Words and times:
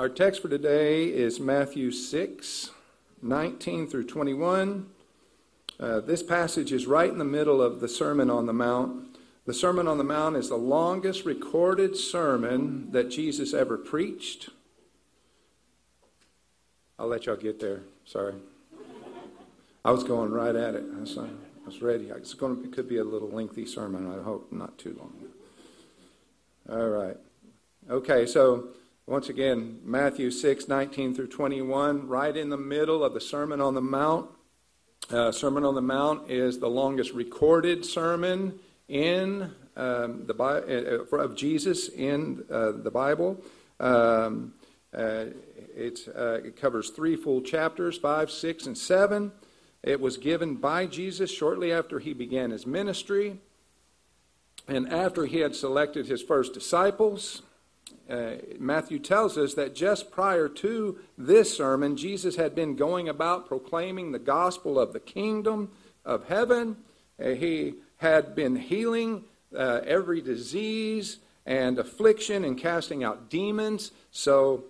Our 0.00 0.08
text 0.08 0.40
for 0.40 0.48
today 0.48 1.08
is 1.08 1.38
Matthew 1.38 1.90
6, 1.90 2.70
19 3.20 3.86
through 3.86 4.04
21. 4.04 4.88
Uh, 5.78 6.00
this 6.00 6.22
passage 6.22 6.72
is 6.72 6.86
right 6.86 7.10
in 7.10 7.18
the 7.18 7.24
middle 7.26 7.60
of 7.60 7.80
the 7.80 7.86
Sermon 7.86 8.30
on 8.30 8.46
the 8.46 8.54
Mount. 8.54 9.18
The 9.44 9.52
Sermon 9.52 9.86
on 9.86 9.98
the 9.98 10.04
Mount 10.04 10.36
is 10.36 10.48
the 10.48 10.56
longest 10.56 11.26
recorded 11.26 11.98
sermon 11.98 12.90
that 12.92 13.10
Jesus 13.10 13.52
ever 13.52 13.76
preached. 13.76 14.48
I'll 16.98 17.08
let 17.08 17.26
y'all 17.26 17.36
get 17.36 17.60
there. 17.60 17.82
Sorry. 18.06 18.36
I 19.84 19.90
was 19.90 20.02
going 20.02 20.30
right 20.30 20.56
at 20.56 20.76
it. 20.76 20.84
I 20.96 21.00
was, 21.00 21.18
I 21.18 21.28
was 21.66 21.82
ready. 21.82 22.06
It's 22.06 22.32
going 22.32 22.56
to, 22.56 22.64
it 22.64 22.72
could 22.72 22.88
be 22.88 22.96
a 22.96 23.04
little 23.04 23.28
lengthy 23.28 23.66
sermon. 23.66 24.10
I 24.18 24.22
hope 24.22 24.50
not 24.50 24.78
too 24.78 24.96
long. 24.98 25.12
All 26.70 26.88
right. 26.88 27.18
Okay, 27.90 28.24
so 28.24 28.68
once 29.06 29.28
again, 29.28 29.80
Matthew 29.84 30.30
6, 30.30 30.68
19 30.68 31.14
through 31.14 31.28
21, 31.28 32.06
right 32.06 32.36
in 32.36 32.48
the 32.48 32.56
middle 32.56 33.02
of 33.02 33.14
the 33.14 33.20
Sermon 33.20 33.60
on 33.60 33.74
the 33.74 33.80
Mount. 33.80 34.30
Uh, 35.10 35.32
sermon 35.32 35.64
on 35.64 35.74
the 35.74 35.82
Mount 35.82 36.30
is 36.30 36.60
the 36.60 36.68
longest 36.68 37.12
recorded 37.12 37.84
sermon 37.84 38.60
in 38.88 39.50
um, 39.76 40.26
the 40.26 41.06
uh, 41.12 41.16
of 41.16 41.34
Jesus 41.34 41.88
in 41.88 42.44
uh, 42.50 42.72
the 42.72 42.90
Bible. 42.90 43.42
Um, 43.80 44.54
uh, 44.96 44.96
uh, 44.96 45.24
it 45.76 46.56
covers 46.56 46.90
three 46.90 47.16
full 47.16 47.40
chapters, 47.40 47.96
five, 47.98 48.30
six, 48.30 48.66
and 48.66 48.76
seven. 48.76 49.32
It 49.82 50.00
was 50.00 50.16
given 50.16 50.56
by 50.56 50.86
Jesus 50.86 51.30
shortly 51.30 51.72
after 51.72 51.98
he 51.98 52.12
began 52.12 52.50
his 52.50 52.66
ministry 52.66 53.38
and 54.68 54.92
after 54.92 55.26
he 55.26 55.38
had 55.38 55.56
selected 55.56 56.06
his 56.06 56.22
first 56.22 56.52
disciples. 56.52 57.42
Uh, 58.10 58.32
Matthew 58.58 58.98
tells 58.98 59.38
us 59.38 59.54
that 59.54 59.74
just 59.74 60.10
prior 60.10 60.48
to 60.48 60.98
this 61.16 61.56
sermon, 61.56 61.96
Jesus 61.96 62.34
had 62.34 62.56
been 62.56 62.74
going 62.74 63.08
about 63.08 63.46
proclaiming 63.46 64.10
the 64.10 64.18
gospel 64.18 64.80
of 64.80 64.92
the 64.92 64.98
kingdom 64.98 65.70
of 66.04 66.26
heaven. 66.26 66.76
Uh, 67.22 67.30
he 67.30 67.74
had 67.98 68.34
been 68.34 68.56
healing 68.56 69.24
uh, 69.56 69.80
every 69.86 70.20
disease 70.20 71.18
and 71.46 71.78
affliction 71.78 72.44
and 72.44 72.58
casting 72.58 73.04
out 73.04 73.30
demons. 73.30 73.92
So 74.10 74.64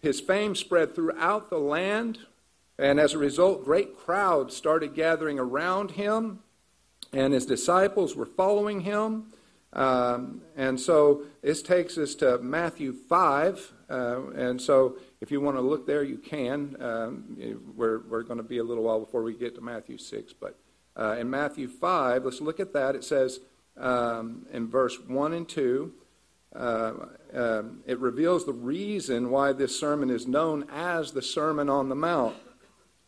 his 0.00 0.20
fame 0.20 0.54
spread 0.54 0.94
throughout 0.94 1.50
the 1.50 1.58
land. 1.58 2.18
And 2.78 3.00
as 3.00 3.14
a 3.14 3.18
result, 3.18 3.64
great 3.64 3.96
crowds 3.96 4.56
started 4.56 4.94
gathering 4.94 5.38
around 5.38 5.92
him, 5.92 6.40
and 7.12 7.32
his 7.32 7.46
disciples 7.46 8.16
were 8.16 8.26
following 8.26 8.80
him. 8.80 9.32
Um, 9.74 10.42
and 10.56 10.78
so 10.78 11.24
this 11.42 11.60
takes 11.60 11.98
us 11.98 12.14
to 12.16 12.38
Matthew 12.38 12.92
5. 12.92 13.72
Uh, 13.90 14.30
and 14.30 14.60
so 14.60 14.96
if 15.20 15.30
you 15.30 15.40
want 15.40 15.56
to 15.56 15.60
look 15.60 15.86
there, 15.86 16.02
you 16.02 16.18
can. 16.18 16.76
Um, 16.80 17.36
we're 17.76 18.00
we're 18.08 18.22
going 18.22 18.38
to 18.38 18.44
be 18.44 18.58
a 18.58 18.64
little 18.64 18.84
while 18.84 19.00
before 19.00 19.22
we 19.22 19.34
get 19.34 19.54
to 19.56 19.60
Matthew 19.60 19.98
6. 19.98 20.32
But 20.34 20.58
uh, 20.96 21.16
in 21.18 21.28
Matthew 21.28 21.68
5, 21.68 22.24
let's 22.24 22.40
look 22.40 22.60
at 22.60 22.72
that. 22.72 22.94
It 22.94 23.04
says 23.04 23.40
um, 23.76 24.46
in 24.52 24.68
verse 24.68 24.98
1 25.00 25.32
and 25.32 25.48
2, 25.48 25.92
uh, 26.54 26.92
um, 27.34 27.80
it 27.84 27.98
reveals 27.98 28.46
the 28.46 28.52
reason 28.52 29.30
why 29.30 29.52
this 29.52 29.78
sermon 29.78 30.08
is 30.08 30.28
known 30.28 30.66
as 30.70 31.10
the 31.12 31.22
Sermon 31.22 31.68
on 31.68 31.88
the 31.88 31.96
Mount. 31.96 32.36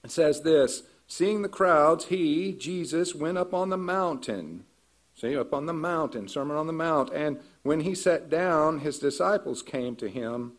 It 0.02 0.10
says 0.10 0.42
this 0.42 0.82
Seeing 1.06 1.42
the 1.42 1.48
crowds, 1.48 2.06
he, 2.06 2.52
Jesus, 2.52 3.14
went 3.14 3.38
up 3.38 3.54
on 3.54 3.70
the 3.70 3.76
mountain 3.76 4.64
See, 5.16 5.36
up 5.36 5.54
on 5.54 5.64
the 5.64 5.72
mountain, 5.72 6.28
Sermon 6.28 6.58
on 6.58 6.66
the 6.66 6.74
Mount. 6.74 7.10
And 7.12 7.40
when 7.62 7.80
he 7.80 7.94
sat 7.94 8.28
down, 8.28 8.80
his 8.80 8.98
disciples 8.98 9.62
came 9.62 9.96
to 9.96 10.08
him, 10.08 10.52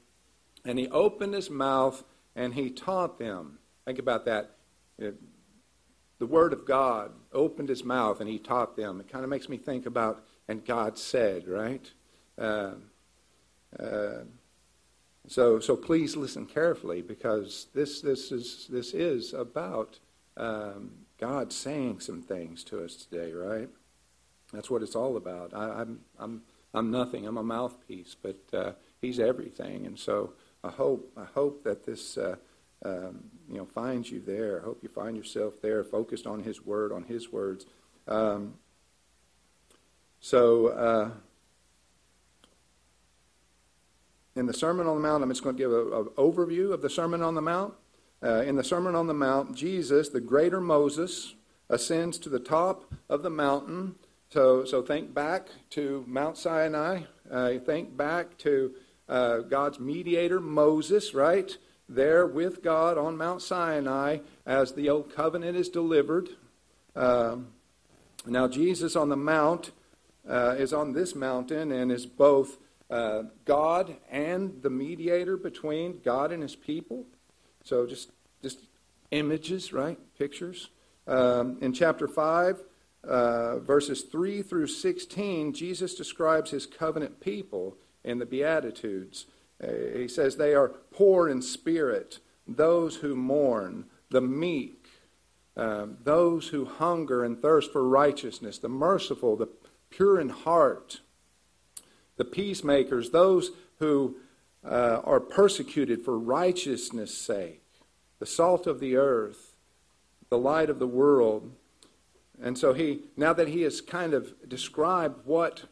and 0.66 0.80
he 0.80 0.90
opened 0.90 1.34
his 1.34 1.50
mouth 1.50 2.04
and 2.36 2.54
he 2.54 2.70
taught 2.70 3.18
them. 3.18 3.60
Think 3.86 4.00
about 4.00 4.26
that. 4.26 4.52
It, 5.00 5.16
the 6.20 6.26
Word 6.26 6.54
of 6.54 6.66
God 6.66 7.12
opened 7.32 7.70
his 7.70 7.84
mouth 7.84 8.20
and 8.20 8.30
he 8.30 8.40
taught 8.40 8.76
them. 8.76 9.00
It 9.00 9.08
kind 9.08 9.24
of 9.24 9.30
makes 9.30 9.48
me 9.48 9.58
think 9.58 9.86
about, 9.86 10.24
and 10.48 10.66
God 10.66 10.98
said, 10.98 11.48
right? 11.48 11.90
Uh, 12.38 12.74
uh, 13.80 14.24
so, 15.28 15.60
so 15.60 15.76
please 15.76 16.16
listen 16.16 16.46
carefully 16.46 17.02
because 17.02 17.68
this, 17.74 18.02
this, 18.02 18.32
is, 18.32 18.68
this 18.70 18.94
is 18.94 19.34
about 19.34 20.00
um, 20.36 20.92
God 21.20 21.54
saying 21.54 22.00
some 22.00 22.22
things 22.22 22.64
to 22.66 22.84
us 22.84 22.96
today, 22.96 23.32
right? 23.32 23.70
That's 24.54 24.70
what 24.70 24.82
it's 24.82 24.96
all 24.96 25.18
about. 25.18 25.54
I, 25.54 25.64
am 25.64 25.70
I'm, 25.80 26.00
I'm, 26.20 26.42
I'm 26.74 26.92
nothing. 26.92 27.26
I'm 27.28 27.38
a 27.38 27.44
mouthpiece, 27.44 28.16
but 28.22 28.38
uh, 28.54 28.72
he's 29.02 29.20
everything. 29.20 29.86
And 29.86 29.98
so 29.98 30.34
I 30.64 30.70
hope, 30.70 31.12
I 31.18 31.26
hope 31.26 31.64
that 31.64 31.86
this, 31.86 32.18
uh, 32.18 32.36
um, 32.86 33.24
you 33.50 33.58
know, 33.58 33.66
finds 33.66 34.12
you 34.12 34.22
there. 34.26 34.62
I 34.62 34.64
hope 34.64 34.80
you 34.82 34.90
find 34.90 35.18
yourself 35.18 35.62
there, 35.62 35.84
focused 35.84 36.26
on 36.26 36.44
his 36.44 36.66
word, 36.66 36.92
on 36.92 37.04
his 37.04 37.32
words. 37.32 37.66
Um, 38.08 38.56
so, 40.20 40.68
uh, 40.68 41.12
in 44.36 44.46
the 44.46 44.54
Sermon 44.54 44.88
on 44.88 44.96
the 44.96 45.02
Mount, 45.02 45.24
I'm 45.24 45.30
just 45.30 45.44
going 45.44 45.56
to 45.56 45.62
give 45.62 45.72
an 45.72 46.06
overview 46.16 46.72
of 46.72 46.82
the 46.82 46.90
Sermon 46.90 47.22
on 47.22 47.36
the 47.36 47.42
Mount. 47.42 47.74
Uh, 48.24 48.42
in 48.42 48.56
the 48.56 48.64
Sermon 48.64 48.96
on 48.96 49.08
the 49.08 49.14
Mount, 49.14 49.56
Jesus, 49.56 50.10
the 50.10 50.22
greater 50.22 50.62
Moses, 50.62 51.36
ascends 51.70 52.18
to 52.20 52.30
the 52.30 52.40
top 52.40 52.86
of 53.10 53.24
the 53.24 53.30
mountain 53.30 53.96
so, 54.30 54.66
so 54.66 54.82
think 54.82 55.14
back 55.14 55.48
to 55.72 56.04
Mount 56.06 56.38
Sinai. 56.38 57.04
Uh, 57.32 57.54
think 57.60 57.96
back 57.96 58.38
to 58.40 58.74
uh, 59.08 59.38
God's 59.40 59.80
mediator, 59.80 60.42
Moses, 60.42 61.14
right? 61.14 61.58
There 61.88 62.28
with 62.28 62.62
God 62.62 62.98
on 62.98 63.16
Mount 63.16 63.42
Sinai 63.42 64.20
as 64.46 64.74
the 64.74 64.90
old 64.90 65.16
covenant 65.16 65.56
is 65.56 65.70
delivered. 65.70 66.30
Um, 66.94 67.48
now, 68.26 68.50
Jesus 68.50 68.98
on 68.98 69.08
the 69.08 69.16
mount 69.16 69.72
uh, 70.28 70.56
is 70.58 70.74
on 70.74 70.92
this 70.92 71.16
mountain 71.16 71.72
and 71.72 71.90
is 71.90 72.06
both 72.06 72.58
uh, 72.90 73.24
God 73.46 73.96
and 74.12 74.62
the 74.62 74.70
mediator 74.70 75.38
between 75.38 76.02
God 76.04 76.34
and 76.34 76.44
his 76.44 76.56
people. 76.56 77.06
So, 77.64 77.86
just, 77.86 78.12
just 78.42 78.60
images, 79.12 79.72
right? 79.72 79.98
Pictures. 80.18 80.70
Um, 81.08 81.58
in 81.62 81.72
chapter 81.72 82.10
5, 82.10 82.62
uh, 83.04 83.60
verses 83.60 84.04
3 84.04 84.42
through 84.42 84.68
16, 84.68 85.54
Jesus 85.54 85.96
describes 85.96 86.52
his 86.52 86.66
covenant 86.66 87.20
people 87.20 87.78
in 88.04 88.20
the 88.20 88.26
Beatitudes. 88.26 89.26
Uh, 89.64 89.68
he 89.96 90.08
says 90.08 90.36
they 90.36 90.54
are 90.54 90.70
poor 90.70 91.30
in 91.30 91.42
spirit, 91.42 92.20
those 92.48 92.98
who 92.98 93.16
mourn, 93.16 93.86
the 94.10 94.22
meek, 94.22 94.88
um, 95.56 95.98
those 96.04 96.50
who 96.50 96.66
hunger 96.66 97.24
and 97.24 97.42
thirst 97.42 97.72
for 97.72 97.88
righteousness, 97.88 98.60
the 98.60 98.70
merciful, 98.70 99.36
the 99.36 99.50
pure 99.90 100.20
in 100.20 100.30
heart, 100.30 101.02
the 102.18 102.26
peacemakers, 102.26 103.10
those 103.10 103.52
who 103.80 104.18
uh, 104.64 105.02
are 105.04 105.20
persecuted 105.20 106.04
for 106.04 106.18
righteousness' 106.18 107.18
sake, 107.18 107.64
the 108.20 108.26
salt 108.26 108.68
of 108.68 108.80
the 108.80 108.96
earth, 108.96 109.56
the 110.30 110.38
light 110.38 110.70
of 110.70 110.80
the 110.80 110.88
world. 110.88 111.52
And 112.42 112.58
so 112.58 112.74
he, 112.74 113.02
now 113.16 113.34
that 113.34 113.48
he 113.48 113.64
has 113.64 113.82
kind 113.82 114.14
of 114.14 114.34
described 114.48 115.26
what 115.26 115.64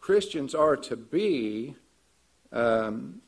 Christians 0.00 0.54
are 0.54 0.76
to 0.76 0.96
be, 0.96 1.76
um, 2.52 3.20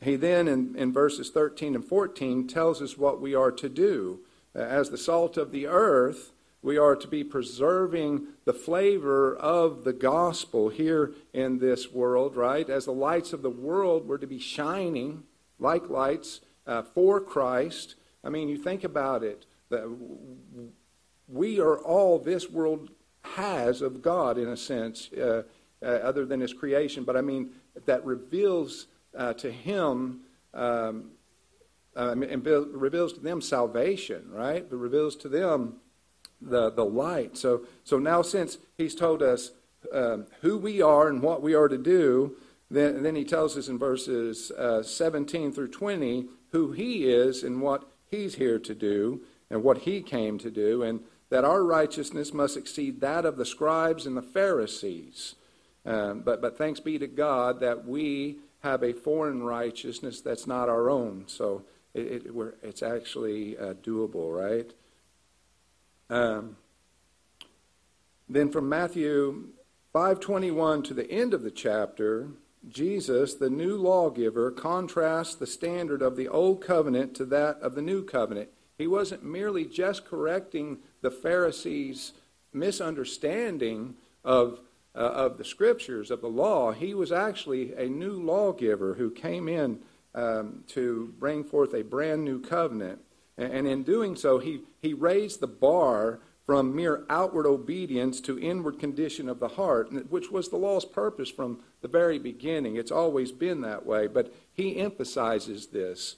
he 0.00 0.16
then, 0.16 0.48
in, 0.48 0.76
in 0.76 0.92
verses 0.92 1.30
13 1.30 1.74
and 1.74 1.84
14, 1.84 2.46
tells 2.46 2.82
us 2.82 2.98
what 2.98 3.20
we 3.20 3.34
are 3.34 3.52
to 3.52 3.68
do. 3.68 4.20
As 4.54 4.90
the 4.90 4.98
salt 4.98 5.36
of 5.36 5.50
the 5.50 5.66
earth, 5.66 6.32
we 6.62 6.78
are 6.78 6.96
to 6.96 7.08
be 7.08 7.24
preserving 7.24 8.26
the 8.44 8.52
flavor 8.52 9.36
of 9.36 9.84
the 9.84 9.92
gospel 9.92 10.68
here 10.68 11.12
in 11.32 11.58
this 11.58 11.92
world, 11.92 12.36
right? 12.36 12.68
As 12.68 12.84
the 12.84 12.92
lights 12.92 13.32
of 13.32 13.42
the 13.42 13.50
world, 13.50 14.06
we're 14.08 14.18
to 14.18 14.26
be 14.26 14.38
shining 14.38 15.24
like 15.58 15.90
lights 15.90 16.40
uh, 16.66 16.82
for 16.82 17.20
Christ. 17.20 17.96
I 18.22 18.30
mean, 18.30 18.48
you 18.48 18.56
think 18.56 18.84
about 18.84 19.22
it. 19.22 19.46
The, 19.68 19.94
we 21.28 21.60
are 21.60 21.78
all 21.78 22.18
this 22.18 22.50
world 22.50 22.90
has 23.22 23.82
of 23.82 24.02
God, 24.02 24.38
in 24.38 24.48
a 24.48 24.56
sense, 24.56 25.10
uh, 25.12 25.42
uh, 25.82 25.86
other 25.86 26.24
than 26.24 26.40
His 26.40 26.52
creation. 26.52 27.04
But 27.04 27.16
I 27.16 27.20
mean, 27.20 27.50
that 27.86 28.04
reveals 28.04 28.86
uh, 29.16 29.32
to 29.34 29.50
Him 29.50 30.20
um, 30.52 31.10
uh, 31.96 32.10
and 32.12 32.44
reveals 32.46 33.12
to 33.14 33.20
them 33.20 33.40
salvation, 33.40 34.30
right? 34.30 34.68
But 34.68 34.76
reveals 34.76 35.16
to 35.16 35.28
them 35.28 35.76
the, 36.40 36.70
the 36.70 36.84
light. 36.84 37.36
So, 37.36 37.66
so 37.84 37.98
now, 37.98 38.22
since 38.22 38.58
He's 38.76 38.94
told 38.94 39.22
us 39.22 39.52
um, 39.92 40.26
who 40.40 40.58
we 40.58 40.82
are 40.82 41.08
and 41.08 41.22
what 41.22 41.42
we 41.42 41.54
are 41.54 41.68
to 41.68 41.78
do, 41.78 42.36
then, 42.70 43.02
then 43.02 43.14
He 43.14 43.24
tells 43.24 43.56
us 43.56 43.68
in 43.68 43.78
verses 43.78 44.50
uh, 44.52 44.82
17 44.82 45.52
through 45.52 45.68
20 45.68 46.26
who 46.50 46.72
He 46.72 47.10
is 47.10 47.42
and 47.42 47.60
what 47.60 47.88
He's 48.10 48.36
here 48.36 48.58
to 48.58 48.74
do 48.74 49.22
and 49.50 49.62
what 49.62 49.78
He 49.78 50.02
came 50.02 50.38
to 50.38 50.50
do. 50.50 50.82
And 50.82 51.00
that 51.34 51.44
our 51.44 51.64
righteousness 51.64 52.32
must 52.32 52.56
exceed 52.56 53.00
that 53.00 53.24
of 53.24 53.36
the 53.36 53.44
scribes 53.44 54.06
and 54.06 54.16
the 54.16 54.22
Pharisees. 54.22 55.34
Um, 55.84 56.20
but, 56.20 56.40
but 56.40 56.56
thanks 56.56 56.78
be 56.78 56.96
to 56.96 57.08
God 57.08 57.58
that 57.58 57.84
we 57.84 58.36
have 58.60 58.84
a 58.84 58.92
foreign 58.92 59.42
righteousness 59.42 60.20
that's 60.20 60.46
not 60.46 60.68
our 60.68 60.88
own. 60.88 61.24
So 61.26 61.64
it, 61.92 62.24
it 62.26 62.54
it's 62.62 62.84
actually 62.84 63.58
uh, 63.58 63.74
doable, 63.74 64.32
right? 64.32 64.72
Um, 66.08 66.56
then 68.28 68.52
from 68.52 68.68
Matthew 68.68 69.48
5:21 69.92 70.84
to 70.84 70.94
the 70.94 71.10
end 71.10 71.34
of 71.34 71.42
the 71.42 71.50
chapter, 71.50 72.28
Jesus, 72.68 73.34
the 73.34 73.50
new 73.50 73.76
lawgiver, 73.76 74.52
contrasts 74.52 75.34
the 75.34 75.48
standard 75.48 76.00
of 76.00 76.14
the 76.14 76.28
old 76.28 76.60
covenant 76.60 77.16
to 77.16 77.24
that 77.24 77.58
of 77.58 77.74
the 77.74 77.82
new 77.82 78.04
covenant. 78.04 78.50
He 78.78 78.86
wasn't 78.86 79.24
merely 79.24 79.64
just 79.64 80.04
correcting 80.04 80.78
the 81.04 81.10
Pharisees' 81.10 82.12
misunderstanding 82.54 83.94
of, 84.24 84.60
uh, 84.96 84.98
of 84.98 85.36
the 85.36 85.44
scriptures, 85.44 86.10
of 86.10 86.22
the 86.22 86.28
law. 86.28 86.72
He 86.72 86.94
was 86.94 87.12
actually 87.12 87.74
a 87.74 87.86
new 87.86 88.14
lawgiver 88.14 88.94
who 88.94 89.10
came 89.10 89.46
in 89.46 89.80
um, 90.14 90.64
to 90.68 91.12
bring 91.18 91.44
forth 91.44 91.74
a 91.74 91.82
brand 91.82 92.24
new 92.24 92.40
covenant. 92.40 93.00
And, 93.36 93.52
and 93.52 93.66
in 93.68 93.82
doing 93.82 94.16
so, 94.16 94.38
he, 94.38 94.62
he 94.80 94.94
raised 94.94 95.40
the 95.40 95.46
bar 95.46 96.20
from 96.46 96.74
mere 96.74 97.04
outward 97.10 97.46
obedience 97.46 98.20
to 98.22 98.38
inward 98.38 98.78
condition 98.78 99.28
of 99.28 99.40
the 99.40 99.48
heart, 99.48 100.10
which 100.10 100.30
was 100.30 100.48
the 100.48 100.56
law's 100.56 100.86
purpose 100.86 101.30
from 101.30 101.60
the 101.82 101.88
very 101.88 102.18
beginning. 102.18 102.76
It's 102.76 102.90
always 102.90 103.30
been 103.30 103.60
that 103.60 103.84
way, 103.84 104.06
but 104.06 104.32
he 104.54 104.78
emphasizes 104.78 105.66
this 105.66 106.16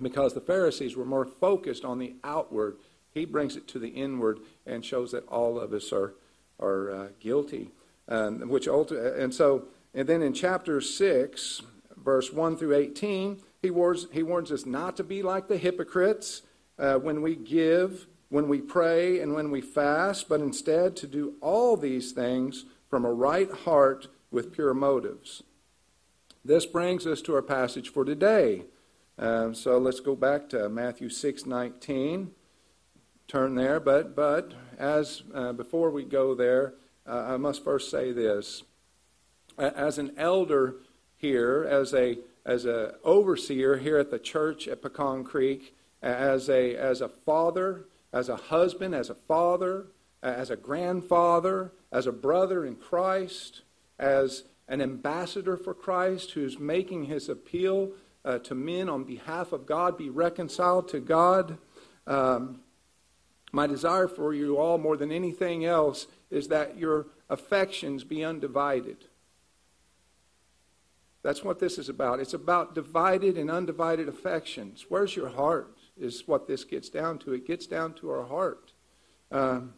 because 0.00 0.34
the 0.34 0.40
Pharisees 0.40 0.96
were 0.96 1.04
more 1.06 1.24
focused 1.26 1.84
on 1.84 1.98
the 1.98 2.14
outward. 2.24 2.76
He 3.18 3.24
brings 3.24 3.56
it 3.56 3.68
to 3.68 3.78
the 3.78 3.88
inward 3.88 4.40
and 4.66 4.84
shows 4.84 5.12
that 5.12 5.26
all 5.28 5.58
of 5.58 5.72
us 5.72 5.92
are 5.92 6.14
are 6.60 6.90
uh, 6.90 7.08
guilty. 7.20 7.70
Um, 8.08 8.48
which 8.48 8.66
ulti- 8.66 9.18
and 9.18 9.34
so 9.34 9.66
and 9.94 10.08
then 10.08 10.22
in 10.22 10.32
chapter 10.32 10.80
six, 10.80 11.62
verse 11.96 12.32
one 12.32 12.56
through 12.56 12.74
eighteen, 12.74 13.40
he 13.60 13.70
warns 13.70 14.06
he 14.12 14.22
warns 14.22 14.50
us 14.50 14.64
not 14.64 14.96
to 14.96 15.04
be 15.04 15.22
like 15.22 15.48
the 15.48 15.58
hypocrites 15.58 16.42
uh, 16.78 16.94
when 16.96 17.20
we 17.22 17.36
give 17.36 18.06
when 18.30 18.48
we 18.48 18.60
pray 18.60 19.20
and 19.20 19.34
when 19.34 19.50
we 19.50 19.60
fast, 19.60 20.28
but 20.28 20.40
instead 20.40 20.94
to 20.96 21.06
do 21.06 21.34
all 21.40 21.76
these 21.76 22.12
things 22.12 22.66
from 22.88 23.04
a 23.04 23.12
right 23.12 23.50
heart 23.50 24.08
with 24.30 24.52
pure 24.52 24.74
motives. 24.74 25.42
This 26.44 26.66
brings 26.66 27.06
us 27.06 27.22
to 27.22 27.34
our 27.34 27.42
passage 27.42 27.90
for 27.90 28.04
today. 28.04 28.64
Um, 29.18 29.54
so 29.54 29.78
let's 29.78 30.00
go 30.00 30.14
back 30.14 30.48
to 30.50 30.68
Matthew 30.68 31.08
6:19. 31.08 32.30
Turn 33.28 33.54
there, 33.54 33.78
but 33.78 34.16
but 34.16 34.52
as 34.78 35.22
uh, 35.34 35.52
before 35.52 35.90
we 35.90 36.04
go 36.04 36.34
there, 36.34 36.74
uh, 37.06 37.26
I 37.28 37.36
must 37.36 37.62
first 37.62 37.90
say 37.90 38.10
this: 38.10 38.64
as 39.58 39.98
an 39.98 40.12
elder 40.16 40.76
here, 41.16 41.66
as 41.70 41.94
a 41.94 42.18
as 42.44 42.64
a 42.64 42.94
overseer 43.04 43.76
here 43.76 43.98
at 43.98 44.10
the 44.10 44.18
church 44.18 44.66
at 44.66 44.82
Pecan 44.82 45.24
Creek, 45.24 45.76
as 46.02 46.48
a 46.48 46.74
as 46.74 47.00
a 47.00 47.08
father 47.08 47.84
as 48.12 48.28
a 48.28 48.36
husband, 48.36 48.94
as 48.94 49.10
a 49.10 49.14
father, 49.14 49.86
as 50.22 50.50
a 50.50 50.56
grandfather, 50.56 51.72
as 51.92 52.06
a 52.06 52.12
brother 52.12 52.64
in 52.64 52.76
Christ, 52.76 53.62
as 53.98 54.44
an 54.68 54.80
ambassador 54.80 55.56
for 55.56 55.74
Christ 55.74 56.32
who's 56.32 56.58
making 56.58 57.04
his 57.04 57.28
appeal 57.28 57.90
uh, 58.24 58.38
to 58.38 58.54
men 58.54 58.88
on 58.88 59.04
behalf 59.04 59.52
of 59.52 59.66
God, 59.66 59.96
be 59.96 60.10
reconciled 60.10 60.88
to 60.88 61.00
God. 61.00 61.58
Um, 62.06 62.60
my 63.52 63.66
desire 63.66 64.08
for 64.08 64.34
you 64.34 64.56
all, 64.58 64.78
more 64.78 64.96
than 64.96 65.12
anything 65.12 65.64
else, 65.64 66.06
is 66.30 66.48
that 66.48 66.76
your 66.78 67.06
affections 67.30 68.04
be 68.04 68.24
undivided. 68.24 69.06
That's 71.22 71.42
what 71.42 71.58
this 71.58 71.78
is 71.78 71.88
about. 71.88 72.20
It's 72.20 72.34
about 72.34 72.74
divided 72.74 73.36
and 73.36 73.50
undivided 73.50 74.08
affections. 74.08 74.86
Where's 74.88 75.16
your 75.16 75.30
heart? 75.30 75.78
is 76.00 76.26
what 76.26 76.46
this 76.46 76.64
gets 76.64 76.88
down 76.88 77.18
to. 77.18 77.32
It 77.32 77.46
gets 77.46 77.66
down 77.66 77.94
to 77.94 78.10
our 78.10 78.24
heart. 78.24 78.72
Um, 79.30 79.74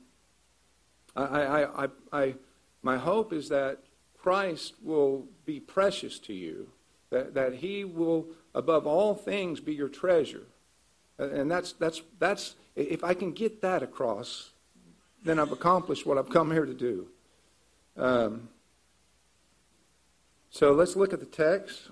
I, 1.17 1.23
I, 1.23 1.85
I, 1.85 1.89
I, 2.13 2.35
my 2.83 2.99
hope 2.99 3.33
is 3.33 3.49
that 3.49 3.79
Christ 4.17 4.75
will 4.83 5.27
be 5.45 5.61
precious 5.61 6.19
to 6.21 6.33
you, 6.33 6.69
that, 7.11 7.35
that 7.35 7.55
he 7.55 7.85
will, 7.85 8.27
above 8.55 8.87
all 8.87 9.15
things, 9.15 9.61
be 9.61 9.75
your 9.75 9.89
treasure. 9.89 10.47
And 11.19 11.51
that's, 11.51 11.73
that's, 11.73 12.03
that's, 12.19 12.55
if 12.77 13.05
I 13.05 13.15
can 13.15 13.33
get 13.33 13.63
that 13.63 13.83
across, 13.83 14.51
then 15.25 15.39
I've 15.39 15.53
accomplished 15.53 16.07
what 16.07 16.19
I've 16.19 16.31
come 16.31 16.51
here 16.51 16.67
to 16.67 16.75
do. 16.75 17.09
Um, 17.97 18.49
so 20.51 20.73
let's 20.73 20.97
look 20.97 21.13
at 21.13 21.21
the 21.21 21.27
text 21.27 21.89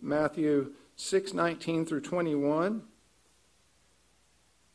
Matthew 0.00 0.72
6 0.96 1.34
19 1.34 1.86
through 1.86 2.02
21. 2.02 2.82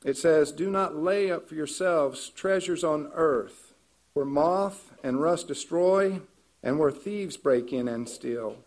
It 0.03 0.17
says, 0.17 0.51
Do 0.51 0.69
not 0.69 0.95
lay 0.95 1.31
up 1.31 1.47
for 1.47 1.55
yourselves 1.55 2.29
treasures 2.29 2.83
on 2.83 3.11
earth, 3.13 3.73
where 4.13 4.25
moth 4.25 4.93
and 5.03 5.21
rust 5.21 5.47
destroy, 5.47 6.21
and 6.63 6.79
where 6.79 6.91
thieves 6.91 7.37
break 7.37 7.71
in 7.73 7.87
and 7.87 8.07
steal. 8.07 8.57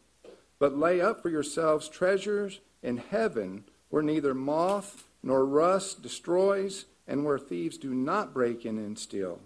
But 0.59 0.77
lay 0.77 1.01
up 1.01 1.23
for 1.23 1.29
yourselves 1.29 1.89
treasures 1.89 2.61
in 2.83 2.99
heaven, 2.99 3.65
where 3.89 4.03
neither 4.03 4.35
moth 4.35 5.05
nor 5.23 5.45
rust 5.45 6.03
destroys, 6.03 6.87
and 7.07 7.25
where 7.25 7.39
thieves 7.39 7.79
do 7.79 7.95
not 7.95 8.35
break 8.35 8.65
in 8.65 8.79
and 8.79 8.99
steal. 8.99 9.41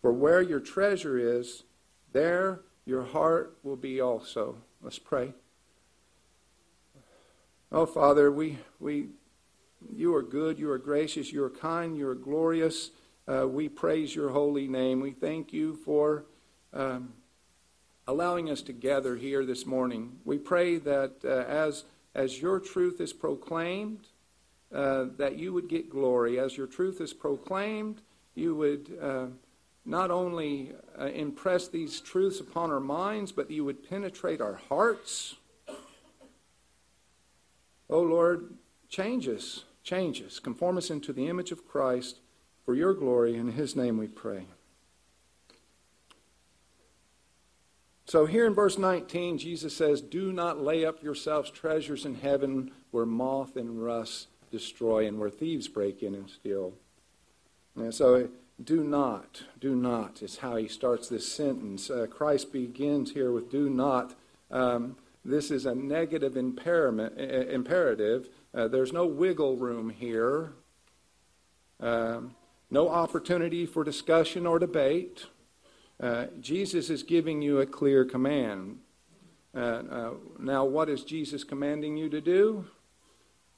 For 0.00 0.12
where 0.12 0.42
your 0.42 0.60
treasure 0.60 1.18
is, 1.18 1.64
there 2.12 2.60
your 2.84 3.04
heart 3.04 3.58
will 3.62 3.76
be 3.76 4.00
also. 4.00 4.56
Let's 4.80 4.98
pray. 4.98 5.32
Oh, 7.72 7.86
Father, 7.86 8.30
we, 8.30 8.58
we 8.78 9.08
you 9.92 10.14
are 10.14 10.22
good, 10.22 10.58
you 10.58 10.70
are 10.70 10.78
gracious, 10.78 11.32
you 11.32 11.42
are 11.42 11.50
kind, 11.50 11.96
you 11.96 12.08
are 12.08 12.14
glorious. 12.14 12.90
Uh, 13.28 13.46
we 13.48 13.68
praise 13.68 14.14
your 14.14 14.30
holy 14.30 14.68
name. 14.68 15.00
We 15.00 15.10
thank 15.10 15.52
you 15.52 15.74
for 15.84 16.24
um, 16.72 17.12
allowing 18.06 18.50
us 18.50 18.62
to 18.62 18.72
gather 18.72 19.16
here 19.16 19.44
this 19.44 19.66
morning. 19.66 20.18
We 20.24 20.38
pray 20.38 20.78
that 20.78 21.16
uh, 21.24 21.28
as, 21.28 21.84
as 22.14 22.40
your 22.40 22.60
truth 22.60 23.00
is 23.00 23.12
proclaimed, 23.12 24.06
uh, 24.74 25.06
that 25.16 25.36
you 25.38 25.52
would 25.52 25.68
get 25.68 25.90
glory. 25.90 26.38
As 26.38 26.56
your 26.56 26.66
truth 26.66 27.00
is 27.00 27.12
proclaimed, 27.12 28.02
you 28.34 28.54
would 28.54 28.98
uh, 29.00 29.26
not 29.84 30.10
only 30.10 30.72
uh, 30.98 31.06
impress 31.06 31.68
these 31.68 32.00
truths 32.00 32.40
upon 32.40 32.70
our 32.70 32.80
minds, 32.80 33.32
but 33.32 33.50
you 33.50 33.64
would 33.64 33.88
penetrate 33.88 34.40
our 34.40 34.60
hearts. 34.68 35.36
Oh 37.88 38.02
Lord, 38.02 38.54
change 38.88 39.28
us. 39.28 39.64
Change 39.84 40.20
us. 40.22 40.40
Conform 40.40 40.78
us 40.78 40.90
into 40.90 41.12
the 41.12 41.28
image 41.28 41.52
of 41.52 41.66
Christ 41.66 42.18
for 42.64 42.74
your 42.74 42.92
glory. 42.92 43.36
In 43.36 43.52
his 43.52 43.76
name 43.76 43.98
we 43.98 44.08
pray. 44.08 44.46
So 48.06 48.26
here 48.26 48.46
in 48.46 48.54
verse 48.54 48.78
19, 48.78 49.38
Jesus 49.38 49.76
says, 49.76 50.00
Do 50.00 50.32
not 50.32 50.60
lay 50.60 50.84
up 50.84 51.02
yourselves 51.02 51.50
treasures 51.50 52.04
in 52.04 52.16
heaven 52.16 52.72
where 52.92 53.06
moth 53.06 53.56
and 53.56 53.82
rust 53.82 54.28
destroy 54.50 55.06
and 55.06 55.18
where 55.18 55.30
thieves 55.30 55.68
break 55.68 56.02
in 56.02 56.14
and 56.14 56.28
steal. 56.30 56.72
And 57.74 57.94
so, 57.94 58.28
do 58.62 58.82
not, 58.82 59.42
do 59.60 59.76
not 59.76 60.22
is 60.22 60.38
how 60.38 60.56
he 60.56 60.66
starts 60.66 61.08
this 61.08 61.30
sentence. 61.30 61.90
Uh, 61.90 62.06
Christ 62.08 62.52
begins 62.52 63.12
here 63.12 63.30
with 63.30 63.50
do 63.50 63.68
not. 63.68 64.14
Um, 64.50 64.96
this 65.24 65.50
is 65.50 65.66
a 65.66 65.74
negative 65.74 66.36
imperative 66.36 68.28
uh, 68.56 68.68
there's 68.68 68.92
no 68.92 69.04
wiggle 69.04 69.56
room 69.56 69.90
here, 69.90 70.52
um, 71.78 72.34
no 72.70 72.88
opportunity 72.88 73.66
for 73.66 73.84
discussion 73.84 74.46
or 74.46 74.58
debate. 74.58 75.26
Uh, 76.00 76.26
Jesus 76.40 76.88
is 76.88 77.02
giving 77.02 77.42
you 77.42 77.60
a 77.60 77.66
clear 77.66 78.06
command. 78.06 78.78
Uh, 79.54 79.58
uh, 79.58 80.10
now, 80.38 80.64
what 80.64 80.88
is 80.88 81.04
Jesus 81.04 81.44
commanding 81.44 81.98
you 81.98 82.08
to 82.08 82.20
do? 82.22 82.64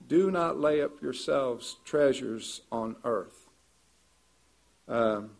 Do 0.06 0.30
not 0.30 0.58
lay 0.58 0.80
up 0.80 1.02
yourselves 1.02 1.76
treasures 1.84 2.62
on 2.72 2.96
earth. 3.04 3.46
Um, 4.86 5.32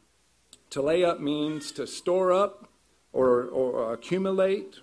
to 0.71 0.83
lay 0.83 1.05
up 1.05 1.21
means 1.21 1.73
to 1.73 1.87
store 1.87 2.33
up 2.33 2.69
or, 3.13 3.45
or 3.45 3.95
accumulate, 3.95 4.77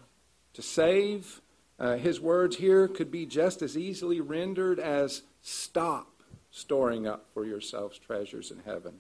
to 0.54 0.62
save, 0.62 1.42
uh, 1.78 1.98
his 1.98 2.20
words 2.20 2.58
here 2.58 2.88
could 2.88 3.12
be 3.12 3.26
just 3.26 3.62
as 3.62 3.78
easily 3.78 4.22
rendered 4.22 4.80
as 4.80 5.24
stop 5.42 6.08
storing 6.50 7.06
up 7.06 7.26
for 7.34 7.46
yourselves 7.46 8.00
treasures 8.00 8.50
in 8.50 8.60
heaven. 8.66 8.94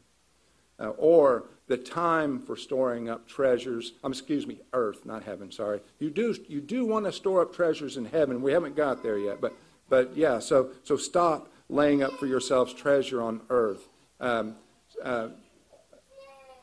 Uh, 0.77 0.89
or 0.89 1.46
the 1.67 1.77
time 1.77 2.38
for 2.38 2.58
storing 2.58 3.10
up 3.10 3.27
treasures, 3.27 3.94
um, 4.03 4.12
excuse 4.12 4.46
me, 4.46 4.60
earth, 4.74 5.05
not 5.05 5.24
heaven, 5.24 5.50
sorry. 5.50 5.79
You 6.00 6.10
do, 6.10 6.36
you 6.50 6.60
do 6.60 6.86
want 6.86 7.05
to 7.05 7.13
store 7.13 7.41
up 7.41 7.55
treasures 7.55 7.96
in 7.96 8.05
heaven. 8.05 8.41
We 8.41 8.51
haven't 8.51 8.75
got 8.75 9.01
there 9.01 9.17
yet, 9.17 9.39
but, 9.39 9.53
but 9.89 10.15
yeah, 10.15 10.39
so, 10.39 10.70
so 10.84 10.98
stop 10.98 11.51
laying 11.70 12.04
up 12.04 12.13
for 12.13 12.25
yourselves 12.25 12.74
treasure 12.74 13.22
on 13.22 13.42
earth. 13.50 13.88
Um, 14.20 14.56
uh, 15.04 15.30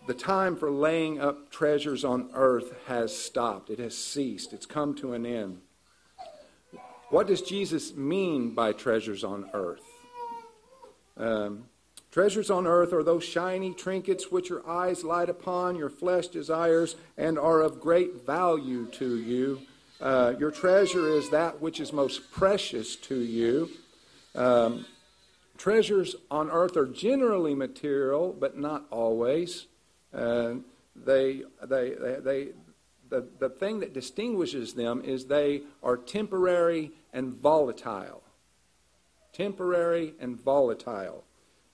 the 0.06 0.14
time 0.14 0.56
for 0.56 0.70
laying 0.70 1.20
up 1.20 1.50
treasures 1.50 2.04
on 2.04 2.30
earth 2.34 2.74
has 2.86 3.16
stopped, 3.16 3.70
it 3.70 3.78
has 3.78 3.96
ceased, 3.96 4.52
it's 4.52 4.66
come 4.66 4.94
to 4.96 5.12
an 5.12 5.24
end. 5.24 5.60
what 7.10 7.26
does 7.26 7.42
Jesus 7.42 7.94
mean 7.94 8.54
by 8.54 8.72
treasures 8.72 9.22
on 9.22 9.48
earth? 9.52 9.84
Um, 11.16 11.66
treasures 12.10 12.50
on 12.50 12.66
earth 12.66 12.92
are 12.92 13.04
those 13.04 13.22
shiny 13.22 13.74
trinkets 13.74 14.32
which 14.32 14.48
your 14.48 14.68
eyes 14.68 15.04
light 15.04 15.28
upon, 15.28 15.76
your 15.76 15.90
flesh 15.90 16.26
desires, 16.28 16.96
and 17.16 17.38
are 17.38 17.60
of 17.60 17.80
great 17.80 18.26
value 18.26 18.86
to 18.92 19.18
you. 19.18 19.60
Uh, 20.02 20.34
your 20.36 20.50
treasure 20.50 21.08
is 21.08 21.30
that 21.30 21.60
which 21.60 21.78
is 21.78 21.92
most 21.92 22.32
precious 22.32 22.96
to 22.96 23.14
you. 23.14 23.70
Um, 24.34 24.84
treasures 25.56 26.16
on 26.28 26.50
earth 26.50 26.76
are 26.76 26.86
generally 26.88 27.54
material, 27.54 28.36
but 28.36 28.58
not 28.58 28.84
always. 28.90 29.66
Uh, 30.12 30.54
they, 30.96 31.44
they, 31.64 31.90
they, 31.90 32.16
they, 32.20 32.48
the, 33.10 33.28
the 33.38 33.48
thing 33.48 33.78
that 33.78 33.94
distinguishes 33.94 34.74
them 34.74 35.02
is 35.04 35.26
they 35.26 35.62
are 35.84 35.96
temporary 35.96 36.90
and 37.12 37.34
volatile. 37.34 38.24
Temporary 39.32 40.14
and 40.18 40.36
volatile. 40.36 41.22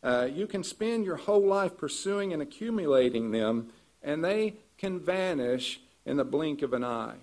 Uh, 0.02 0.28
you 0.30 0.46
can 0.46 0.62
spend 0.62 1.06
your 1.06 1.16
whole 1.16 1.46
life 1.46 1.78
pursuing 1.78 2.34
and 2.34 2.42
accumulating 2.42 3.30
them, 3.30 3.70
and 4.02 4.22
they 4.22 4.56
can 4.76 5.00
vanish 5.00 5.80
in 6.04 6.18
the 6.18 6.24
blink 6.24 6.60
of 6.60 6.74
an 6.74 6.84
eye. 6.84 7.16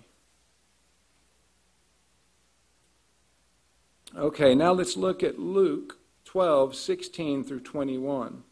Okay, 4.17 4.55
now 4.55 4.71
let's 4.71 4.95
look 4.95 5.23
at 5.23 5.39
Luke 5.39 5.97
12, 6.23 6.73
16 6.73 7.43
through 7.43 7.59
21. 7.59 8.43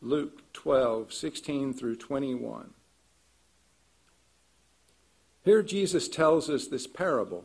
Luke 0.00 0.52
12, 0.52 1.12
16 1.12 1.74
through 1.74 1.94
21. 1.94 2.70
Here 5.44 5.62
Jesus 5.62 6.08
tells 6.08 6.50
us 6.50 6.66
this 6.66 6.88
parable, 6.88 7.44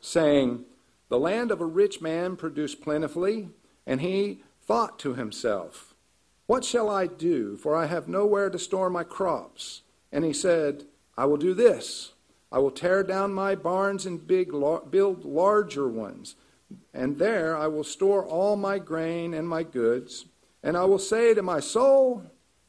saying, 0.00 0.64
The 1.10 1.20
land 1.20 1.52
of 1.52 1.60
a 1.60 1.66
rich 1.66 2.00
man 2.00 2.34
produced 2.34 2.80
plentifully, 2.80 3.50
and 3.86 4.00
he 4.00 4.42
thought 4.60 4.98
to 4.98 5.14
himself, 5.14 5.87
What 6.48 6.64
shall 6.64 6.88
I 6.88 7.06
do? 7.06 7.58
For 7.58 7.76
I 7.76 7.84
have 7.84 8.08
nowhere 8.08 8.48
to 8.48 8.58
store 8.58 8.88
my 8.88 9.04
crops. 9.04 9.82
And 10.10 10.24
he 10.24 10.32
said, 10.32 10.84
I 11.14 11.26
will 11.26 11.36
do 11.36 11.52
this. 11.52 12.14
I 12.50 12.58
will 12.58 12.70
tear 12.70 13.02
down 13.02 13.34
my 13.34 13.54
barns 13.54 14.06
and 14.06 14.26
big, 14.26 14.50
build 14.90 15.26
larger 15.26 15.86
ones, 15.86 16.36
and 16.94 17.18
there 17.18 17.54
I 17.54 17.66
will 17.66 17.84
store 17.84 18.24
all 18.24 18.56
my 18.56 18.78
grain 18.78 19.34
and 19.34 19.46
my 19.46 19.62
goods. 19.62 20.24
And 20.62 20.74
I 20.74 20.84
will 20.86 20.98
say 20.98 21.34
to 21.34 21.42
my 21.42 21.60
soul, 21.60 22.22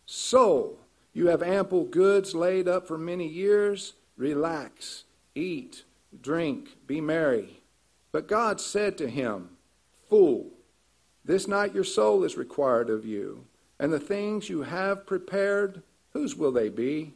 Soul, 0.05 0.77
you 1.13 1.27
have 1.27 1.41
ample 1.41 1.85
goods 1.85 2.35
laid 2.35 2.67
up 2.67 2.85
for 2.85 2.97
many 2.97 3.27
years. 3.27 3.93
Relax, 4.17 5.05
eat, 5.35 5.85
drink, 6.21 6.75
be 6.85 6.99
merry. 6.99 7.61
But 8.11 8.27
God 8.27 8.59
said 8.59 8.97
to 8.97 9.09
him, 9.09 9.51
Fool, 10.09 10.47
this 11.23 11.47
night 11.47 11.73
your 11.73 11.85
soul 11.85 12.25
is 12.25 12.35
required 12.35 12.89
of 12.89 13.05
you, 13.05 13.45
and 13.79 13.93
the 13.93 13.99
things 13.99 14.49
you 14.49 14.63
have 14.63 15.05
prepared, 15.05 15.81
whose 16.11 16.35
will 16.35 16.51
they 16.51 16.69
be? 16.69 17.13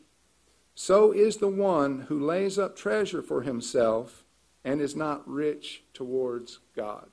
So 0.76 1.12
is 1.12 1.38
the 1.38 1.48
one 1.48 2.02
who 2.08 2.20
lays 2.20 2.58
up 2.58 2.76
treasure 2.76 3.22
for 3.22 3.42
himself 3.42 4.24
and 4.64 4.82
is 4.82 4.96
not 4.96 5.28
rich 5.30 5.84
towards 5.94 6.60
God. 6.76 7.10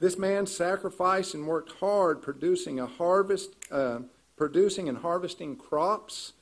This 0.00 0.18
man 0.18 0.46
sacrificed 0.46 1.34
and 1.34 1.46
worked 1.46 1.72
hard 1.78 2.22
producing 2.22 2.80
a 2.80 2.86
harvest, 2.86 3.54
uh, 3.70 4.00
producing 4.36 4.88
and 4.88 4.98
harvesting 4.98 5.54
crops, 5.54 6.32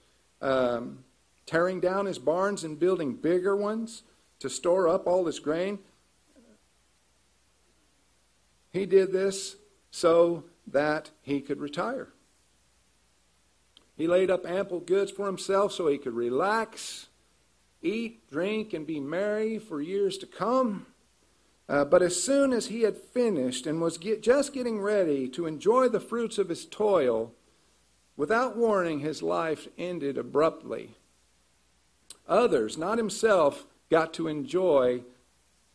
um, 0.41 1.05
tearing 1.45 1.81
down 1.81 2.07
his 2.07 2.19
barns 2.19 2.65
and 2.65 2.79
building 2.79 3.15
bigger 3.15 3.55
ones 3.55 4.03
to 4.39 4.49
store 4.49 4.89
up 4.89 5.07
all 5.07 5.25
this 5.25 5.41
grain. 5.41 5.81
He 8.73 8.87
did 8.87 9.13
this 9.13 9.57
so 9.91 10.45
that 10.73 11.11
he 11.23 11.41
could 11.41 11.61
retire. 11.61 12.09
He 13.97 14.07
laid 14.07 14.31
up 14.31 14.47
ample 14.47 14.81
goods 14.81 15.11
for 15.11 15.27
himself 15.27 15.73
so 15.73 15.87
he 15.87 15.99
could 15.99 16.15
relax, 16.15 17.09
eat, 17.83 18.31
drink, 18.31 18.73
and 18.73 18.87
be 18.87 18.99
merry 18.99 19.59
for 19.59 19.83
years 19.83 20.17
to 20.19 20.27
come. 20.27 20.87
Uh, 21.69 21.85
but 21.85 22.03
as 22.03 22.21
soon 22.21 22.53
as 22.53 22.67
he 22.67 22.83
had 22.83 22.97
finished 22.97 23.67
and 23.67 23.81
was 23.81 23.99
get, 23.99 24.23
just 24.23 24.53
getting 24.53 24.81
ready 24.81 25.29
to 25.29 25.47
enjoy 25.47 25.89
the 25.89 26.01
fruits 26.01 26.39
of 26.39 26.49
his 26.49 26.65
toil, 26.65 27.33
without 28.17 28.57
warning, 28.57 29.01
his 29.01 29.23
life 29.23 29.69
ended 29.79 30.19
abruptly. 30.19 30.97
Others, 32.27 32.79
not 32.79 32.99
himself, 32.99 33.67
got 33.91 34.15
to 34.15 34.29
enjoy 34.29 35.03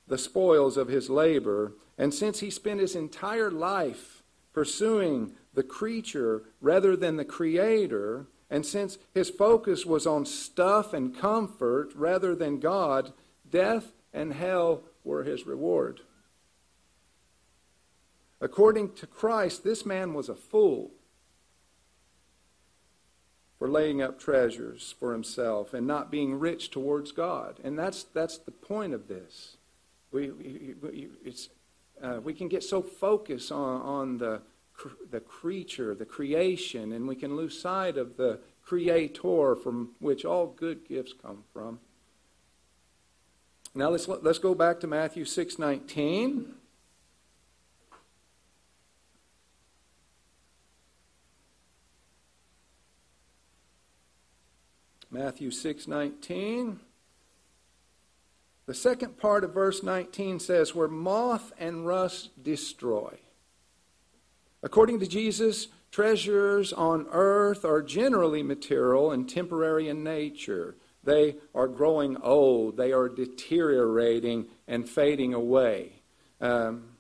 the 0.08 0.18
spoils 0.18 0.78
of 0.78 0.88
his 0.88 1.10
labor. 1.10 1.74
And 1.98 2.14
since 2.14 2.40
he 2.40 2.50
spent 2.50 2.80
his 2.80 2.96
entire 2.96 3.52
life 3.52 4.15
pursuing 4.56 5.34
the 5.54 5.64
creature 5.64 6.44
rather 6.62 6.96
than 6.96 7.18
the 7.18 7.26
creator, 7.26 8.26
and 8.50 8.66
since 8.66 8.98
his 9.14 9.30
focus 9.30 9.86
was 9.86 10.08
on 10.08 10.26
stuff 10.26 10.94
and 10.94 11.16
comfort 11.16 11.92
rather 11.94 12.34
than 12.34 12.60
God, 12.60 13.12
death 13.52 13.92
and 14.14 14.34
hell 14.34 14.84
were 15.04 15.24
his 15.24 15.46
reward. 15.46 16.00
According 18.40 18.94
to 18.94 19.08
Christ, 19.08 19.66
this 19.66 19.86
man 19.86 20.14
was 20.14 20.30
a 20.30 20.36
fool 20.36 20.92
for 23.60 23.70
laying 23.70 24.02
up 24.02 24.20
treasures 24.20 24.96
for 25.00 25.12
himself 25.12 25.74
and 25.74 25.86
not 25.86 26.12
being 26.12 26.40
rich 26.40 26.72
towards 26.72 27.12
God. 27.12 27.60
And 27.62 27.78
that's, 27.78 28.04
that's 28.04 28.38
the 28.38 28.52
point 28.52 28.94
of 28.94 29.10
this. 29.10 29.58
We, 30.12 30.32
we, 30.32 31.10
it's, 31.26 31.50
uh, 32.02 32.20
we 32.24 32.34
can 32.34 32.48
get 32.48 32.64
so 32.64 32.82
focused 32.82 33.52
on, 33.52 33.82
on 33.82 34.18
the, 34.18 34.42
the 35.10 35.20
creature, 35.20 35.96
the 35.96 36.06
creation, 36.06 36.92
and 36.92 37.08
we 37.08 37.16
can 37.16 37.36
lose 37.36 37.60
sight 37.60 37.98
of 37.98 38.18
the 38.18 38.40
creator 38.62 39.56
from 39.56 39.92
which 40.00 40.26
all 40.26 40.48
good 40.48 40.88
gifts 40.88 41.14
come 41.22 41.44
from. 41.54 41.80
Now 43.74 43.90
let's, 43.90 44.08
let's 44.08 44.40
go 44.40 44.56
back 44.56 44.80
to 44.82 44.88
Matthew 44.88 45.26
6.19. 45.26 46.46
Matthew 55.16 55.50
6:19 55.50 56.80
The 58.68 58.74
second 58.74 59.18
part 59.18 59.44
of 59.44 59.54
verse 59.54 59.84
19 59.84 60.40
says 60.40 60.74
where 60.74 60.88
moth 60.88 61.52
and 61.60 61.86
rust 61.86 62.44
destroy. 62.44 63.20
According 64.64 65.00
to 65.02 65.08
Jesus, 65.08 65.68
treasures 65.92 66.74
on 66.74 67.06
earth 67.12 67.64
are 67.64 67.84
generally 67.84 68.42
material 68.42 69.12
and 69.12 69.30
temporary 69.30 69.88
in 69.88 70.04
nature. 70.04 70.76
They 71.04 71.36
are 71.54 71.68
growing 71.68 72.18
old. 72.18 72.76
They 72.76 72.92
are 72.92 73.08
deteriorating 73.08 74.48
and 74.68 74.90
fading 74.90 75.36
away. 75.36 76.02
Um, 76.42 76.96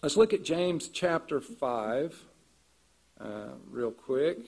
let's 0.00 0.16
look 0.16 0.32
at 0.32 0.44
James 0.44 0.88
chapter 0.88 1.40
5 1.40 2.24
uh, 3.20 3.26
real 3.68 3.90
quick. 3.90 4.38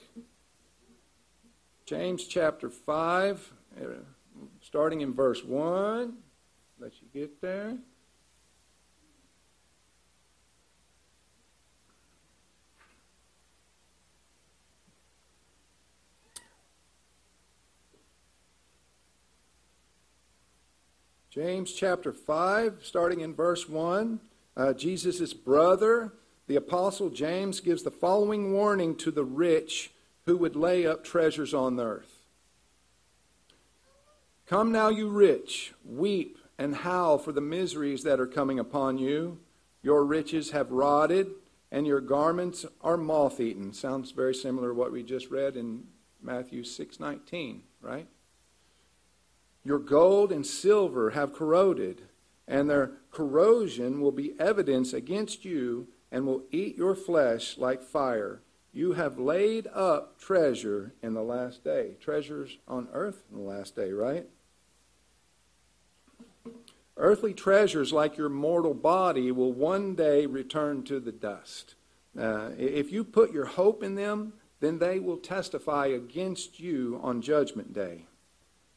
James 1.85 2.25
chapter 2.25 2.69
5, 2.69 3.53
uh, 3.81 3.85
starting 4.73 5.01
in 5.01 5.13
verse 5.13 5.43
1. 5.43 6.11
Let 6.79 6.93
you 6.99 7.07
get 7.13 7.39
there. 7.41 7.77
James 21.29 21.71
chapter 21.71 22.11
5, 22.11 22.79
starting 22.81 23.19
in 23.19 23.35
verse 23.35 23.69
1, 23.69 24.19
uh, 24.57 24.73
Jesus' 24.73 25.35
brother, 25.35 26.13
the 26.47 26.55
apostle 26.55 27.11
James, 27.11 27.59
gives 27.59 27.83
the 27.83 27.91
following 27.91 28.53
warning 28.53 28.95
to 28.95 29.11
the 29.11 29.23
rich 29.23 29.91
who 30.25 30.35
would 30.35 30.55
lay 30.55 30.87
up 30.87 31.03
treasures 31.03 31.53
on 31.53 31.79
earth. 31.79 32.12
Come 34.53 34.71
now, 34.71 34.89
you 34.89 35.09
rich, 35.09 35.73
weep 35.83 36.37
and 36.59 36.75
howl 36.75 37.17
for 37.17 37.31
the 37.31 37.41
miseries 37.41 38.03
that 38.03 38.19
are 38.19 38.27
coming 38.27 38.59
upon 38.59 38.99
you. 38.99 39.39
Your 39.81 40.05
riches 40.05 40.51
have 40.51 40.69
rotted, 40.69 41.31
and 41.71 41.87
your 41.87 41.99
garments 41.99 42.63
are 42.79 42.95
moth 42.95 43.39
eaten. 43.39 43.73
Sounds 43.73 44.11
very 44.11 44.35
similar 44.35 44.67
to 44.67 44.73
what 44.75 44.91
we 44.91 45.01
just 45.01 45.31
read 45.31 45.57
in 45.57 45.87
Matthew 46.21 46.63
6:19, 46.63 47.63
right? 47.81 48.07
Your 49.63 49.79
gold 49.79 50.31
and 50.31 50.45
silver 50.45 51.09
have 51.09 51.33
corroded, 51.33 52.03
and 52.47 52.69
their 52.69 52.97
corrosion 53.09 54.01
will 54.01 54.11
be 54.11 54.39
evidence 54.39 54.93
against 54.93 55.43
you 55.43 55.87
and 56.11 56.27
will 56.27 56.43
eat 56.51 56.77
your 56.77 56.93
flesh 56.93 57.57
like 57.57 57.81
fire. 57.81 58.43
You 58.71 58.91
have 58.91 59.17
laid 59.17 59.65
up 59.73 60.19
treasure 60.19 60.93
in 61.01 61.15
the 61.15 61.23
last 61.23 61.63
day. 61.63 61.95
Treasures 61.99 62.59
on 62.67 62.87
earth 62.93 63.23
in 63.31 63.37
the 63.37 63.43
last 63.43 63.75
day, 63.75 63.91
right? 63.91 64.29
Earthly 66.95 67.33
treasures, 67.33 67.91
like 67.91 68.17
your 68.17 68.29
mortal 68.29 68.73
body, 68.73 69.31
will 69.31 69.51
one 69.51 69.95
day 69.95 70.25
return 70.25 70.83
to 70.83 70.99
the 70.99 71.11
dust. 71.11 71.75
Uh, 72.17 72.51
if 72.57 72.91
you 72.91 73.03
put 73.03 73.31
your 73.31 73.45
hope 73.45 73.81
in 73.81 73.95
them, 73.95 74.33
then 74.59 74.79
they 74.79 74.99
will 74.99 75.17
testify 75.17 75.87
against 75.87 76.59
you 76.59 76.99
on 77.01 77.21
Judgment 77.21 77.73
Day. 77.73 78.05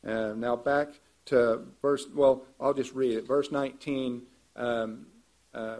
Uh, 0.06 0.32
now, 0.35 0.56
back 0.56 1.00
to 1.26 1.62
verse, 1.82 2.06
well, 2.14 2.44
I'll 2.58 2.75
just 2.75 2.94
read 2.94 3.16
it. 3.16 3.26
Verse 3.26 3.52
19 3.52 4.23
um, 4.56 5.06
uh, 5.52 5.78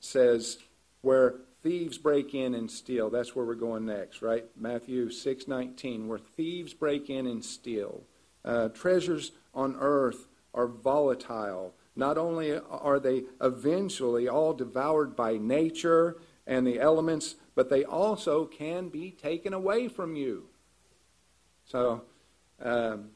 says, 0.00 0.58
Where 1.02 1.34
thieves 1.62 1.98
break 1.98 2.34
in 2.34 2.54
and 2.54 2.70
steal. 2.70 3.10
That's 3.10 3.34
where 3.34 3.44
we're 3.44 3.54
going 3.54 3.86
next, 3.86 4.22
right? 4.22 4.46
Matthew 4.56 5.10
6:19, 5.10 6.06
where 6.06 6.18
thieves 6.18 6.74
break 6.74 7.10
in 7.10 7.26
and 7.26 7.44
steal. 7.44 8.04
Uh, 8.44 8.68
treasures 8.68 9.32
on 9.54 9.76
earth 9.78 10.26
are 10.54 10.66
volatile. 10.66 11.74
Not 11.96 12.18
only 12.18 12.58
are 12.58 12.98
they 12.98 13.24
eventually 13.40 14.28
all 14.28 14.52
devoured 14.52 15.16
by 15.16 15.36
nature 15.36 16.16
and 16.46 16.66
the 16.66 16.80
elements, 16.80 17.36
but 17.54 17.68
they 17.68 17.84
also 17.84 18.46
can 18.46 18.88
be 18.88 19.10
taken 19.10 19.52
away 19.52 19.88
from 19.88 20.16
you. 20.16 20.46
So, 21.64 22.02
um, 22.60 23.10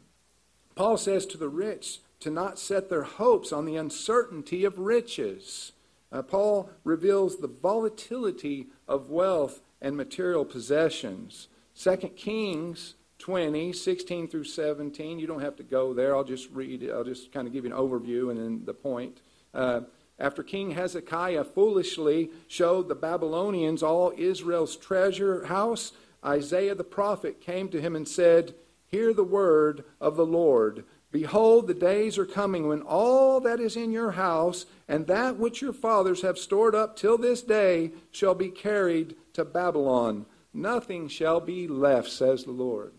Paul 0.75 0.97
says 0.97 1.27
to 1.27 1.39
the 1.39 1.49
rich 1.49 2.01
to 2.21 2.31
not 2.31 2.59
set 2.59 2.89
their 2.89 3.03
hopes 3.03 3.53
on 3.53 3.65
the 3.65 3.77
uncertainty 3.77 4.65
of 4.65 4.79
riches. 4.79 5.73
Uh, 6.11 6.23
Paul 6.23 6.71
reveals 6.85 7.39
the 7.39 7.49
volatility 7.49 8.69
of 8.89 9.11
wealth 9.11 9.61
and 9.81 9.97
material 9.97 10.45
possessions. 10.45 11.49
2 11.79 11.97
Kings 12.17 12.95
20, 13.25 13.73
16 13.73 14.29
through 14.29 14.45
17. 14.45 15.19
You 15.19 15.27
don't 15.27 15.41
have 15.41 15.57
to 15.57 15.63
go 15.63 15.95
there. 15.95 16.15
I'll 16.15 16.25
just 16.25 16.51
read. 16.51 16.91
I'll 16.91 17.05
just 17.05 17.33
kind 17.33 17.47
of 17.47 17.55
give 17.55 17.65
you 17.65 17.75
an 17.75 17.77
overview 17.77 18.31
and 18.31 18.39
then 18.39 18.67
the 18.67 18.75
point. 18.75 19.23
Uh, 19.55 19.81
after 20.19 20.43
King 20.43 20.73
Hezekiah 20.73 21.45
foolishly 21.45 22.29
showed 22.49 22.87
the 22.87 22.95
Babylonians 22.95 23.83
all 23.83 24.13
Israel's 24.15 24.77
treasure 24.77 25.47
house, 25.47 25.93
Isaiah 26.23 26.75
the 26.75 26.85
prophet 26.85 27.41
came 27.41 27.71
to 27.71 27.81
him 27.81 27.97
and 27.97 28.07
said, 28.07 28.57
Hear 28.89 29.15
the 29.15 29.25
word 29.25 29.85
of 30.03 30.17
the 30.17 30.27
Lord. 30.27 30.85
Behold, 31.11 31.67
the 31.67 31.73
days 31.73 32.19
are 32.19 32.27
coming 32.27 32.69
when 32.69 32.83
all 32.83 33.41
that 33.41 33.59
is 33.59 33.75
in 33.75 33.91
your 33.91 34.11
house 34.11 34.67
and 34.87 35.07
that 35.07 35.39
which 35.39 35.63
your 35.63 35.73
fathers 35.73 36.21
have 36.21 36.37
stored 36.37 36.75
up 36.75 36.95
till 36.95 37.17
this 37.17 37.41
day 37.41 37.93
shall 38.11 38.35
be 38.35 38.51
carried 38.51 39.17
to 39.33 39.47
Babylon. 39.47 40.27
Nothing 40.53 41.09
shall 41.09 41.41
be 41.41 41.67
left, 41.67 42.11
says 42.11 42.45
the 42.45 42.51
Lord. 42.51 42.93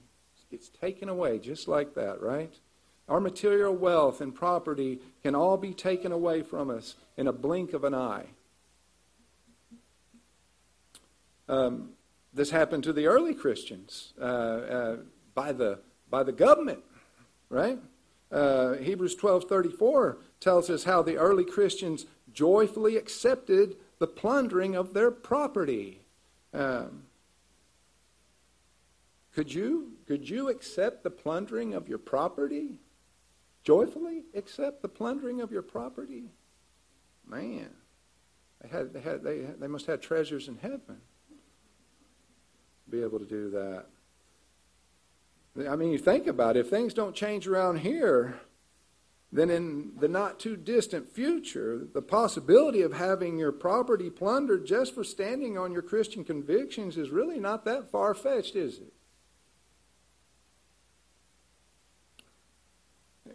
It's 0.55 0.69
taken 0.69 1.09
away 1.09 1.38
just 1.38 1.67
like 1.67 1.95
that, 1.95 2.21
right? 2.21 2.53
Our 3.09 3.19
material 3.19 3.75
wealth 3.75 4.21
and 4.21 4.33
property 4.33 5.00
can 5.21 5.35
all 5.35 5.57
be 5.57 5.74
taken 5.74 6.13
away 6.13 6.43
from 6.43 6.69
us 6.69 6.95
in 7.17 7.27
a 7.27 7.33
blink 7.33 7.74
of 7.74 7.83
an 7.83 7.93
eye. 7.93 8.27
Um, 11.50 11.89
this 12.33 12.51
happened 12.51 12.85
to 12.85 12.93
the 12.93 13.05
early 13.05 13.33
Christians 13.33 14.13
uh, 14.19 14.24
uh, 14.24 14.95
by 15.33 15.51
the 15.51 15.79
by 16.09 16.24
the 16.24 16.31
government, 16.31 16.79
right? 17.50 17.79
Uh, 18.31 18.75
Hebrews 18.75 19.15
twelve 19.15 19.43
thirty 19.43 19.69
four 19.69 20.17
tells 20.39 20.69
us 20.69 20.85
how 20.85 21.01
the 21.01 21.17
early 21.17 21.43
Christians 21.43 22.05
joyfully 22.33 22.95
accepted 22.95 23.75
the 24.00 24.07
plundering 24.07 24.74
of 24.74 24.93
their 24.93 25.12
property. 25.12 26.00
Um, 26.53 27.03
could 29.35 29.53
you 29.53 29.91
could 30.07 30.27
you 30.29 30.48
accept 30.48 31.03
the 31.03 31.09
plundering 31.09 31.74
of 31.74 31.89
your 31.89 31.98
property? 31.98 32.79
Joyfully 33.65 34.24
accept 34.33 34.81
the 34.81 34.87
plundering 34.87 35.41
of 35.41 35.51
your 35.51 35.61
property? 35.61 36.31
Man, 37.27 37.69
they 38.61 38.69
had 38.69 38.93
they 38.93 39.01
had 39.01 39.24
they 39.24 39.39
they 39.39 39.67
must 39.67 39.87
have 39.87 40.00
treasures 40.00 40.48
in 40.48 40.57
heaven. 40.57 41.01
Be 42.89 43.01
able 43.01 43.19
to 43.19 43.25
do 43.25 43.50
that. 43.50 43.87
I 45.69 45.75
mean, 45.75 45.91
you 45.91 45.98
think 45.98 46.27
about 46.27 46.55
it, 46.55 46.61
if 46.61 46.69
things 46.69 46.93
don't 46.93 47.15
change 47.15 47.48
around 47.48 47.79
here, 47.79 48.39
then 49.31 49.50
in 49.50 49.93
the 50.00 50.07
not 50.07 50.39
too 50.39 50.55
distant 50.55 51.11
future, 51.11 51.87
the 51.93 52.01
possibility 52.01 52.81
of 52.81 52.93
having 52.93 53.37
your 53.37 53.51
property 53.51 54.09
plundered 54.09 54.65
just 54.65 54.93
for 54.93 55.03
standing 55.03 55.57
on 55.57 55.71
your 55.71 55.81
Christian 55.81 56.24
convictions 56.24 56.98
is 56.98 57.09
really 57.09 57.39
not 57.39 57.65
that 57.65 57.89
far 57.89 58.13
fetched, 58.13 58.55
is 58.55 58.79
it? 58.79 58.93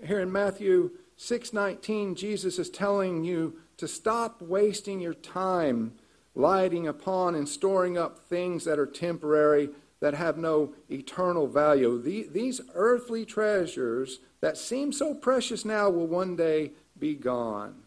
Here 0.04 0.20
in 0.20 0.32
Matthew 0.32 0.90
6:19, 1.16 2.14
Jesus 2.14 2.58
is 2.58 2.70
telling 2.70 3.24
you 3.24 3.58
to 3.76 3.86
stop 3.86 4.40
wasting 4.40 5.00
your 5.00 5.14
time 5.14 5.92
lighting 6.34 6.86
upon 6.86 7.34
and 7.34 7.48
storing 7.48 7.98
up 7.98 8.18
things 8.18 8.64
that 8.64 8.78
are 8.78 8.86
temporary, 8.86 9.70
that 10.00 10.14
have 10.14 10.38
no 10.38 10.74
eternal 10.88 11.46
value. 11.46 12.00
these 12.00 12.60
earthly 12.74 13.24
treasures 13.26 14.20
that 14.40 14.56
seem 14.56 14.92
so 14.92 15.14
precious 15.14 15.64
now 15.64 15.90
will 15.90 16.06
one 16.06 16.36
day 16.36 16.72
be 16.98 17.14
gone. 17.14 17.82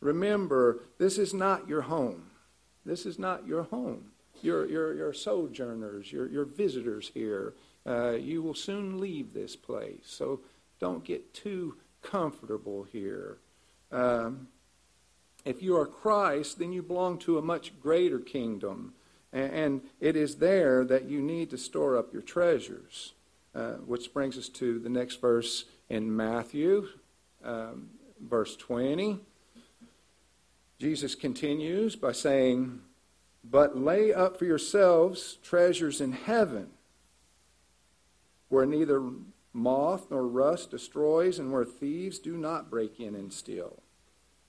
Remember, 0.00 0.80
this 0.98 1.18
is 1.18 1.32
not 1.32 1.68
your 1.68 1.82
home. 1.82 2.30
This 2.84 3.06
is 3.06 3.18
not 3.18 3.46
your 3.46 3.64
home. 3.64 4.10
You're, 4.42 4.66
you're, 4.66 4.94
you're 4.94 5.12
sojourners, 5.12 6.12
you're, 6.12 6.28
you're 6.28 6.44
visitors 6.44 7.10
here. 7.14 7.54
Uh, 7.86 8.12
you 8.12 8.42
will 8.42 8.54
soon 8.54 9.00
leave 9.00 9.32
this 9.32 9.56
place. 9.56 10.02
So 10.04 10.40
don't 10.84 11.02
get 11.02 11.32
too 11.32 11.76
comfortable 12.02 12.82
here. 12.82 13.38
Um, 13.90 14.48
if 15.46 15.62
you 15.62 15.78
are 15.78 15.86
Christ, 15.86 16.58
then 16.58 16.74
you 16.74 16.82
belong 16.82 17.16
to 17.20 17.38
a 17.38 17.42
much 17.42 17.80
greater 17.80 18.18
kingdom. 18.18 18.92
And 19.32 19.80
it 19.98 20.14
is 20.14 20.36
there 20.36 20.84
that 20.84 21.08
you 21.08 21.22
need 21.22 21.48
to 21.50 21.56
store 21.56 21.96
up 21.96 22.12
your 22.12 22.20
treasures. 22.20 23.14
Uh, 23.54 23.76
which 23.86 24.12
brings 24.12 24.36
us 24.36 24.50
to 24.50 24.78
the 24.78 24.90
next 24.90 25.22
verse 25.22 25.64
in 25.88 26.14
Matthew, 26.14 26.88
um, 27.42 27.88
verse 28.20 28.54
20. 28.56 29.20
Jesus 30.78 31.14
continues 31.14 31.96
by 31.96 32.12
saying, 32.12 32.80
But 33.42 33.78
lay 33.78 34.12
up 34.12 34.36
for 34.38 34.44
yourselves 34.44 35.38
treasures 35.42 36.02
in 36.02 36.12
heaven, 36.12 36.72
where 38.50 38.66
neither 38.66 39.00
moth 39.54 40.10
nor 40.10 40.26
rust 40.26 40.70
destroys, 40.70 41.38
and 41.38 41.50
where 41.50 41.64
thieves 41.64 42.18
do 42.18 42.36
not 42.36 42.70
break 42.70 43.00
in 43.00 43.14
and 43.14 43.32
steal. 43.32 43.82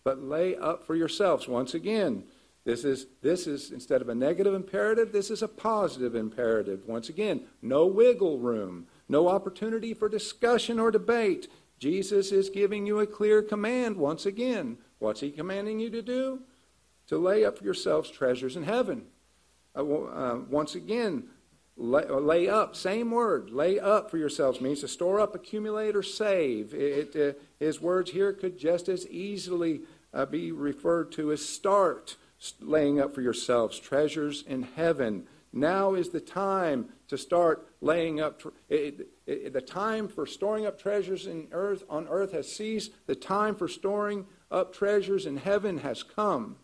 But 0.04 0.22
lay 0.22 0.56
up 0.56 0.86
for 0.86 0.96
yourselves. 0.96 1.48
Once 1.48 1.74
again, 1.74 2.26
this 2.66 2.84
is, 2.84 3.06
this 3.22 3.46
is, 3.46 3.72
instead 3.72 4.02
of 4.02 4.10
a 4.10 4.16
negative 4.16 4.56
imperative, 4.56 5.12
this 5.12 5.30
is 5.30 5.44
a 5.44 5.48
positive 5.48 6.16
imperative. 6.16 6.82
Once 6.88 7.10
again, 7.10 7.42
no 7.62 7.86
wiggle 7.86 8.40
room, 8.40 8.88
no 9.08 9.28
opportunity 9.28 9.94
for 9.94 10.10
discussion 10.10 10.80
or 10.80 10.90
debate. 10.90 11.48
Jesus 11.78 12.32
is 12.32 12.50
giving 12.50 12.88
you 12.88 13.00
a 13.00 13.08
clear 13.08 13.44
command 13.44 13.98
once 13.98 14.26
again. 14.26 14.80
What's 14.98 15.20
he 15.20 15.30
commanding 15.30 15.80
you 15.80 15.92
to 15.92 16.02
do? 16.02 16.40
To 17.08 17.20
lay 17.20 17.46
up 17.46 17.60
for 17.60 17.64
yourselves 17.64 18.10
treasures 18.10 18.56
in 18.56 18.64
heaven. 18.64 19.06
Uh, 19.76 19.84
uh, 19.84 20.40
once 20.50 20.74
again, 20.74 21.26
Lay, 21.78 22.06
lay, 22.06 22.48
up, 22.48 22.74
same 22.74 23.12
word, 23.12 23.50
lay 23.50 23.78
up 23.78 24.10
for 24.10 24.18
yourselves 24.18 24.62
means 24.62 24.80
to 24.80 24.88
store 24.88 25.20
up, 25.20 25.36
accumulate, 25.36 25.96
or 25.96 26.04
save. 26.04 26.74
It, 26.74 27.16
uh, 27.16 27.38
his 27.60 27.82
words 27.82 28.12
here 28.12 28.32
could 28.32 28.58
just 28.58 28.88
as 28.88 29.06
easily 29.10 29.82
uh, 30.14 30.26
be 30.26 30.54
referred 30.54 31.12
to 31.14 31.34
as 31.34 31.46
start 31.46 32.16
laying 32.62 33.00
up 33.02 33.14
for 33.14 33.22
yourselves 33.22 33.78
treasures 33.78 34.44
in 34.48 34.64
heaven. 34.64 35.28
Now 35.52 35.94
is 35.94 36.10
the 36.10 36.22
time 36.22 36.90
to 37.08 37.18
start 37.18 37.68
laying 37.82 38.22
up. 38.22 38.42
It, 38.70 39.10
it, 39.26 39.54
the 39.54 39.62
time 39.62 40.08
for 40.08 40.26
storing 40.26 40.66
up 40.66 40.80
treasures 40.80 41.28
in 41.28 41.48
earth 41.52 41.84
on 41.90 42.08
earth 42.08 42.32
has 42.32 42.52
ceased. 42.52 42.92
The 43.06 43.16
time 43.16 43.56
for 43.56 43.68
storing 43.68 44.28
up 44.50 44.74
treasures 44.74 45.26
in 45.26 45.38
heaven 45.38 45.80
has 45.80 46.04
come. 46.04 46.58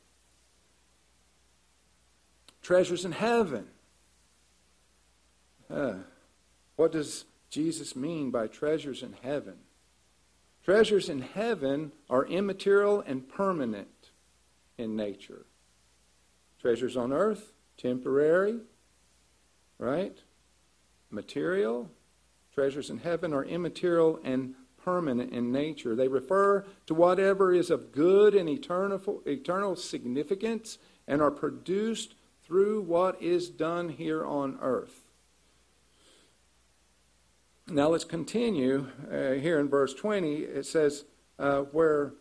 Treasures 2.61 3.03
in 3.03 3.11
heaven. 3.11 3.67
Uh, 5.71 5.93
what 6.75 6.91
does 6.91 7.25
Jesus 7.49 7.95
mean 7.95 8.31
by 8.31 8.47
treasures 8.47 9.03
in 9.03 9.15
heaven? 9.21 9.55
Treasures 10.63 11.09
in 11.09 11.21
heaven 11.21 11.91
are 12.09 12.25
immaterial 12.25 13.01
and 13.01 13.27
permanent 13.27 14.11
in 14.77 14.95
nature. 14.95 15.45
Treasures 16.59 16.95
on 16.95 17.11
earth, 17.11 17.53
temporary, 17.77 18.59
right? 19.79 20.17
Material. 21.09 21.89
Treasures 22.53 22.89
in 22.89 22.99
heaven 22.99 23.33
are 23.33 23.45
immaterial 23.45 24.19
and 24.23 24.53
permanent 24.83 25.31
in 25.31 25.51
nature. 25.51 25.95
They 25.95 26.07
refer 26.07 26.65
to 26.87 26.93
whatever 26.93 27.53
is 27.53 27.69
of 27.69 27.91
good 27.91 28.35
and 28.35 28.49
eternal, 28.49 29.21
eternal 29.25 29.75
significance 29.75 30.77
and 31.07 31.21
are 31.21 31.31
produced 31.31 32.15
through 32.43 32.81
what 32.81 33.21
is 33.21 33.49
done 33.49 33.89
here 33.89 34.25
on 34.25 34.57
earth. 34.61 35.00
Now 37.67 37.89
let's 37.89 38.03
continue 38.03 38.87
uh, 39.11 39.31
here 39.33 39.59
in 39.59 39.69
verse 39.69 39.93
20. 39.93 40.35
It 40.35 40.65
says, 40.65 41.05
uh, 41.39 41.61
where 41.71 42.13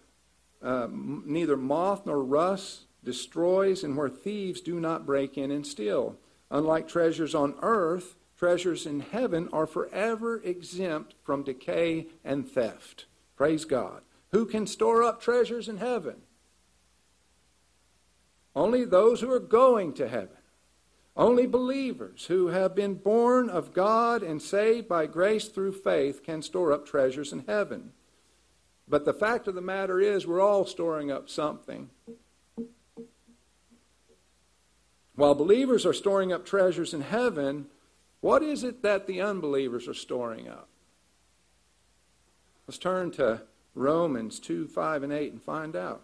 uh, 0.62 0.88
neither 0.90 1.56
moth 1.56 2.06
nor 2.06 2.22
rust 2.22 2.82
destroys, 3.04 3.82
and 3.82 3.96
where 3.96 4.08
thieves 4.08 4.60
do 4.60 4.78
not 4.78 5.06
break 5.06 5.38
in 5.38 5.50
and 5.50 5.66
steal. 5.66 6.16
Unlike 6.50 6.88
treasures 6.88 7.34
on 7.34 7.54
earth, 7.62 8.16
treasures 8.36 8.86
in 8.86 9.00
heaven 9.00 9.48
are 9.52 9.66
forever 9.66 10.40
exempt 10.42 11.14
from 11.22 11.42
decay 11.42 12.08
and 12.24 12.48
theft. 12.48 13.06
Praise 13.36 13.64
God. 13.64 14.02
Who 14.32 14.46
can 14.46 14.66
store 14.66 15.02
up 15.02 15.20
treasures 15.20 15.68
in 15.68 15.78
heaven? 15.78 16.16
Only 18.54 18.84
those 18.84 19.20
who 19.20 19.30
are 19.30 19.40
going 19.40 19.92
to 19.94 20.08
heaven. 20.08 20.36
Only 21.16 21.46
believers 21.46 22.26
who 22.26 22.48
have 22.48 22.74
been 22.74 22.94
born 22.94 23.50
of 23.50 23.72
God 23.72 24.22
and 24.22 24.40
saved 24.40 24.88
by 24.88 25.06
grace 25.06 25.48
through 25.48 25.72
faith 25.72 26.22
can 26.22 26.40
store 26.42 26.72
up 26.72 26.86
treasures 26.86 27.32
in 27.32 27.44
heaven. 27.46 27.92
But 28.88 29.04
the 29.04 29.14
fact 29.14 29.46
of 29.46 29.54
the 29.54 29.60
matter 29.60 30.00
is, 30.00 30.26
we're 30.26 30.40
all 30.40 30.64
storing 30.64 31.10
up 31.10 31.28
something. 31.28 31.90
While 35.14 35.34
believers 35.34 35.84
are 35.84 35.92
storing 35.92 36.32
up 36.32 36.46
treasures 36.46 36.94
in 36.94 37.02
heaven, 37.02 37.66
what 38.20 38.42
is 38.42 38.64
it 38.64 38.82
that 38.82 39.06
the 39.06 39.20
unbelievers 39.20 39.86
are 39.86 39.94
storing 39.94 40.48
up? 40.48 40.68
Let's 42.66 42.78
turn 42.78 43.10
to 43.12 43.42
Romans 43.74 44.40
2 44.40 44.68
5 44.68 45.02
and 45.02 45.12
8 45.12 45.32
and 45.32 45.42
find 45.42 45.76
out. 45.76 46.02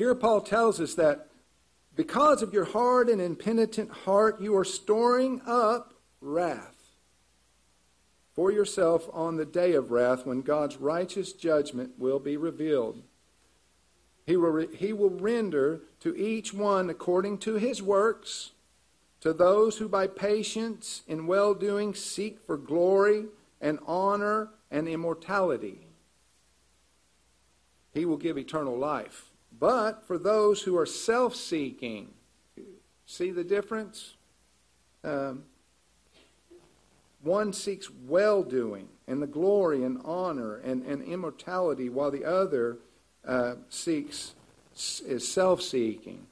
Here, 0.00 0.14
Paul 0.14 0.40
tells 0.40 0.80
us 0.80 0.94
that 0.94 1.26
because 1.94 2.40
of 2.40 2.54
your 2.54 2.64
hard 2.64 3.10
and 3.10 3.20
impenitent 3.20 3.90
heart, 3.90 4.40
you 4.40 4.56
are 4.56 4.64
storing 4.64 5.42
up 5.44 5.92
wrath 6.22 6.94
for 8.34 8.50
yourself 8.50 9.10
on 9.12 9.36
the 9.36 9.44
day 9.44 9.74
of 9.74 9.90
wrath 9.90 10.24
when 10.24 10.40
God's 10.40 10.78
righteous 10.78 11.34
judgment 11.34 11.98
will 11.98 12.18
be 12.18 12.38
revealed. 12.38 13.02
He 14.24 14.38
will, 14.38 14.48
re- 14.48 14.74
he 14.74 14.94
will 14.94 15.10
render 15.10 15.82
to 16.00 16.16
each 16.16 16.54
one 16.54 16.88
according 16.88 17.36
to 17.40 17.56
his 17.56 17.82
works, 17.82 18.52
to 19.20 19.34
those 19.34 19.76
who 19.76 19.86
by 19.86 20.06
patience 20.06 21.02
and 21.08 21.28
well 21.28 21.52
doing 21.52 21.92
seek 21.92 22.40
for 22.46 22.56
glory 22.56 23.26
and 23.60 23.78
honor 23.86 24.48
and 24.70 24.88
immortality. 24.88 25.88
He 27.92 28.06
will 28.06 28.16
give 28.16 28.38
eternal 28.38 28.78
life. 28.78 29.29
But 29.58 30.06
for 30.06 30.18
those 30.18 30.62
who 30.62 30.76
are 30.76 30.86
self 30.86 31.34
seeking, 31.34 32.08
see 33.06 33.30
the 33.30 33.44
difference? 33.44 34.14
Um, 35.02 35.44
one 37.22 37.52
seeks 37.52 37.90
well 37.90 38.42
doing 38.42 38.88
and 39.06 39.20
the 39.20 39.26
glory 39.26 39.84
and 39.84 40.00
honor 40.04 40.56
and, 40.56 40.84
and 40.84 41.02
immortality, 41.02 41.88
while 41.88 42.10
the 42.10 42.24
other 42.24 42.78
uh, 43.26 43.54
seeks 43.68 44.34
is 45.06 45.26
self 45.26 45.60
seeking. 45.60 46.26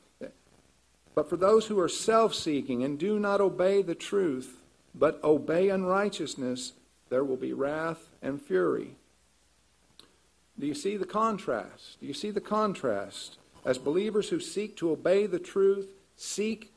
But 1.14 1.28
for 1.28 1.36
those 1.36 1.66
who 1.66 1.78
are 1.80 1.88
self 1.88 2.34
seeking 2.34 2.84
and 2.84 2.98
do 2.98 3.18
not 3.18 3.40
obey 3.40 3.82
the 3.82 3.94
truth, 3.94 4.62
but 4.94 5.22
obey 5.24 5.68
unrighteousness, 5.68 6.74
there 7.08 7.24
will 7.24 7.36
be 7.36 7.52
wrath 7.52 8.08
and 8.22 8.40
fury. 8.40 8.94
Do 10.58 10.66
you 10.66 10.74
see 10.74 10.96
the 10.96 11.06
contrast? 11.06 12.00
Do 12.00 12.06
you 12.06 12.14
see 12.14 12.30
the 12.30 12.40
contrast? 12.40 13.38
As 13.64 13.78
believers 13.78 14.28
who 14.28 14.40
seek 14.40 14.76
to 14.76 14.90
obey 14.90 15.26
the 15.26 15.38
truth, 15.38 15.88
seek 16.16 16.72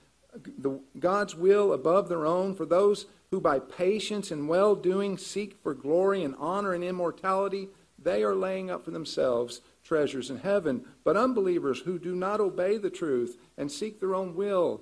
the, 0.58 0.80
God's 1.00 1.36
will 1.36 1.74
above 1.74 2.10
their 2.10 2.26
own, 2.26 2.56
for 2.56 2.66
those 2.66 3.06
who 3.32 3.42
by 3.42 3.60
patience 3.60 4.32
and 4.32 4.48
well 4.48 4.76
doing 4.76 5.18
seek 5.18 5.58
for 5.64 5.74
glory 5.74 6.24
and 6.24 6.36
honor 6.38 6.74
and 6.74 6.84
immortality, 6.84 7.70
they 8.02 8.24
are 8.24 8.36
laying 8.36 8.70
up 8.70 8.84
for 8.86 8.92
themselves 8.92 9.62
treasures 9.84 10.30
in 10.30 10.40
heaven. 10.40 10.86
But 11.04 11.18
unbelievers 11.18 11.80
who 11.80 11.98
do 11.98 12.16
not 12.16 12.40
obey 12.40 12.78
the 12.78 12.90
truth 12.90 13.38
and 13.58 13.72
seek 13.72 14.00
their 14.00 14.16
own 14.16 14.36
will 14.36 14.82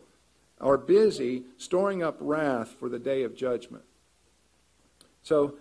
are 0.60 0.78
busy 0.78 1.44
storing 1.58 2.04
up 2.04 2.18
wrath 2.20 2.76
for 2.80 2.90
the 2.90 3.00
day 3.00 3.24
of 3.24 3.36
judgment. 3.36 3.84
So, 5.24 5.56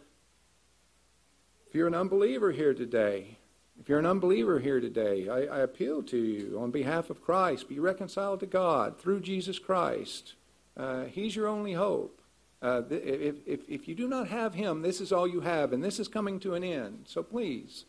if 1.68 1.74
you're 1.74 1.86
an 1.86 1.94
unbeliever 1.94 2.50
here 2.50 2.72
today, 2.72 3.36
if 3.78 3.88
you're 3.88 3.98
an 3.98 4.06
unbeliever 4.06 4.58
here 4.58 4.80
today, 4.80 5.28
I, 5.28 5.58
I, 5.58 5.58
appeal 5.60 6.02
to 6.04 6.16
you 6.16 6.58
on 6.58 6.70
behalf 6.70 7.10
of 7.10 7.22
Christ 7.22 7.68
be 7.68 7.78
reconciled 7.78 8.40
to 8.40 8.46
God 8.46 8.98
through 8.98 9.20
Jesus 9.20 9.58
Christ. 9.58 10.32
Uh, 10.76 11.04
he's 11.04 11.36
your 11.36 11.46
only 11.46 11.74
hope. 11.74 12.22
Uh, 12.62 12.82
if, 12.90 13.36
if, 13.46 13.60
if 13.68 13.86
you 13.86 13.94
do 13.94 14.08
not 14.08 14.28
have 14.28 14.54
Him, 14.54 14.80
this 14.80 15.00
is 15.00 15.12
all 15.12 15.28
you 15.28 15.40
have, 15.42 15.74
and 15.74 15.84
this 15.84 16.00
is 16.00 16.08
coming 16.08 16.40
to 16.40 16.54
an 16.54 16.64
end. 16.64 17.04
So 17.06 17.22
please, 17.22 17.84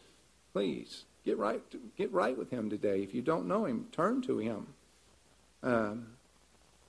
please, 0.51 1.05
get 1.23 1.37
right, 1.37 1.61
get 1.97 2.11
right 2.11 2.37
with 2.37 2.51
Him 2.51 2.69
today. 2.69 3.01
If 3.01 3.15
you 3.15 3.21
don't 3.21 3.47
know 3.47 3.63
Him, 3.65 3.87
turn 3.93 4.21
to 4.23 4.39
Him. 4.39 4.67
Um, 5.63 6.07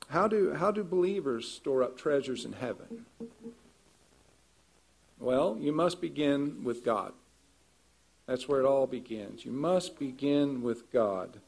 how, 0.08 0.26
do, 0.26 0.54
how 0.54 0.72
do 0.72 0.82
believers 0.82 1.48
store 1.48 1.84
up 1.84 1.96
treasures 1.96 2.44
in 2.44 2.52
heaven? 2.52 3.06
Well, 5.20 5.58
you 5.60 5.70
must 5.70 6.00
begin 6.00 6.64
with 6.64 6.82
God. 6.82 7.12
That's 8.26 8.48
where 8.48 8.60
it 8.60 8.66
all 8.66 8.86
begins. 8.86 9.44
You 9.44 9.52
must 9.52 9.98
begin 9.98 10.62
with 10.62 10.90
God. 10.90 11.40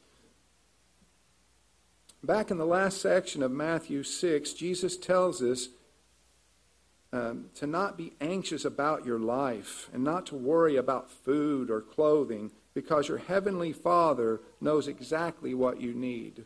Back 2.23 2.51
in 2.51 2.57
the 2.57 2.65
last 2.65 3.01
section 3.01 3.41
of 3.41 3.51
Matthew 3.51 4.03
6, 4.03 4.53
Jesus 4.53 4.95
tells 4.95 5.41
us 5.41 5.69
um, 7.11 7.45
to 7.55 7.65
not 7.65 7.97
be 7.97 8.13
anxious 8.21 8.63
about 8.63 9.05
your 9.05 9.19
life 9.19 9.89
and 9.91 10.03
not 10.03 10.27
to 10.27 10.35
worry 10.35 10.75
about 10.75 11.11
food 11.11 11.71
or 11.71 11.81
clothing 11.81 12.51
because 12.73 13.07
your 13.07 13.17
heavenly 13.17 13.73
Father 13.73 14.39
knows 14.61 14.87
exactly 14.87 15.53
what 15.53 15.81
you 15.81 15.93
need. 15.93 16.45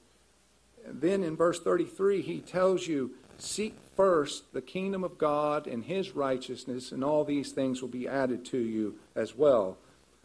Then 0.88 1.24
in 1.24 1.36
verse 1.36 1.60
33, 1.60 2.22
he 2.22 2.40
tells 2.40 2.88
you 2.88 3.12
Seek 3.40 3.76
first 3.96 4.54
the 4.54 4.62
kingdom 4.62 5.04
of 5.04 5.18
God 5.18 5.68
and 5.68 5.84
his 5.84 6.12
righteousness, 6.12 6.92
and 6.92 7.04
all 7.04 7.24
these 7.24 7.52
things 7.52 7.82
will 7.82 7.90
be 7.90 8.08
added 8.08 8.46
to 8.46 8.58
you 8.58 8.96
as 9.16 9.36
well. 9.36 9.78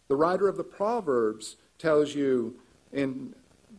The 0.07 0.15
writer 0.15 0.47
of 0.47 0.57
the 0.57 0.63
Proverbs 0.63 1.55
tells 1.77 2.15
you 2.15 2.55
in 2.91 3.35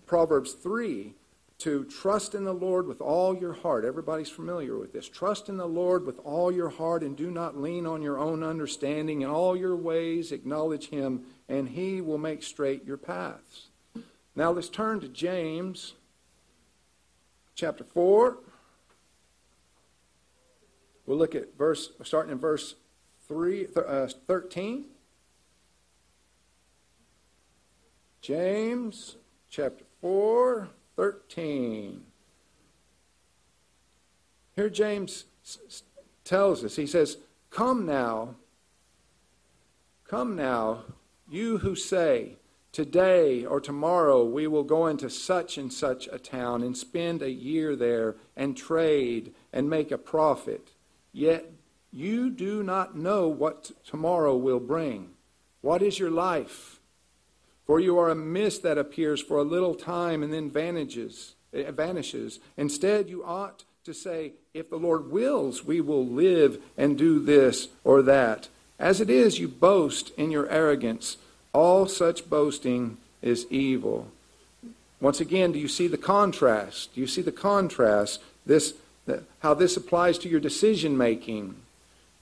Proverbs 0.06 0.52
3 0.52 1.14
to 1.58 1.84
trust 1.84 2.34
in 2.34 2.44
the 2.44 2.52
Lord 2.52 2.86
with 2.86 3.00
all 3.00 3.36
your 3.36 3.52
heart. 3.52 3.84
Everybody's 3.84 4.28
familiar 4.28 4.76
with 4.76 4.92
this. 4.92 5.08
Trust 5.08 5.48
in 5.48 5.56
the 5.56 5.66
Lord 5.66 6.04
with 6.04 6.18
all 6.24 6.52
your 6.52 6.68
heart 6.68 7.02
and 7.02 7.16
do 7.16 7.30
not 7.30 7.56
lean 7.56 7.86
on 7.86 8.02
your 8.02 8.18
own 8.18 8.42
understanding. 8.42 9.22
In 9.22 9.30
all 9.30 9.56
your 9.56 9.76
ways, 9.76 10.32
acknowledge 10.32 10.90
him, 10.90 11.22
and 11.48 11.68
he 11.68 12.00
will 12.00 12.18
make 12.18 12.42
straight 12.42 12.84
your 12.84 12.96
paths. 12.96 13.68
Now 14.36 14.50
let's 14.50 14.68
turn 14.68 15.00
to 15.00 15.08
James 15.08 15.94
chapter 17.54 17.84
4. 17.84 18.38
We'll 21.06 21.18
look 21.18 21.34
at 21.34 21.56
verse, 21.56 21.90
starting 22.02 22.32
in 22.32 22.38
verse 22.38 22.76
3, 23.28 23.68
uh, 23.76 24.08
13. 24.26 24.84
James 28.20 29.16
chapter 29.50 29.84
4, 30.00 30.68
13. 30.96 32.02
Here 34.56 34.70
James 34.70 35.24
tells 36.24 36.64
us, 36.64 36.76
he 36.76 36.86
says, 36.86 37.18
Come 37.50 37.84
now, 37.84 38.36
come 40.08 40.36
now, 40.36 40.84
you 41.28 41.58
who 41.58 41.74
say, 41.74 42.36
Today 42.72 43.44
or 43.44 43.60
tomorrow 43.60 44.24
we 44.24 44.48
will 44.48 44.64
go 44.64 44.88
into 44.88 45.08
such 45.08 45.58
and 45.58 45.72
such 45.72 46.08
a 46.10 46.18
town 46.18 46.62
and 46.62 46.76
spend 46.76 47.22
a 47.22 47.30
year 47.30 47.76
there 47.76 48.16
and 48.36 48.56
trade 48.56 49.32
and 49.52 49.70
make 49.70 49.92
a 49.92 49.98
profit. 49.98 50.70
Yet 51.14 51.50
you 51.92 52.28
do 52.28 52.62
not 52.64 52.96
know 52.96 53.28
what 53.28 53.70
tomorrow 53.86 54.36
will 54.36 54.60
bring. 54.60 55.10
What 55.62 55.80
is 55.80 55.98
your 55.98 56.10
life? 56.10 56.80
For 57.66 57.80
you 57.80 57.96
are 57.98 58.10
a 58.10 58.16
mist 58.16 58.64
that 58.64 58.76
appears 58.76 59.22
for 59.22 59.38
a 59.38 59.44
little 59.44 59.74
time 59.74 60.22
and 60.22 60.32
then 60.32 60.50
vanishes. 60.50 61.36
It 61.52 61.70
vanishes. 61.72 62.40
Instead, 62.56 63.08
you 63.08 63.24
ought 63.24 63.64
to 63.84 63.94
say, 63.94 64.32
If 64.52 64.68
the 64.68 64.76
Lord 64.76 65.10
wills, 65.10 65.64
we 65.64 65.80
will 65.80 66.04
live 66.04 66.60
and 66.76 66.98
do 66.98 67.20
this 67.20 67.68
or 67.84 68.02
that. 68.02 68.48
As 68.78 69.00
it 69.00 69.08
is, 69.08 69.38
you 69.38 69.46
boast 69.46 70.10
in 70.18 70.32
your 70.32 70.48
arrogance. 70.50 71.16
All 71.52 71.86
such 71.86 72.28
boasting 72.28 72.96
is 73.22 73.46
evil. 73.50 74.08
Once 75.00 75.20
again, 75.20 75.52
do 75.52 75.58
you 75.58 75.68
see 75.68 75.86
the 75.86 75.96
contrast? 75.96 76.94
Do 76.94 77.00
you 77.00 77.06
see 77.06 77.22
the 77.22 77.30
contrast? 77.30 78.20
This, 78.44 78.74
how 79.40 79.54
this 79.54 79.76
applies 79.76 80.18
to 80.18 80.28
your 80.28 80.40
decision 80.40 80.96
making. 80.96 81.56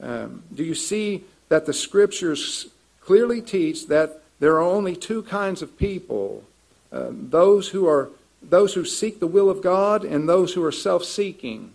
Um, 0.00 0.42
do 0.52 0.64
you 0.64 0.74
see 0.74 1.24
that 1.48 1.66
the 1.66 1.72
scriptures 1.72 2.68
clearly 3.00 3.40
teach 3.40 3.86
that 3.86 4.20
there 4.40 4.54
are 4.54 4.62
only 4.62 4.96
two 4.96 5.22
kinds 5.22 5.62
of 5.62 5.78
people: 5.78 6.44
um, 6.90 7.28
those 7.30 7.68
who 7.68 7.86
are 7.86 8.10
those 8.42 8.74
who 8.74 8.84
seek 8.84 9.20
the 9.20 9.26
will 9.26 9.48
of 9.48 9.62
God 9.62 10.04
and 10.04 10.28
those 10.28 10.54
who 10.54 10.64
are 10.64 10.72
self-seeking. 10.72 11.72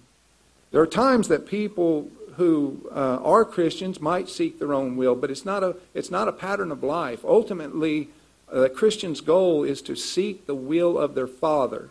There 0.72 0.82
are 0.82 0.88
times 0.88 1.30
that 1.30 1.48
people 1.48 2.10
who 2.36 2.88
uh, 2.92 3.20
are 3.24 3.46
Christians 3.46 4.02
might 4.02 4.30
seek 4.30 4.60
their 4.60 4.74
own 4.74 4.96
will, 4.96 5.16
but 5.16 5.32
it's 5.32 5.46
not 5.46 5.64
a 5.64 5.76
it's 5.94 6.12
not 6.12 6.28
a 6.28 6.34
pattern 6.34 6.72
of 6.72 6.84
life. 6.84 7.24
Ultimately, 7.26 8.10
uh, 8.52 8.62
the 8.62 8.70
Christian's 8.70 9.22
goal 9.22 9.64
is 9.64 9.82
to 9.84 9.96
seek 9.96 10.46
the 10.46 10.56
will 10.56 10.98
of 11.00 11.16
their 11.16 11.28
Father, 11.28 11.90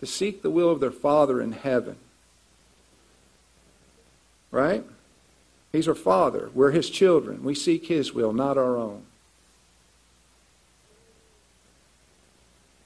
to 0.00 0.06
seek 0.06 0.42
the 0.42 0.50
will 0.50 0.70
of 0.70 0.80
their 0.80 0.90
Father 0.90 1.40
in 1.40 1.52
heaven. 1.52 1.96
Right? 4.50 4.84
He's 5.72 5.88
our 5.88 5.94
Father. 5.94 6.50
We're 6.54 6.70
His 6.70 6.88
children. 6.88 7.42
We 7.42 7.54
seek 7.54 7.86
His 7.86 8.12
will, 8.12 8.32
not 8.32 8.56
our 8.56 8.76
own. 8.76 9.02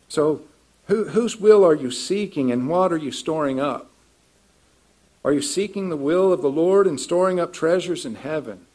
So, 0.09 0.43
who, 0.89 1.05
whose 1.05 1.39
will 1.39 1.65
are 1.65 1.75
you 1.75 1.91
seeking 1.91 2.51
and 2.51 2.69
what 2.69 2.93
are 2.93 2.99
you 2.99 3.13
storing 3.13 3.61
up? 3.61 3.89
Are 5.25 5.33
you 5.33 5.41
seeking 5.41 5.89
the 5.89 5.97
will 5.97 6.33
of 6.33 6.43
the 6.43 6.51
Lord 6.51 6.87
and 6.87 7.01
storing 7.01 7.39
up 7.39 7.53
treasures 7.53 8.05
in 8.05 8.17
heaven? 8.17 8.67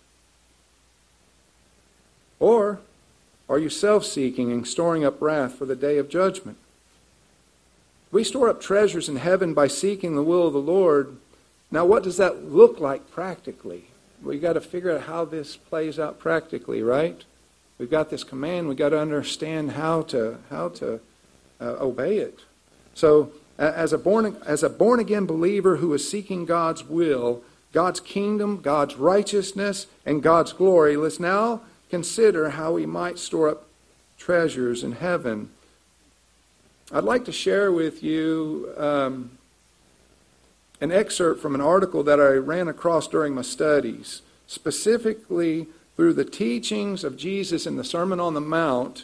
Or 2.40 2.80
are 3.50 3.60
you 3.60 3.70
self 3.70 4.06
seeking 4.06 4.52
and 4.52 4.68
storing 4.68 5.04
up 5.04 5.22
wrath 5.22 5.56
for 5.56 5.66
the 5.66 5.76
day 5.76 5.98
of 5.98 6.10
judgment? 6.10 6.58
We 8.12 8.24
store 8.24 8.50
up 8.50 8.62
treasures 8.62 9.10
in 9.10 9.18
heaven 9.18 9.54
by 9.54 9.68
seeking 9.68 10.16
the 10.16 10.24
will 10.24 10.48
of 10.48 10.54
the 10.54 10.60
Lord. 10.60 11.18
Now, 11.72 11.86
what 11.86 12.04
does 12.04 12.18
that 12.18 12.46
look 12.46 12.80
like 12.80 13.12
practically? 13.12 13.86
We've 14.24 14.42
got 14.42 14.54
to 14.54 14.62
figure 14.62 14.96
out 14.96 15.02
how 15.02 15.26
this 15.26 15.58
plays 15.58 16.00
out 16.00 16.20
practically, 16.20 16.82
right? 16.82 17.24
We've 17.78 17.92
got 17.92 18.10
this 18.10 18.24
command. 18.24 18.68
We've 18.68 18.78
got 18.78 18.90
to 18.90 19.00
understand 19.00 19.74
how 19.74 20.04
to, 20.04 20.38
how 20.50 20.70
to 20.70 21.00
uh, 21.60 21.76
obey 21.80 22.18
it. 22.18 22.40
So, 22.96 23.32
as 23.58 23.92
a, 23.92 23.98
born, 23.98 24.38
as 24.46 24.64
a 24.64 24.70
born 24.70 25.00
again 25.00 25.26
believer 25.26 25.78
who 25.78 25.94
is 25.94 26.08
seeking 26.08 26.46
God's 26.46 26.84
will, 26.84 27.44
God's 27.74 28.00
kingdom, 28.00 28.62
God's 28.62 28.96
righteousness, 28.96 29.88
and 30.06 30.24
God's 30.24 30.54
glory, 30.54 30.96
let's 30.96 31.20
now 31.20 31.62
consider 31.90 32.52
how 32.52 32.74
we 32.74 32.86
might 32.86 33.18
store 33.18 33.50
up 33.50 33.68
treasures 34.18 34.84
in 34.84 34.94
heaven. 34.94 35.50
I'd 36.90 37.04
like 37.04 37.26
to 37.26 37.34
share 37.34 37.70
with 37.70 38.02
you 38.02 38.74
um, 38.78 39.38
an 40.80 40.90
excerpt 40.90 41.42
from 41.42 41.54
an 41.54 41.60
article 41.60 42.02
that 42.04 42.18
I 42.18 42.36
ran 42.36 42.70
across 42.70 43.10
during 43.10 43.36
my 43.36 43.42
studies, 43.42 44.22
specifically 44.48 45.68
through 45.98 46.14
the 46.14 46.24
teachings 46.24 47.04
of 47.04 47.18
Jesus 47.18 47.66
in 47.66 47.76
the 47.76 47.84
Sermon 47.84 48.22
on 48.22 48.36
the 48.36 48.42
Mount. 48.42 49.04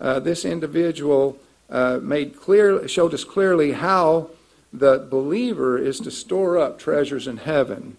Uh, 0.00 0.20
this 0.20 0.44
individual 0.44 1.36
uh, 1.68 1.98
made 2.00 2.36
clear, 2.36 2.86
showed 2.86 3.12
us 3.12 3.24
clearly 3.24 3.72
how 3.72 4.30
the 4.72 4.98
believer 5.10 5.76
is 5.78 5.98
to 6.00 6.12
store 6.12 6.58
up 6.58 6.78
treasures 6.78 7.26
in 7.26 7.38
heaven. 7.38 7.96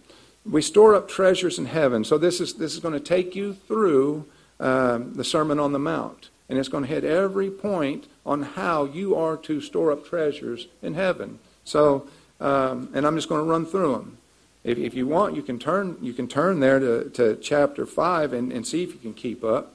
We 0.49 0.61
store 0.61 0.95
up 0.95 1.09
treasures 1.09 1.59
in 1.59 1.65
heaven. 1.65 2.05
So 2.05 2.17
this 2.17 2.39
is 2.39 2.53
this 2.53 2.73
is 2.73 2.79
going 2.79 2.93
to 2.93 2.99
take 3.01 3.35
you 3.35 3.53
through 3.53 4.25
um, 4.59 5.15
the 5.15 5.25
Sermon 5.25 5.59
on 5.59 5.73
the 5.73 5.79
Mount, 5.79 6.29
and 6.51 6.59
it's 6.59 6.67
going 6.67 6.83
to 6.83 6.89
hit 6.89 7.05
every 7.05 7.49
point 7.49 8.07
on 8.25 8.43
how 8.43 8.83
you 8.83 9.15
are 9.15 9.37
to 9.37 9.61
store 9.61 9.89
up 9.89 10.05
treasures 10.05 10.67
in 10.81 10.95
heaven. 10.95 11.39
So, 11.63 12.09
um, 12.41 12.89
and 12.93 13.07
I'm 13.07 13.15
just 13.15 13.29
going 13.29 13.41
to 13.41 13.49
run 13.49 13.65
through 13.65 13.93
them. 13.93 14.17
If, 14.65 14.77
if 14.77 14.93
you 14.93 15.07
want, 15.07 15.33
you 15.33 15.43
can 15.43 15.57
turn 15.57 15.97
you 16.01 16.11
can 16.11 16.27
turn 16.27 16.59
there 16.59 16.77
to, 16.77 17.09
to 17.11 17.37
chapter 17.37 17.85
five 17.85 18.33
and, 18.33 18.51
and 18.51 18.67
see 18.67 18.83
if 18.83 18.89
you 18.93 18.99
can 18.99 19.13
keep 19.13 19.45
up. 19.45 19.73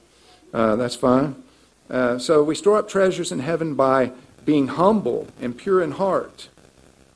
Uh, 0.53 0.75
that's 0.75 0.95
fine. 0.95 1.41
Uh, 1.89 2.19
so 2.19 2.43
we 2.43 2.53
store 2.53 2.77
up 2.77 2.87
treasures 2.87 3.31
in 3.31 3.39
heaven 3.39 3.73
by 3.73 4.11
being 4.45 4.67
humble 4.67 5.27
and 5.41 5.57
pure 5.57 5.81
in 5.81 5.93
heart, 5.93 6.47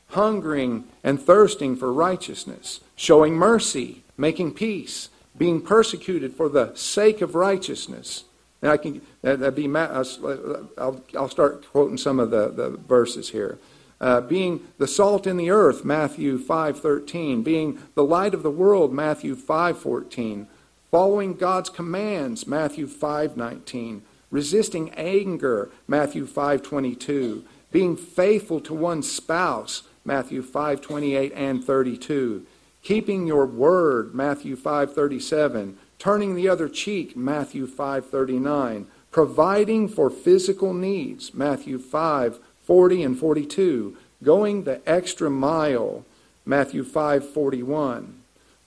hungering 0.09 0.85
and 1.03 1.21
thirsting 1.21 1.75
for 1.75 1.93
righteousness, 1.93 2.79
showing 2.95 3.35
mercy, 3.35 4.01
making 4.17 4.55
peace, 4.55 5.09
being 5.37 5.61
persecuted 5.61 6.33
for 6.33 6.49
the 6.49 6.73
sake 6.73 7.21
of 7.21 7.35
righteousness. 7.35 8.23
And 8.61 8.71
I 8.71 8.77
can 8.77 9.01
that 9.21 9.55
be 9.55 9.67
I'll, 9.75 11.03
I'll 11.15 11.29
start 11.29 11.65
quoting 11.71 11.97
some 11.97 12.19
of 12.19 12.31
the, 12.31 12.49
the 12.49 12.69
verses 12.69 13.29
here. 13.29 13.59
Uh, 13.99 14.19
being 14.19 14.67
the 14.79 14.87
salt 14.87 15.27
in 15.27 15.37
the 15.37 15.51
earth, 15.51 15.85
Matthew 15.85 16.39
5:13, 16.39 17.43
being 17.43 17.77
the 17.93 18.03
light 18.03 18.33
of 18.33 18.41
the 18.41 18.49
world, 18.49 18.91
Matthew 18.91 19.35
5:14, 19.35 20.47
following 20.89 21.35
God's 21.35 21.69
commands, 21.69 22.47
Matthew 22.47 22.87
5:19 22.87 24.01
resisting 24.31 24.89
anger, 24.91 25.69
Matthew 25.87 26.25
5:22, 26.25 27.43
being 27.71 27.95
faithful 27.95 28.59
to 28.61 28.73
one's 28.73 29.11
spouse, 29.11 29.83
Matthew 30.03 30.41
5:28 30.41 31.31
and 31.35 31.63
32, 31.63 32.45
keeping 32.81 33.27
your 33.27 33.45
word, 33.45 34.15
Matthew 34.15 34.55
5:37, 34.55 35.77
turning 35.99 36.33
the 36.33 36.49
other 36.49 36.67
cheek, 36.67 37.15
Matthew 37.15 37.67
5:39, 37.67 38.87
providing 39.11 39.87
for 39.87 40.09
physical 40.09 40.73
needs, 40.73 41.33
Matthew 41.33 41.77
5:40 41.77 43.03
and 43.03 43.19
42, 43.19 43.97
going 44.23 44.63
the 44.63 44.81
extra 44.89 45.29
mile, 45.29 46.05
Matthew 46.45 46.83
5:41, 46.83 48.15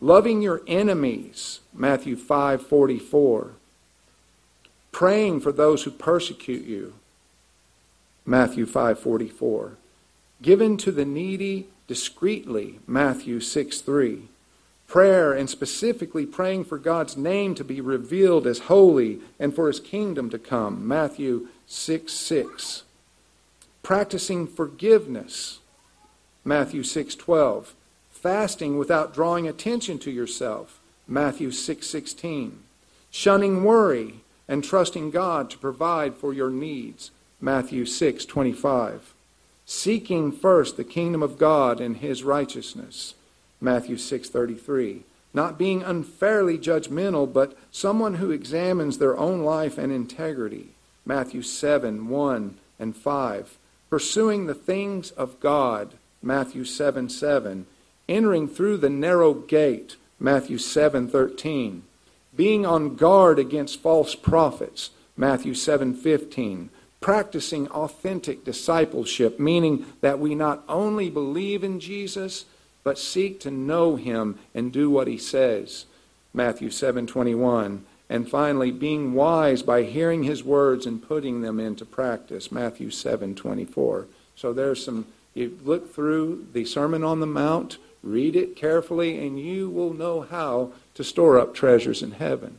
loving 0.00 0.42
your 0.42 0.62
enemies, 0.66 1.60
Matthew 1.72 2.16
5:44 2.16 3.52
praying 4.94 5.40
for 5.40 5.52
those 5.52 5.82
who 5.82 5.90
persecute 5.90 6.64
you. 6.64 6.94
Matthew 8.24 8.64
5:44. 8.64 9.72
Given 10.40 10.76
to 10.78 10.92
the 10.92 11.04
needy 11.04 11.66
discreetly, 11.88 12.78
Matthew 12.86 13.40
6:3. 13.40 14.28
Prayer 14.94 15.32
and 15.32 15.50
specifically 15.50 16.24
praying 16.24 16.66
for 16.66 16.78
God's 16.78 17.16
name 17.16 17.56
to 17.56 17.64
be 17.64 17.80
revealed 17.80 18.46
as 18.46 18.70
holy 18.70 19.18
and 19.40 19.52
for 19.52 19.66
his 19.66 19.80
kingdom 19.80 20.30
to 20.30 20.38
come, 20.38 20.86
Matthew 20.86 21.48
6 21.66 22.12
6. 22.12 22.84
Practicing 23.82 24.46
forgiveness, 24.46 25.58
Matthew 26.44 26.84
6:12. 26.84 27.74
Fasting 28.12 28.78
without 28.78 29.12
drawing 29.12 29.48
attention 29.48 29.98
to 29.98 30.12
yourself, 30.12 30.78
Matthew 31.08 31.50
6:16. 31.50 32.60
Shunning 33.10 33.64
worry, 33.64 34.20
and 34.46 34.62
trusting 34.62 35.10
God 35.10 35.50
to 35.50 35.58
provide 35.58 36.14
for 36.14 36.32
your 36.32 36.50
needs. 36.50 37.10
Matthew 37.40 37.84
6:25. 37.84 39.12
Seeking 39.66 40.30
first 40.30 40.76
the 40.76 40.84
kingdom 40.84 41.20
of 41.20 41.36
God 41.36 41.80
and 41.80 41.96
his 41.96 42.22
righteousness. 42.22 43.14
Matthew 43.64 43.96
6:33. 43.96 45.02
Not 45.32 45.58
being 45.58 45.82
unfairly 45.82 46.58
judgmental, 46.58 47.32
but 47.32 47.56
someone 47.72 48.14
who 48.14 48.30
examines 48.30 48.98
their 48.98 49.16
own 49.16 49.42
life 49.42 49.78
and 49.78 49.90
integrity. 49.90 50.68
Matthew 51.04 51.42
7, 51.42 52.08
1 52.08 52.54
and 52.78 52.94
5. 52.94 53.58
Pursuing 53.90 54.46
the 54.46 54.54
things 54.54 55.10
of 55.12 55.40
God. 55.40 55.94
Matthew 56.22 56.64
7, 56.64 57.08
7. 57.08 57.66
Entering 58.08 58.46
through 58.46 58.76
the 58.76 58.90
narrow 58.90 59.34
gate. 59.34 59.96
Matthew 60.20 60.58
7, 60.58 61.08
13 61.08 61.82
being 62.36 62.66
on 62.66 62.96
guard 62.96 63.38
against 63.38 63.80
false 63.80 64.14
prophets, 64.14 64.90
Matthew 65.16 65.54
7:15, 65.54 66.70
practicing 67.00 67.68
authentic 67.68 68.44
discipleship, 68.44 69.38
meaning 69.38 69.86
that 70.00 70.18
we 70.18 70.34
not 70.34 70.64
only 70.68 71.10
believe 71.10 71.62
in 71.62 71.78
Jesus, 71.78 72.44
but 72.84 72.98
seek 72.98 73.40
to 73.40 73.50
know 73.50 73.96
him 73.96 74.38
and 74.54 74.72
do 74.72 74.90
what 74.90 75.08
he 75.08 75.18
says, 75.18 75.86
Matthew 76.32 76.68
7:21, 76.68 77.80
and 78.08 78.28
finally 78.28 78.70
being 78.70 79.14
wise 79.14 79.62
by 79.62 79.82
hearing 79.82 80.22
his 80.22 80.44
words 80.44 80.86
and 80.86 81.02
putting 81.02 81.40
them 81.40 81.58
into 81.58 81.84
practice, 81.84 82.52
Matthew 82.52 82.90
7:24. 82.90 84.06
So 84.36 84.52
there's 84.52 84.84
some 84.84 85.06
you 85.34 85.58
look 85.64 85.92
through 85.92 86.46
the 86.52 86.64
Sermon 86.64 87.02
on 87.02 87.18
the 87.18 87.26
Mount, 87.26 87.78
read 88.02 88.36
it 88.36 88.54
carefully 88.54 89.26
and 89.26 89.40
you 89.40 89.68
will 89.68 89.92
know 89.92 90.20
how 90.20 90.70
to 90.94 91.02
store 91.02 91.38
up 91.38 91.54
treasures 91.54 92.02
in 92.02 92.12
heaven. 92.12 92.58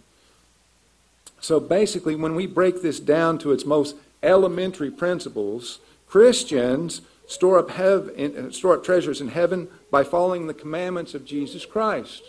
So 1.39 1.59
basically, 1.59 2.15
when 2.15 2.35
we 2.35 2.47
break 2.47 2.81
this 2.81 2.99
down 2.99 3.37
to 3.39 3.51
its 3.51 3.65
most 3.65 3.95
elementary 4.23 4.89
principles, 4.89 5.79
Christians 6.07 7.01
store 7.27 7.59
up, 7.59 7.71
heaven, 7.71 8.51
store 8.51 8.75
up 8.75 8.83
treasures 8.83 9.21
in 9.21 9.29
heaven 9.29 9.67
by 9.91 10.03
following 10.03 10.47
the 10.47 10.53
commandments 10.53 11.13
of 11.13 11.25
Jesus 11.25 11.65
Christ. 11.65 12.23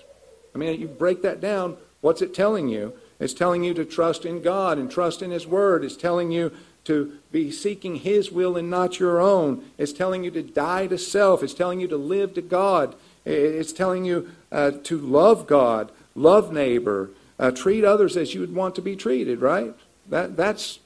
I 0.55 0.59
mean, 0.59 0.81
you 0.81 0.89
break 0.89 1.23
that 1.23 1.41
down, 1.41 1.77
what's 2.01 2.23
it 2.23 2.35
telling 2.35 2.69
you? 2.69 2.95
It's 3.19 3.35
telling 3.35 3.65
you 3.65 3.75
to 3.75 3.85
trust 3.85 4.25
in 4.25 4.43
God 4.43 4.79
and 4.79 4.91
trust 4.91 5.23
in 5.23 5.31
His 5.31 5.47
Word. 5.47 5.85
It's 5.85 5.97
telling 5.97 6.31
you 6.31 6.53
to 6.85 7.19
be 7.33 7.51
seeking 7.51 7.97
His 7.97 8.31
will 8.31 8.57
and 8.57 8.71
not 8.71 9.01
your 9.01 9.21
own. 9.21 9.65
It's 9.79 9.93
telling 9.93 10.25
you 10.25 10.31
to 10.33 10.43
die 10.43 10.87
to 10.87 10.99
self. 10.99 11.43
It's 11.43 11.55
telling 11.55 11.81
you 11.81 11.89
to 11.89 11.97
live 11.97 12.35
to 12.35 12.43
God. 12.43 12.95
It's 13.25 13.73
telling 13.73 14.05
you 14.05 14.31
uh, 14.53 14.73
to 14.85 14.99
love 14.99 15.47
God, 15.47 15.91
love 16.15 16.53
neighbor, 16.53 17.11
uh, 17.39 17.51
treat 17.51 17.85
others 17.85 18.17
as 18.17 18.35
you 18.35 18.41
would 18.41 18.55
want 18.55 18.75
to 18.77 18.83
be 18.83 18.97
treated. 18.97 19.41
Right? 19.41 19.75
That 20.09 20.37
that's 20.37 20.79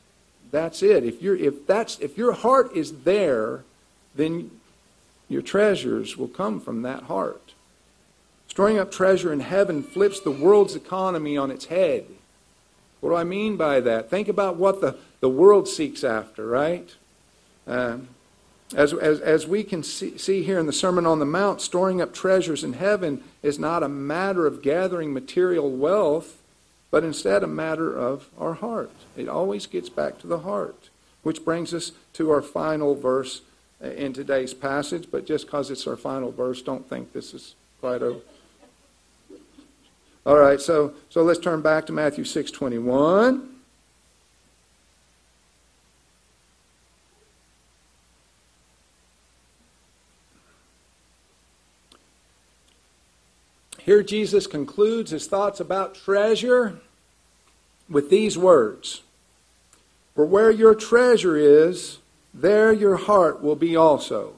that's 0.50 0.82
it. 0.82 1.04
If 1.04 1.22
you 1.22 1.34
if 1.34 1.66
that's 1.66 1.98
if 1.98 2.16
your 2.16 2.32
heart 2.32 2.74
is 2.74 3.02
there, 3.02 3.64
then 4.14 4.50
your 5.28 5.42
treasures 5.42 6.16
will 6.16 6.28
come 6.28 6.60
from 6.60 6.82
that 6.82 7.04
heart. 7.04 7.54
Storing 8.48 8.78
up 8.78 8.90
treasure 8.90 9.32
in 9.32 9.40
heaven 9.40 9.82
flips 9.82 10.20
the 10.20 10.30
world's 10.30 10.74
economy 10.74 11.36
on 11.36 11.50
its 11.50 11.66
head. 11.66 12.04
What 13.00 13.10
do 13.10 13.16
I 13.16 13.24
mean 13.24 13.56
by 13.56 13.80
that? 13.80 14.10
Think 14.10 14.28
about 14.28 14.56
what 14.56 14.80
the, 14.80 14.96
the 15.20 15.28
world 15.28 15.68
seeks 15.68 16.02
after, 16.02 16.46
right? 16.46 16.94
Um, 17.66 18.08
as, 18.74 18.92
as, 18.92 19.20
as 19.20 19.46
we 19.46 19.62
can 19.64 19.82
see, 19.82 20.18
see 20.18 20.42
here 20.42 20.58
in 20.58 20.66
the 20.66 20.72
Sermon 20.72 21.06
on 21.06 21.18
the 21.18 21.24
Mount, 21.24 21.60
storing 21.60 22.00
up 22.00 22.12
treasures 22.12 22.62
in 22.62 22.74
heaven 22.74 23.22
is 23.42 23.58
not 23.58 23.82
a 23.82 23.88
matter 23.88 24.46
of 24.46 24.62
gathering 24.62 25.12
material 25.12 25.70
wealth, 25.70 26.42
but 26.90 27.04
instead 27.04 27.42
a 27.42 27.48
matter 27.48 27.96
of 27.96 28.28
our 28.38 28.54
heart. 28.54 28.90
It 29.16 29.28
always 29.28 29.66
gets 29.66 29.88
back 29.88 30.18
to 30.18 30.26
the 30.26 30.40
heart, 30.40 30.90
which 31.22 31.44
brings 31.44 31.72
us 31.72 31.92
to 32.14 32.30
our 32.30 32.42
final 32.42 32.94
verse 32.94 33.42
Uh, 33.82 33.88
in 33.92 34.12
today's 34.12 34.52
passage. 34.52 35.08
But 35.10 35.26
just 35.26 35.46
because 35.46 35.70
it's 35.70 35.86
our 35.86 35.96
final 35.96 36.30
verse, 36.30 36.60
don't 36.60 36.86
think 36.86 37.14
this 37.14 37.32
is 37.32 37.54
quite 37.80 38.02
over. 38.02 38.20
All 40.26 40.36
right, 40.36 40.60
so, 40.60 40.92
so 41.08 41.22
let's 41.22 41.40
turn 41.40 41.62
back 41.62 41.86
to 41.86 41.92
Matthew 41.92 42.24
6.21. 42.24 43.46
Here 53.78 54.02
Jesus 54.02 54.46
concludes 54.46 55.10
his 55.10 55.26
thoughts 55.26 55.58
about 55.58 55.94
treasure 55.94 56.80
with 57.88 58.10
these 58.10 58.36
words 58.36 59.00
For 60.14 60.26
where 60.26 60.50
your 60.50 60.74
treasure 60.74 61.38
is, 61.38 61.99
there 62.32 62.72
your 62.72 62.96
heart 62.96 63.42
will 63.42 63.56
be 63.56 63.76
also. 63.76 64.34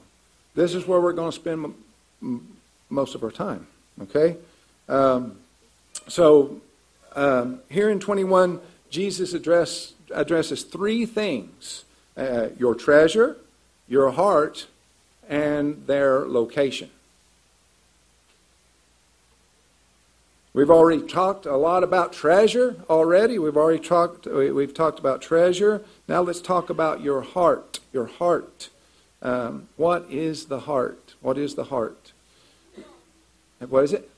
This 0.55 0.73
is 0.75 0.87
where 0.87 0.99
we're 0.99 1.13
going 1.13 1.31
to 1.31 1.35
spend 1.35 1.73
most 2.89 3.15
of 3.15 3.23
our 3.23 3.31
time. 3.31 3.67
Okay? 4.01 4.37
Um, 4.87 5.37
so 6.07 6.61
um, 7.15 7.59
here 7.69 7.89
in 7.89 7.99
21, 7.99 8.59
Jesus 8.89 9.33
address, 9.33 9.93
addresses 10.13 10.63
three 10.63 11.05
things 11.05 11.85
uh, 12.15 12.49
your 12.59 12.75
treasure, 12.75 13.37
your 13.87 14.11
heart, 14.11 14.67
and 15.27 15.87
their 15.87 16.27
location. 16.27 16.89
We've 20.53 20.69
already 20.69 21.01
talked 21.01 21.47
a 21.47 21.57
lot 21.57 21.83
about 21.83 22.13
treasure 22.13 22.75
already. 22.87 23.39
We've 23.39 23.57
already 23.57 23.83
talked 23.83 24.27
we've 24.27 24.73
talked 24.73 24.99
about 24.99 25.21
treasure. 25.21 25.83
Now 26.07 26.21
let's 26.21 26.41
talk 26.41 26.69
about 26.69 27.01
your 27.01 27.21
heart. 27.21 27.79
Your 27.91 28.05
heart. 28.05 28.69
Um, 29.23 29.69
what 29.77 30.05
is 30.11 30.45
the 30.45 30.61
heart? 30.61 31.15
What 31.21 31.39
is 31.39 31.55
the 31.55 31.65
heart? 31.65 32.11
What 33.67 33.83
is 33.83 33.93
it? 33.93 34.11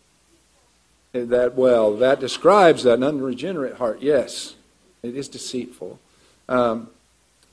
That 1.13 1.56
well, 1.56 1.95
that 1.95 2.19
describes 2.19 2.86
an 2.86 3.02
unregenerate 3.02 3.78
heart. 3.78 4.02
Yes, 4.02 4.56
it 5.04 5.15
is 5.15 5.30
deceitful. 5.30 6.00
Um, 6.50 6.89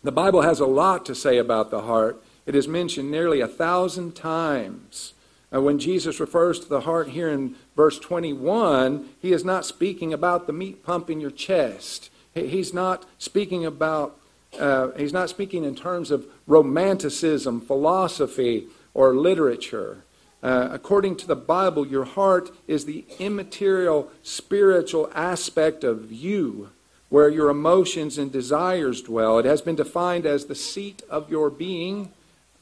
the 0.03 0.11
Bible 0.11 0.43
has 0.43 0.59
a 0.59 0.67
lot 0.67 1.07
to 1.07 1.15
say 1.15 1.39
about 1.39 1.71
the 1.71 1.83
heart. 1.83 2.21
It 2.47 2.57
is 2.57 2.67
mentioned 2.67 3.13
nearly 3.13 3.41
a 3.41 3.47
thousand 3.47 4.17
times. 4.17 5.13
Uh, 5.53 5.61
when 5.61 5.79
Jesus 5.79 6.19
refers 6.19 6.59
to 6.61 6.69
the 6.69 6.83
heart 6.83 7.09
here 7.09 7.29
in 7.29 7.55
verse 7.77 7.99
21, 7.99 9.09
he 9.21 9.33
is 9.33 9.45
not 9.45 9.67
speaking 9.67 10.13
about 10.13 10.47
the 10.47 10.53
meat 10.53 10.85
pump 10.85 11.11
in 11.11 11.21
your 11.21 11.31
chest. 11.31 12.11
He's 12.35 12.73
not 12.73 13.05
speaking 13.19 13.67
about, 13.67 14.19
uh, 14.59 14.93
he's 14.93 15.13
not 15.13 15.29
speaking 15.29 15.65
in 15.65 15.75
terms 15.75 16.11
of 16.11 16.27
romanticism, 16.47 17.61
philosophy, 17.61 18.69
or 18.95 19.15
literature. 19.15 20.05
Uh, 20.43 20.69
according 20.73 21.17
to 21.17 21.27
the 21.27 21.37
Bible, 21.37 21.87
your 21.87 22.05
heart 22.05 22.51
is 22.67 22.85
the 22.85 23.05
immaterial 23.19 24.11
spiritual 24.23 25.11
aspect 25.15 25.85
of 25.85 26.11
you, 26.11 26.71
where 27.11 27.29
your 27.29 27.51
emotions 27.51 28.17
and 28.17 28.33
desires 28.33 29.03
dwell. 29.03 29.39
It 29.39 29.45
has 29.45 29.61
been 29.61 29.77
defined 29.77 30.25
as 30.25 30.47
the 30.47 30.55
seat 30.55 31.03
of 31.11 31.31
your 31.31 31.51
being 31.51 32.11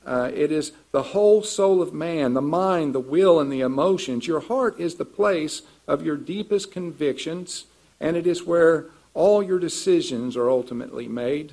uh, 0.06 0.30
it 0.34 0.50
is 0.50 0.72
the 0.92 1.02
whole 1.02 1.42
soul 1.42 1.82
of 1.82 1.92
man, 1.92 2.34
the 2.34 2.40
mind, 2.40 2.94
the 2.94 3.00
will, 3.00 3.38
and 3.38 3.52
the 3.52 3.60
emotions. 3.60 4.26
Your 4.26 4.40
heart 4.40 4.80
is 4.80 4.94
the 4.94 5.04
place 5.04 5.62
of 5.86 6.04
your 6.04 6.16
deepest 6.16 6.72
convictions, 6.72 7.64
and 8.00 8.16
it 8.16 8.26
is 8.26 8.44
where 8.44 8.86
all 9.12 9.42
your 9.42 9.58
decisions 9.58 10.36
are 10.36 10.48
ultimately 10.48 11.06
made. 11.06 11.52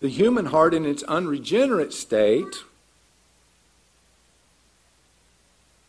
The 0.00 0.08
human 0.08 0.46
heart, 0.46 0.74
in 0.74 0.86
its 0.86 1.02
unregenerate 1.02 1.92
state, 1.92 2.56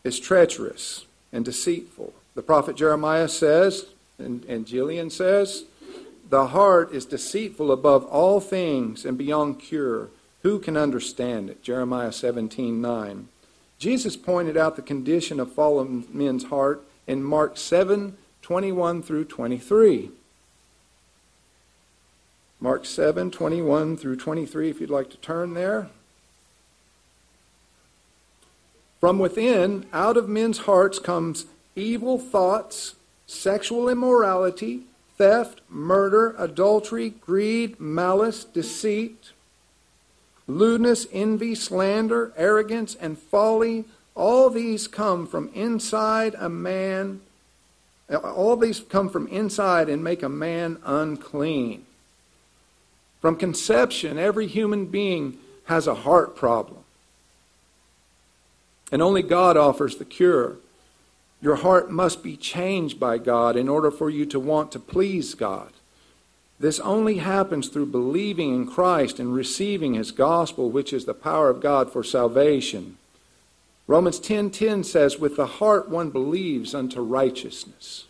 is 0.02 0.18
treacherous 0.18 1.06
and 1.32 1.44
deceitful. 1.44 2.12
The 2.34 2.42
prophet 2.42 2.76
Jeremiah 2.76 3.28
says, 3.28 3.86
and, 4.18 4.44
and 4.44 4.66
Jillian 4.66 5.10
says, 5.10 5.64
the 6.28 6.48
heart 6.48 6.92
is 6.92 7.04
deceitful 7.06 7.72
above 7.72 8.04
all 8.04 8.40
things 8.40 9.04
and 9.04 9.16
beyond 9.16 9.58
cure. 9.58 10.08
Who 10.42 10.58
can 10.58 10.76
understand 10.76 11.50
it? 11.50 11.62
Jeremiah 11.62 12.12
17 12.12 12.80
9. 12.80 13.28
Jesus 13.78 14.16
pointed 14.16 14.56
out 14.56 14.76
the 14.76 14.82
condition 14.82 15.40
of 15.40 15.52
fallen 15.52 16.06
men's 16.12 16.44
heart 16.44 16.82
in 17.06 17.22
Mark 17.22 17.56
7 17.56 18.16
21 18.42 19.02
through 19.02 19.24
23. 19.24 20.10
Mark 22.60 22.84
7 22.84 23.30
21 23.30 23.96
through 23.96 24.16
23, 24.16 24.70
if 24.70 24.80
you'd 24.80 24.90
like 24.90 25.10
to 25.10 25.16
turn 25.18 25.54
there. 25.54 25.88
From 28.98 29.18
within, 29.18 29.86
out 29.94 30.18
of 30.18 30.28
men's 30.28 30.58
hearts 30.58 30.98
comes 30.98 31.46
evil 31.74 32.18
thoughts, 32.18 32.96
sexual 33.26 33.88
immorality, 33.88 34.82
theft, 35.16 35.62
murder, 35.70 36.34
adultery, 36.38 37.10
greed, 37.10 37.80
malice, 37.80 38.44
deceit 38.44 39.32
lewdness, 40.50 41.06
envy, 41.12 41.54
slander, 41.54 42.32
arrogance, 42.36 42.94
and 42.94 43.18
folly, 43.18 43.84
all 44.14 44.50
these 44.50 44.86
come 44.86 45.26
from 45.26 45.50
inside 45.54 46.34
a 46.38 46.48
man. 46.48 47.20
All 48.10 48.56
these 48.56 48.80
come 48.80 49.08
from 49.08 49.28
inside 49.28 49.88
and 49.88 50.02
make 50.02 50.22
a 50.22 50.28
man 50.28 50.78
unclean. 50.84 51.86
From 53.20 53.36
conception, 53.36 54.18
every 54.18 54.46
human 54.46 54.86
being 54.86 55.38
has 55.66 55.86
a 55.86 55.94
heart 55.94 56.34
problem. 56.34 56.78
And 58.90 59.00
only 59.00 59.22
God 59.22 59.56
offers 59.56 59.96
the 59.96 60.04
cure. 60.04 60.56
Your 61.40 61.56
heart 61.56 61.90
must 61.90 62.22
be 62.22 62.36
changed 62.36 62.98
by 62.98 63.18
God 63.18 63.56
in 63.56 63.68
order 63.68 63.90
for 63.90 64.10
you 64.10 64.26
to 64.26 64.40
want 64.40 64.72
to 64.72 64.80
please 64.80 65.34
God. 65.34 65.72
This 66.60 66.78
only 66.80 67.16
happens 67.16 67.68
through 67.68 67.86
believing 67.86 68.54
in 68.54 68.66
Christ 68.66 69.18
and 69.18 69.34
receiving 69.34 69.94
his 69.94 70.12
gospel, 70.12 70.70
which 70.70 70.92
is 70.92 71.06
the 71.06 71.14
power 71.14 71.48
of 71.48 71.60
God 71.60 71.90
for 71.90 72.04
salvation. 72.04 72.98
Romans 73.86 74.20
10:10 74.20 74.84
says, 74.84 75.18
"With 75.18 75.36
the 75.36 75.46
heart 75.46 75.88
one 75.88 76.10
believes 76.10 76.74
unto 76.74 77.00
righteousness." 77.00 78.04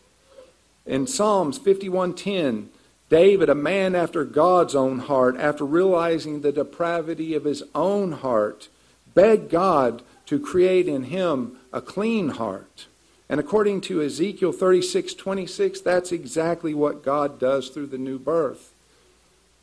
In 0.85 1.07
Psalms 1.07 1.59
51:10, 1.59 2.71
David, 3.09 3.49
a 3.49 3.55
man 3.55 3.95
after 3.95 4.25
God's 4.25 4.75
own 4.75 4.99
heart, 4.99 5.37
after 5.39 5.65
realizing 5.65 6.41
the 6.41 6.53
depravity 6.53 7.35
of 7.35 7.45
his 7.45 7.63
own 7.73 8.13
heart, 8.13 8.69
begged 9.15 9.49
God 9.49 10.03
to 10.27 10.41
create 10.41 10.89
in 10.89 11.05
him 11.05 11.57
a 11.73 11.81
clean 11.81 12.31
heart. 12.31 12.87
And 13.31 13.39
according 13.39 13.83
to 13.83 14.03
Ezekiel 14.03 14.51
36 14.51 15.15
26, 15.15 15.81
that's 15.81 16.11
exactly 16.11 16.75
what 16.75 17.05
God 17.05 17.39
does 17.39 17.69
through 17.69 17.87
the 17.87 17.97
new 17.97 18.19
birth. 18.19 18.73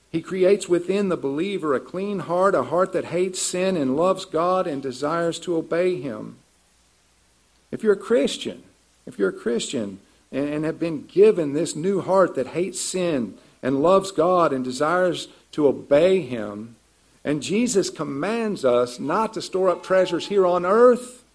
He 0.10 0.22
creates 0.22 0.70
within 0.70 1.10
the 1.10 1.18
believer 1.18 1.76
a 1.76 1.82
clean 1.82 2.20
heart, 2.20 2.56
a 2.56 2.64
heart 2.64 2.94
that 2.94 3.06
hates 3.06 3.42
sin 3.42 3.76
and 3.76 3.98
loves 3.98 4.24
God 4.24 4.68
and 4.68 4.82
desires 4.82 5.38
to 5.40 5.58
obey 5.58 6.00
Him. 6.00 6.38
If 7.70 7.84
you're 7.84 7.94
a 7.94 7.98
Christian, 7.98 8.64
if 9.06 9.20
you're 9.20 9.30
a 9.30 9.34
Christian 9.34 10.00
and, 10.32 10.64
have 10.64 10.80
been 10.80 11.06
given 11.06 11.52
this 11.52 11.76
new 11.76 12.00
heart 12.00 12.36
that 12.36 12.48
hates 12.48 12.80
sin 12.80 13.38
and 13.62 13.82
loves 13.84 14.12
God 14.12 14.54
and 14.54 14.64
desires 14.64 15.28
to 15.52 15.68
obey 15.68 16.22
Him, 16.22 16.78
and 17.26 17.44
Jesus 17.44 17.90
commands 17.90 18.64
us 18.64 18.98
not 18.98 19.34
to 19.34 19.42
store 19.42 19.68
up 19.68 19.84
treasures 19.84 20.28
here 20.28 20.48
on 20.48 20.66
earth, 20.66 21.26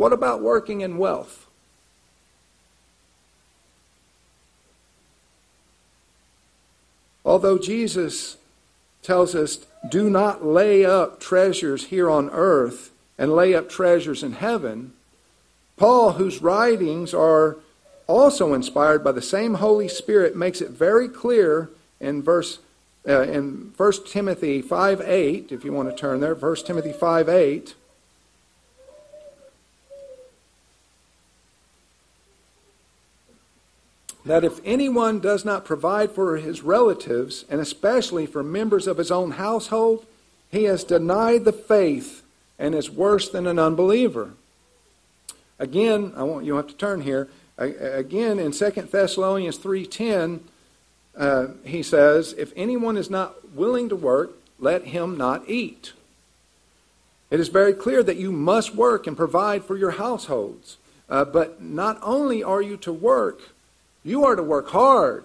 what 0.00 0.12
about 0.12 0.40
working 0.42 0.80
in 0.80 0.98
wealth? 0.98 1.46
although 7.30 7.58
Jesus 7.58 8.36
tells 9.02 9.36
us, 9.36 9.64
do 9.88 10.10
not 10.10 10.44
lay 10.44 10.84
up 10.84 11.20
treasures 11.20 11.86
here 11.86 12.10
on 12.10 12.28
earth 12.30 12.90
and 13.16 13.32
lay 13.32 13.54
up 13.54 13.68
treasures 13.68 14.24
in 14.24 14.32
heaven, 14.32 14.92
Paul, 15.76 16.12
whose 16.12 16.42
writings 16.42 17.14
are 17.14 17.56
also 18.08 18.52
inspired 18.52 19.04
by 19.04 19.12
the 19.12 19.22
same 19.22 19.54
Holy 19.54 19.86
Spirit, 19.86 20.36
makes 20.36 20.60
it 20.60 20.70
very 20.70 21.08
clear 21.08 21.70
in 22.00 22.20
verse 22.20 22.58
uh, 23.08 23.22
in 23.22 23.72
1 23.76 23.92
Timothy 24.06 24.60
5 24.60 25.00
8, 25.00 25.52
if 25.52 25.64
you 25.64 25.72
want 25.72 25.88
to 25.88 25.96
turn 25.96 26.20
there, 26.20 26.34
1 26.34 26.56
Timothy 26.66 26.92
5 26.92 27.28
8. 27.28 27.74
That 34.24 34.44
if 34.44 34.60
anyone 34.64 35.20
does 35.20 35.44
not 35.44 35.64
provide 35.64 36.12
for 36.12 36.36
his 36.36 36.62
relatives, 36.62 37.44
and 37.48 37.60
especially 37.60 38.26
for 38.26 38.42
members 38.42 38.86
of 38.86 38.98
his 38.98 39.10
own 39.10 39.32
household, 39.32 40.04
he 40.50 40.64
has 40.64 40.84
denied 40.84 41.44
the 41.44 41.52
faith 41.52 42.22
and 42.58 42.74
is 42.74 42.90
worse 42.90 43.28
than 43.28 43.46
an 43.46 43.58
unbeliever. 43.58 44.32
Again, 45.58 46.12
I 46.16 46.22
want 46.22 46.44
you 46.44 46.56
have 46.56 46.68
to 46.68 46.74
turn 46.74 47.02
here. 47.02 47.28
Again, 47.56 48.38
in 48.38 48.52
2 48.52 48.70
Thessalonians 48.90 49.58
3:10, 49.58 50.40
uh, 51.16 51.48
he 51.64 51.82
says, 51.82 52.34
If 52.38 52.52
anyone 52.56 52.96
is 52.96 53.10
not 53.10 53.54
willing 53.54 53.88
to 53.88 53.96
work, 53.96 54.32
let 54.58 54.86
him 54.86 55.16
not 55.16 55.48
eat. 55.48 55.92
It 57.30 57.40
is 57.40 57.48
very 57.48 57.72
clear 57.72 58.02
that 58.02 58.16
you 58.16 58.32
must 58.32 58.74
work 58.74 59.06
and 59.06 59.16
provide 59.16 59.64
for 59.64 59.76
your 59.76 59.92
households. 59.92 60.78
Uh, 61.08 61.24
but 61.24 61.62
not 61.62 61.98
only 62.02 62.42
are 62.42 62.62
you 62.62 62.76
to 62.78 62.92
work, 62.92 63.50
you 64.04 64.24
are 64.24 64.36
to 64.36 64.42
work 64.42 64.70
hard. 64.70 65.24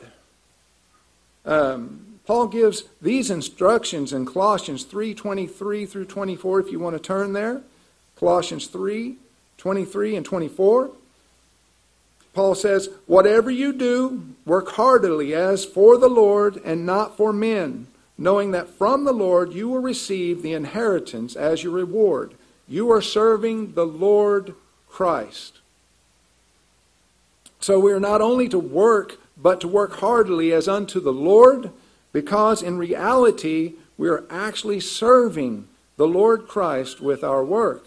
Um, 1.45 2.19
Paul 2.25 2.47
gives 2.47 2.83
these 3.01 3.29
instructions 3.29 4.11
in 4.11 4.25
Colossians 4.25 4.83
3:23 4.83 5.85
through 5.85 6.05
24 6.05 6.59
if 6.59 6.71
you 6.71 6.79
want 6.79 6.95
to 6.95 7.01
turn 7.01 7.33
there. 7.33 7.61
Colossians 8.17 8.67
3:23 8.67 10.15
and 10.15 10.25
24. 10.25 10.91
Paul 12.33 12.53
says, 12.53 12.89
Whatever 13.07 13.49
you 13.49 13.71
do, 13.71 14.35
work 14.45 14.71
heartily 14.71 15.33
as 15.33 15.63
for 15.63 15.97
the 15.97 16.09
Lord 16.09 16.57
and 16.65 16.85
not 16.85 17.15
for 17.15 17.31
men, 17.31 17.87
knowing 18.17 18.51
that 18.51 18.69
from 18.69 19.05
the 19.05 19.13
Lord 19.13 19.53
you 19.53 19.69
will 19.69 19.79
receive 19.79 20.41
the 20.41 20.53
inheritance 20.53 21.35
as 21.35 21.63
your 21.63 21.71
reward. 21.71 22.33
You 22.67 22.91
are 22.91 23.01
serving 23.01 23.73
the 23.73 23.85
Lord 23.85 24.53
Christ. 24.89 25.59
So 27.65 27.79
we 27.79 27.91
are 27.93 27.99
not 27.99 28.21
only 28.21 28.47
to 28.49 28.59
work, 28.59 29.17
but 29.35 29.59
to 29.61 29.67
work 29.67 29.95
heartily 29.95 30.53
as 30.53 30.67
unto 30.67 30.99
the 30.99 31.11
Lord, 31.11 31.71
because 32.13 32.61
in 32.61 32.77
reality 32.77 33.73
we 33.97 34.07
are 34.07 34.23
actually 34.29 34.79
serving 34.79 35.67
the 35.97 36.05
Lord 36.07 36.47
Christ 36.47 37.01
with 37.01 37.23
our 37.23 37.43
work. 37.43 37.83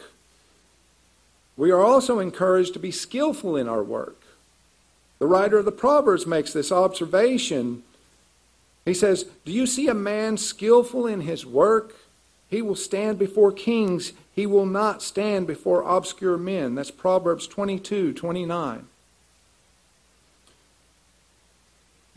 We 1.57 1.70
are 1.70 1.81
also 1.81 2.18
encouraged 2.18 2.72
to 2.72 2.81
be 2.81 2.91
skillful 2.91 3.55
in 3.55 3.68
our 3.68 3.85
work. 3.85 4.20
The 5.20 5.29
writer 5.29 5.59
of 5.59 5.64
the 5.64 5.70
Proverbs 5.70 6.26
makes 6.26 6.53
this 6.53 6.72
observation. 6.72 7.85
He 8.85 8.95
says, 8.95 9.26
Do 9.45 9.53
you 9.53 9.64
see 9.64 9.87
a 9.87 9.95
man 9.95 10.39
skillful 10.39 11.07
in 11.07 11.20
his 11.20 11.47
work? 11.47 11.95
He 12.51 12.62
will 12.62 12.74
stand 12.74 13.16
before 13.16 13.53
kings. 13.53 14.12
He 14.35 14.45
will 14.45 14.66
not 14.66 15.05
stand 15.05 15.47
before 15.47 15.83
obscure 15.83 16.37
men. 16.37 16.74
That's 16.74 16.91
Proverbs 16.91 17.47
22, 17.47 18.14
29. 18.14 18.89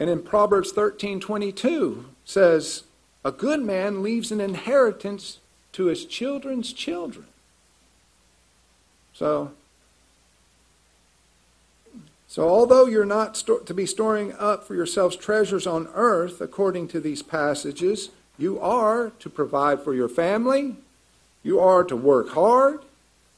And 0.01 0.09
in 0.09 0.23
Proverbs 0.23 0.71
13, 0.71 1.19
22 1.19 2.05
says, 2.25 2.85
A 3.23 3.31
good 3.31 3.61
man 3.61 4.01
leaves 4.01 4.31
an 4.31 4.41
inheritance 4.41 5.37
to 5.73 5.85
his 5.85 6.05
children's 6.05 6.73
children. 6.73 7.27
So, 9.13 9.51
so, 12.27 12.49
although 12.49 12.87
you're 12.87 13.05
not 13.05 13.37
sto- 13.37 13.59
to 13.59 13.73
be 13.75 13.85
storing 13.85 14.33
up 14.39 14.65
for 14.65 14.73
yourselves 14.73 15.15
treasures 15.15 15.67
on 15.67 15.87
earth, 15.93 16.41
according 16.41 16.87
to 16.87 16.99
these 16.99 17.21
passages, 17.21 18.09
you 18.39 18.59
are 18.59 19.11
to 19.19 19.29
provide 19.29 19.83
for 19.83 19.93
your 19.93 20.09
family, 20.09 20.77
you 21.43 21.59
are 21.59 21.83
to 21.83 21.95
work 21.95 22.29
hard, 22.29 22.79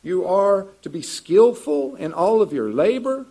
you 0.01 0.25
are 0.25 0.67
to 0.81 0.89
be 0.89 1.01
skillful 1.01 1.95
in 1.95 2.13
all 2.13 2.41
of 2.41 2.53
your 2.53 2.71
labor, 2.71 3.25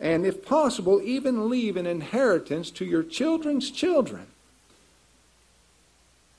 and 0.00 0.24
if 0.24 0.44
possible, 0.44 1.02
even 1.04 1.50
leave 1.50 1.76
an 1.76 1.86
inheritance 1.86 2.70
to 2.70 2.86
your 2.86 3.02
children's 3.02 3.70
children. 3.70 4.26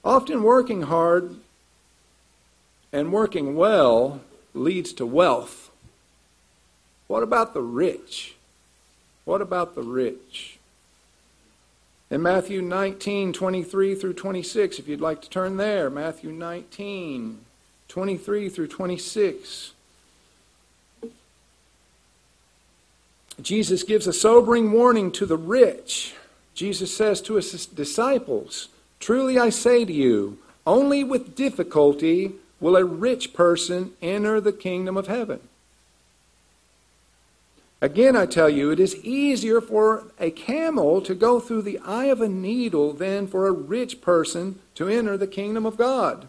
Often 0.03 0.41
working 0.41 0.83
hard 0.83 1.35
and 2.91 3.13
working 3.13 3.55
well 3.55 4.21
leads 4.55 4.93
to 4.93 5.05
wealth. 5.05 5.69
What 7.07 7.21
about 7.21 7.53
the 7.53 7.61
rich? 7.61 8.35
What 9.25 9.41
about 9.41 9.75
the 9.75 9.83
rich? 9.83 10.57
In 12.09 12.21
Matthew 12.21 12.61
19, 12.61 13.31
23 13.31 13.95
through 13.95 14.13
26, 14.13 14.79
if 14.79 14.87
you'd 14.87 14.99
like 14.99 15.21
to 15.21 15.29
turn 15.29 15.57
there, 15.57 15.89
Matthew 15.89 16.31
19, 16.31 17.39
23 17.87 18.49
through 18.49 18.67
26. 18.67 19.71
Jesus 23.41 23.83
gives 23.83 24.07
a 24.07 24.13
sobering 24.13 24.71
warning 24.71 25.11
to 25.13 25.25
the 25.25 25.37
rich. 25.37 26.13
Jesus 26.53 26.95
says 26.95 27.21
to 27.21 27.35
his 27.35 27.65
disciples, 27.65 28.67
Truly 28.99 29.39
I 29.39 29.49
say 29.49 29.85
to 29.85 29.93
you, 29.93 30.37
only 30.67 31.03
with 31.03 31.35
difficulty 31.35 32.33
will 32.59 32.75
a 32.75 32.85
rich 32.85 33.33
person 33.33 33.93
enter 34.01 34.39
the 34.39 34.53
kingdom 34.53 34.95
of 34.95 35.07
heaven. 35.07 35.39
Again, 37.81 38.15
I 38.15 38.27
tell 38.27 38.47
you, 38.47 38.69
it 38.69 38.79
is 38.79 39.03
easier 39.03 39.59
for 39.59 40.03
a 40.19 40.29
camel 40.29 41.01
to 41.01 41.15
go 41.15 41.39
through 41.39 41.63
the 41.63 41.79
eye 41.79 42.05
of 42.05 42.21
a 42.21 42.29
needle 42.29 42.93
than 42.93 43.27
for 43.27 43.47
a 43.47 43.51
rich 43.51 44.01
person 44.01 44.59
to 44.75 44.87
enter 44.87 45.17
the 45.17 45.25
kingdom 45.25 45.65
of 45.65 45.77
God. 45.77 46.27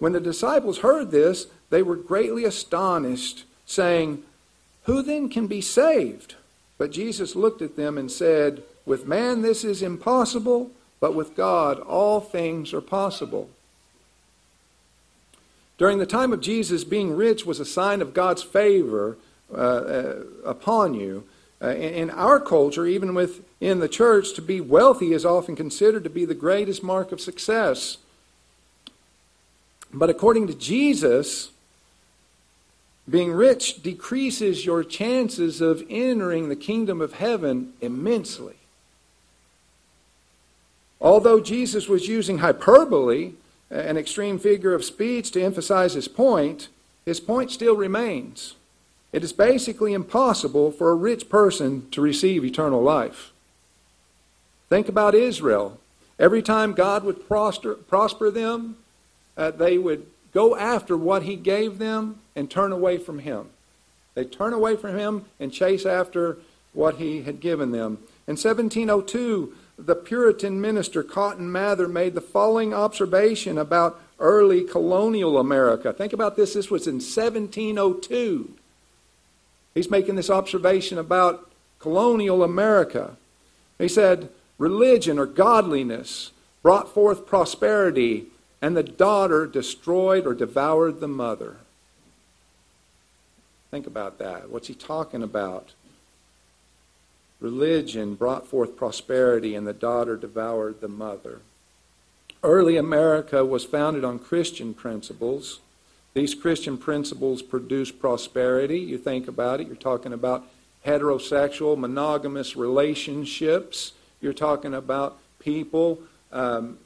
When 0.00 0.12
the 0.12 0.20
disciples 0.20 0.78
heard 0.78 1.12
this, 1.12 1.46
they 1.70 1.82
were 1.82 1.94
greatly 1.94 2.44
astonished, 2.44 3.44
saying, 3.66 4.24
Who 4.84 5.00
then 5.02 5.28
can 5.28 5.46
be 5.46 5.60
saved? 5.60 6.34
But 6.80 6.92
Jesus 6.92 7.36
looked 7.36 7.60
at 7.60 7.76
them 7.76 7.98
and 7.98 8.10
said, 8.10 8.62
With 8.86 9.06
man 9.06 9.42
this 9.42 9.64
is 9.64 9.82
impossible, 9.82 10.70
but 10.98 11.14
with 11.14 11.36
God 11.36 11.78
all 11.78 12.20
things 12.20 12.72
are 12.72 12.80
possible. 12.80 13.50
During 15.76 15.98
the 15.98 16.06
time 16.06 16.32
of 16.32 16.40
Jesus, 16.40 16.84
being 16.84 17.14
rich 17.14 17.44
was 17.44 17.60
a 17.60 17.66
sign 17.66 18.00
of 18.00 18.14
God's 18.14 18.42
favor 18.42 19.18
uh, 19.52 19.56
uh, 19.56 20.22
upon 20.42 20.94
you. 20.94 21.24
Uh, 21.60 21.68
in, 21.68 22.08
in 22.08 22.10
our 22.12 22.40
culture, 22.40 22.86
even 22.86 23.12
within 23.12 23.80
the 23.80 23.86
church, 23.86 24.32
to 24.32 24.40
be 24.40 24.62
wealthy 24.62 25.12
is 25.12 25.26
often 25.26 25.54
considered 25.54 26.04
to 26.04 26.08
be 26.08 26.24
the 26.24 26.32
greatest 26.32 26.82
mark 26.82 27.12
of 27.12 27.20
success. 27.20 27.98
But 29.92 30.08
according 30.08 30.46
to 30.46 30.54
Jesus, 30.54 31.50
being 33.10 33.32
rich 33.32 33.82
decreases 33.82 34.64
your 34.64 34.84
chances 34.84 35.60
of 35.60 35.84
entering 35.90 36.48
the 36.48 36.56
kingdom 36.56 37.00
of 37.00 37.14
heaven 37.14 37.72
immensely. 37.80 38.56
Although 41.00 41.40
Jesus 41.40 41.88
was 41.88 42.08
using 42.08 42.38
hyperbole, 42.38 43.32
an 43.70 43.96
extreme 43.96 44.38
figure 44.38 44.74
of 44.74 44.84
speech, 44.84 45.30
to 45.32 45.42
emphasize 45.42 45.94
his 45.94 46.08
point, 46.08 46.68
his 47.04 47.20
point 47.20 47.50
still 47.50 47.74
remains. 47.74 48.54
It 49.12 49.24
is 49.24 49.32
basically 49.32 49.92
impossible 49.92 50.70
for 50.70 50.90
a 50.90 50.94
rich 50.94 51.28
person 51.28 51.88
to 51.90 52.00
receive 52.00 52.44
eternal 52.44 52.82
life. 52.82 53.32
Think 54.68 54.88
about 54.88 55.14
Israel. 55.14 55.80
Every 56.18 56.42
time 56.42 56.74
God 56.74 57.02
would 57.02 57.26
prosper, 57.26 57.74
prosper 57.74 58.30
them, 58.30 58.76
uh, 59.36 59.50
they 59.50 59.78
would 59.78 60.06
go 60.32 60.54
after 60.54 60.96
what 60.96 61.24
He 61.24 61.34
gave 61.34 61.78
them 61.78 62.19
and 62.34 62.50
turn 62.50 62.72
away 62.72 62.98
from 62.98 63.20
Him. 63.20 63.50
They 64.14 64.24
turn 64.24 64.52
away 64.52 64.76
from 64.76 64.96
Him 64.96 65.24
and 65.38 65.52
chase 65.52 65.86
after 65.86 66.38
what 66.72 66.96
He 66.96 67.22
had 67.22 67.40
given 67.40 67.72
them. 67.72 67.98
In 68.26 68.36
1702, 68.36 69.54
the 69.78 69.94
Puritan 69.94 70.60
minister 70.60 71.02
Cotton 71.02 71.50
Mather 71.50 71.88
made 71.88 72.14
the 72.14 72.20
following 72.20 72.74
observation 72.74 73.56
about 73.56 74.00
early 74.18 74.62
colonial 74.62 75.38
America. 75.38 75.92
Think 75.92 76.12
about 76.12 76.36
this. 76.36 76.54
This 76.54 76.70
was 76.70 76.86
in 76.86 76.96
1702. 76.96 78.54
He's 79.74 79.90
making 79.90 80.16
this 80.16 80.30
observation 80.30 80.98
about 80.98 81.50
colonial 81.78 82.42
America. 82.42 83.16
He 83.78 83.88
said, 83.88 84.28
Religion 84.58 85.18
or 85.18 85.24
godliness 85.24 86.32
brought 86.62 86.92
forth 86.92 87.26
prosperity, 87.26 88.26
and 88.60 88.76
the 88.76 88.82
daughter 88.82 89.46
destroyed 89.46 90.26
or 90.26 90.34
devoured 90.34 91.00
the 91.00 91.08
mother. 91.08 91.56
Think 93.70 93.86
about 93.86 94.18
that. 94.18 94.50
What's 94.50 94.68
he 94.68 94.74
talking 94.74 95.22
about? 95.22 95.70
Religion 97.40 98.14
brought 98.14 98.46
forth 98.46 98.76
prosperity, 98.76 99.54
and 99.54 99.66
the 99.66 99.72
daughter 99.72 100.16
devoured 100.16 100.80
the 100.80 100.88
mother. 100.88 101.40
Early 102.42 102.76
America 102.76 103.44
was 103.44 103.64
founded 103.64 104.04
on 104.04 104.18
Christian 104.18 104.74
principles. 104.74 105.60
These 106.14 106.34
Christian 106.34 106.76
principles 106.76 107.42
produce 107.42 107.90
prosperity. 107.90 108.78
You 108.78 108.98
think 108.98 109.28
about 109.28 109.60
it, 109.60 109.66
you're 109.68 109.76
talking 109.76 110.12
about 110.12 110.46
heterosexual, 110.84 111.78
monogamous 111.78 112.56
relationships. 112.56 113.92
You're 114.20 114.32
talking 114.32 114.74
about 114.74 115.18
people 115.38 116.00
um, 116.32 116.78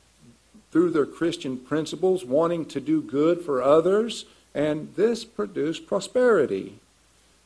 through 0.70 0.90
their 0.90 1.06
Christian 1.06 1.56
principles 1.56 2.24
wanting 2.24 2.66
to 2.66 2.80
do 2.80 3.00
good 3.00 3.42
for 3.42 3.62
others, 3.62 4.24
and 4.54 4.94
this 4.94 5.24
produced 5.24 5.86
prosperity. 5.86 6.74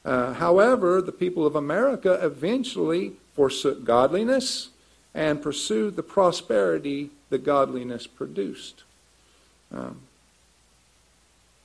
Uh, 0.05 0.35
however, 0.35 1.01
the 1.01 1.13
people 1.13 1.47
of 1.47 1.57
America 1.57 2.19
eventually 2.23 3.13
forsook 3.35 3.85
godliness 3.85 4.69
and 5.15 5.43
pursued 5.43 5.97
the 5.97 6.03
prosperity 6.03 7.11
the 7.31 7.39
godliness 7.39 8.07
produced. 8.07 8.85
Um, 9.73 10.01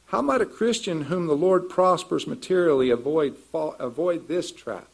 how 0.08 0.22
might 0.22 0.41
a 0.41 0.46
Christian 0.46 1.04
whom 1.04 1.28
the 1.28 1.36
Lord 1.36 1.70
prospers 1.70 2.28
materially 2.28 2.89
avoid, 2.89 3.36
fall, 3.36 3.76
avoid 3.80 4.28
this 4.28 4.52
trap? 4.52 4.88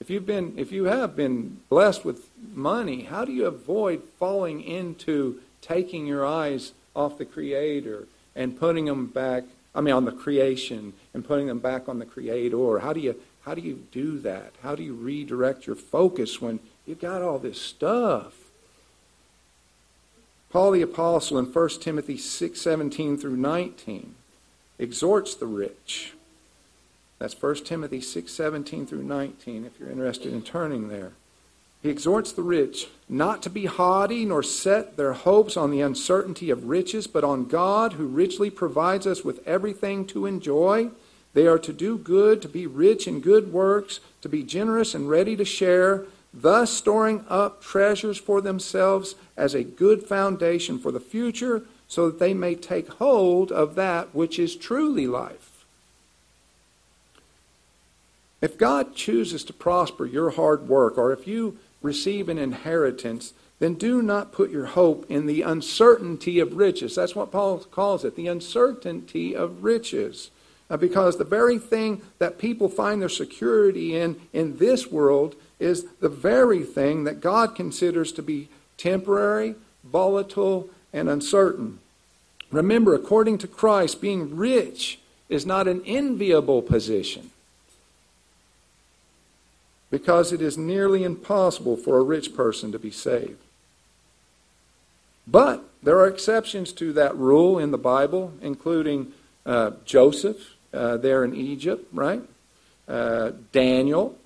If 0.00 0.10
you've 0.10 0.26
been, 0.26 0.54
if 0.56 0.72
you 0.72 0.84
have 0.84 1.14
been 1.14 1.60
blessed 1.68 2.04
with 2.04 2.28
money, 2.54 3.02
how 3.02 3.24
do 3.24 3.32
you 3.32 3.46
avoid 3.46 4.02
falling 4.18 4.62
into 4.62 5.40
taking 5.60 6.06
your 6.06 6.26
eyes 6.26 6.72
off 6.96 7.18
the 7.18 7.24
Creator 7.24 8.06
and 8.34 8.58
putting 8.58 8.86
them 8.86 9.06
back? 9.06 9.44
I 9.74 9.80
mean, 9.80 9.94
on 9.94 10.04
the 10.04 10.12
creation 10.12 10.92
and 11.14 11.24
putting 11.24 11.46
them 11.46 11.60
back 11.60 11.88
on 11.88 11.98
the 11.98 12.06
Creator. 12.06 12.80
How 12.80 12.92
do 12.92 13.00
you 13.00 13.20
how 13.42 13.54
do 13.54 13.62
you 13.62 13.86
do 13.90 14.18
that? 14.18 14.52
How 14.62 14.74
do 14.74 14.82
you 14.82 14.94
redirect 14.94 15.66
your 15.66 15.76
focus 15.76 16.40
when 16.40 16.60
you've 16.86 17.00
got 17.00 17.22
all 17.22 17.38
this 17.38 17.60
stuff? 17.60 18.34
Paul 20.50 20.72
the 20.72 20.82
apostle 20.82 21.38
in 21.38 21.46
1 21.46 21.68
Timothy 21.80 22.16
6:17 22.16 23.20
through 23.20 23.36
19 23.36 24.14
exhorts 24.78 25.34
the 25.34 25.46
rich 25.46 26.14
that's 27.20 27.40
1 27.40 27.54
Timothy 27.66 28.00
6 28.00 28.32
17 28.32 28.86
through 28.86 29.04
19, 29.04 29.66
if 29.66 29.78
you're 29.78 29.90
interested 29.90 30.32
in 30.32 30.42
turning 30.42 30.88
there. 30.88 31.12
He 31.82 31.88
exhorts 31.88 32.32
the 32.32 32.42
rich 32.42 32.88
not 33.08 33.42
to 33.42 33.50
be 33.50 33.64
haughty 33.66 34.24
nor 34.24 34.42
set 34.42 34.96
their 34.96 35.14
hopes 35.14 35.56
on 35.56 35.70
the 35.70 35.80
uncertainty 35.80 36.50
of 36.50 36.68
riches, 36.68 37.06
but 37.06 37.24
on 37.24 37.46
God 37.46 37.94
who 37.94 38.06
richly 38.06 38.50
provides 38.50 39.06
us 39.06 39.24
with 39.24 39.46
everything 39.46 40.06
to 40.08 40.26
enjoy. 40.26 40.90
They 41.32 41.46
are 41.46 41.58
to 41.58 41.72
do 41.72 41.96
good, 41.96 42.42
to 42.42 42.48
be 42.48 42.66
rich 42.66 43.08
in 43.08 43.20
good 43.20 43.52
works, 43.52 44.00
to 44.20 44.28
be 44.28 44.42
generous 44.42 44.94
and 44.94 45.08
ready 45.08 45.36
to 45.36 45.44
share, 45.44 46.04
thus 46.34 46.70
storing 46.70 47.24
up 47.28 47.62
treasures 47.62 48.18
for 48.18 48.40
themselves 48.40 49.14
as 49.36 49.54
a 49.54 49.64
good 49.64 50.02
foundation 50.02 50.78
for 50.78 50.92
the 50.92 51.00
future, 51.00 51.62
so 51.88 52.06
that 52.06 52.18
they 52.18 52.34
may 52.34 52.54
take 52.54 52.88
hold 52.94 53.50
of 53.50 53.74
that 53.74 54.14
which 54.14 54.38
is 54.38 54.54
truly 54.54 55.06
life. 55.06 55.64
If 58.40 58.56
God 58.56 58.94
chooses 58.94 59.44
to 59.44 59.52
prosper 59.52 60.06
your 60.06 60.30
hard 60.30 60.68
work, 60.68 60.96
or 60.96 61.12
if 61.12 61.26
you 61.26 61.58
receive 61.82 62.28
an 62.28 62.38
inheritance, 62.38 63.32
then 63.58 63.74
do 63.74 64.02
not 64.02 64.32
put 64.32 64.50
your 64.50 64.66
hope 64.66 65.04
in 65.10 65.26
the 65.26 65.42
uncertainty 65.42 66.38
of 66.38 66.56
riches. 66.56 66.94
That's 66.94 67.14
what 67.14 67.30
Paul 67.30 67.58
calls 67.58 68.04
it 68.04 68.16
the 68.16 68.26
uncertainty 68.26 69.36
of 69.36 69.62
riches. 69.62 70.30
Because 70.78 71.18
the 71.18 71.24
very 71.24 71.58
thing 71.58 72.00
that 72.18 72.38
people 72.38 72.68
find 72.68 73.02
their 73.02 73.08
security 73.08 73.96
in 73.96 74.20
in 74.32 74.58
this 74.58 74.86
world 74.86 75.34
is 75.58 75.84
the 76.00 76.08
very 76.08 76.62
thing 76.62 77.04
that 77.04 77.20
God 77.20 77.56
considers 77.56 78.12
to 78.12 78.22
be 78.22 78.48
temporary, 78.76 79.56
volatile, 79.84 80.70
and 80.92 81.08
uncertain. 81.08 81.80
Remember, 82.50 82.94
according 82.94 83.38
to 83.38 83.48
Christ, 83.48 84.00
being 84.00 84.36
rich 84.36 85.00
is 85.28 85.44
not 85.44 85.68
an 85.68 85.82
enviable 85.86 86.62
position 86.62 87.29
because 89.90 90.32
it 90.32 90.40
is 90.40 90.56
nearly 90.56 91.02
impossible 91.04 91.76
for 91.76 91.98
a 91.98 92.02
rich 92.02 92.34
person 92.34 92.72
to 92.72 92.78
be 92.78 92.90
saved. 92.90 93.38
But 95.26 95.64
there 95.82 95.98
are 95.98 96.08
exceptions 96.08 96.72
to 96.74 96.92
that 96.94 97.16
rule 97.16 97.58
in 97.58 97.70
the 97.70 97.78
Bible, 97.78 98.32
including 98.40 99.12
uh, 99.46 99.72
Joseph 99.84 100.54
uh, 100.72 100.96
there 100.96 101.24
in 101.24 101.34
Egypt, 101.34 101.86
right? 101.92 102.22
Uh, 102.88 103.32
Daniel, 103.52 104.16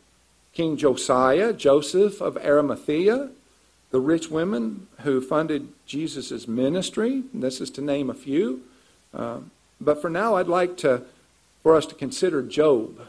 King 0.52 0.76
Josiah, 0.76 1.52
Joseph 1.52 2.20
of 2.20 2.36
Arimathea, 2.36 3.30
the 3.90 4.00
rich 4.00 4.30
women 4.30 4.86
who 5.02 5.20
funded 5.20 5.68
Jesus' 5.86 6.48
ministry. 6.48 7.22
This 7.32 7.60
is 7.60 7.70
to 7.70 7.80
name 7.80 8.10
a 8.10 8.14
few. 8.14 8.62
Uh, 9.12 9.40
but 9.80 10.00
for 10.00 10.10
now, 10.10 10.36
I'd 10.36 10.48
like 10.48 10.76
to, 10.78 11.02
for 11.62 11.76
us 11.76 11.86
to 11.86 11.94
consider 11.94 12.42
Job. 12.42 13.06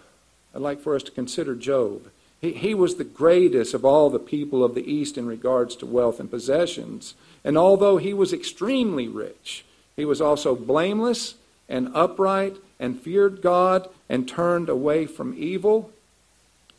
I'd 0.53 0.61
like 0.61 0.81
for 0.81 0.95
us 0.95 1.03
to 1.03 1.11
consider 1.11 1.55
Job. 1.55 2.09
He, 2.41 2.53
he 2.53 2.73
was 2.73 2.95
the 2.95 3.03
greatest 3.03 3.73
of 3.73 3.85
all 3.85 4.09
the 4.09 4.19
people 4.19 4.63
of 4.63 4.75
the 4.75 4.91
East 4.91 5.17
in 5.17 5.25
regards 5.25 5.75
to 5.77 5.85
wealth 5.85 6.19
and 6.19 6.29
possessions. 6.29 7.13
And 7.43 7.57
although 7.57 7.97
he 7.97 8.13
was 8.13 8.33
extremely 8.33 9.07
rich, 9.07 9.65
he 9.95 10.05
was 10.05 10.21
also 10.21 10.55
blameless 10.55 11.35
and 11.69 11.89
upright 11.95 12.57
and 12.79 12.99
feared 12.99 13.41
God 13.41 13.87
and 14.09 14.27
turned 14.27 14.69
away 14.69 15.05
from 15.05 15.35
evil. 15.37 15.91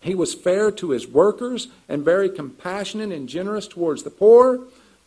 He 0.01 0.15
was 0.15 0.35
fair 0.35 0.71
to 0.73 0.91
his 0.91 1.09
workers 1.09 1.69
and 1.89 2.05
very 2.05 2.29
compassionate 2.29 3.11
and 3.11 3.29
generous 3.29 3.67
towards 3.67 4.03
the 4.03 4.11
poor, 4.11 4.61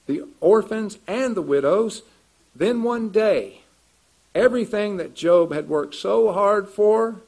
the 0.08 0.24
orphans, 0.42 0.98
and 1.08 1.36
the 1.36 1.42
widows. 1.42 2.02
Then 2.56 2.84
one 2.84 3.10
day, 3.10 3.62
everything 4.34 4.98
that 4.98 5.16
Job 5.16 5.54
had 5.54 5.70
worked 5.70 5.96
so 5.96 6.34
hard 6.34 6.68
for 6.68 7.22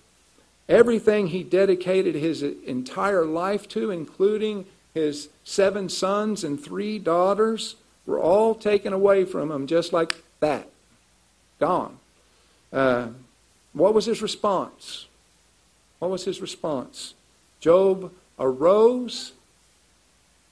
Everything 0.71 1.27
he 1.27 1.43
dedicated 1.43 2.15
his 2.15 2.41
entire 2.41 3.25
life 3.25 3.67
to, 3.67 3.91
including 3.91 4.65
his 4.93 5.27
seven 5.43 5.89
sons 5.89 6.45
and 6.45 6.57
three 6.57 6.97
daughters, 6.97 7.75
were 8.05 8.21
all 8.21 8.55
taken 8.55 8.93
away 8.93 9.25
from 9.25 9.51
him 9.51 9.67
just 9.67 9.91
like 9.91 10.23
that. 10.39 10.69
Gone. 11.59 11.97
Uh, 12.71 13.09
what 13.73 13.93
was 13.93 14.05
his 14.05 14.21
response? 14.21 15.07
What 15.99 16.09
was 16.09 16.23
his 16.23 16.39
response? 16.39 17.15
Job 17.59 18.09
arose, 18.39 19.33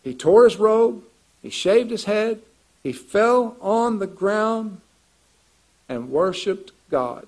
he 0.04 0.14
tore 0.14 0.44
his 0.44 0.58
robe, 0.58 1.02
he 1.42 1.50
shaved 1.50 1.92
his 1.92 2.04
head, 2.04 2.42
he 2.84 2.92
fell 2.92 3.56
on 3.62 4.00
the 4.00 4.08
ground 4.08 4.82
and 5.88 6.12
worshiped 6.12 6.74
God. 6.92 7.28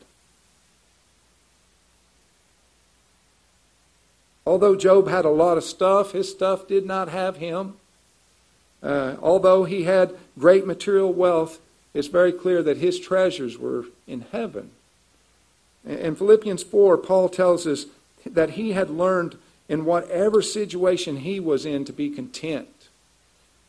Although 4.45 4.75
Job 4.75 5.07
had 5.07 5.25
a 5.25 5.29
lot 5.29 5.57
of 5.57 5.63
stuff, 5.63 6.11
his 6.11 6.29
stuff 6.29 6.67
did 6.67 6.85
not 6.85 7.09
have 7.09 7.37
him. 7.37 7.75
Uh, 8.81 9.15
although 9.21 9.65
he 9.65 9.83
had 9.83 10.15
great 10.37 10.65
material 10.65 11.13
wealth, 11.13 11.59
it's 11.93 12.07
very 12.07 12.31
clear 12.31 12.63
that 12.63 12.77
his 12.77 12.99
treasures 12.99 13.57
were 13.57 13.85
in 14.07 14.25
heaven. 14.31 14.71
In 15.85 16.15
Philippians 16.15 16.63
4, 16.63 16.97
Paul 16.97 17.29
tells 17.29 17.67
us 17.67 17.85
that 18.25 18.51
he 18.51 18.73
had 18.73 18.89
learned 18.89 19.37
in 19.67 19.85
whatever 19.85 20.41
situation 20.41 21.17
he 21.17 21.39
was 21.39 21.65
in 21.65 21.85
to 21.85 21.93
be 21.93 22.09
content. 22.09 22.67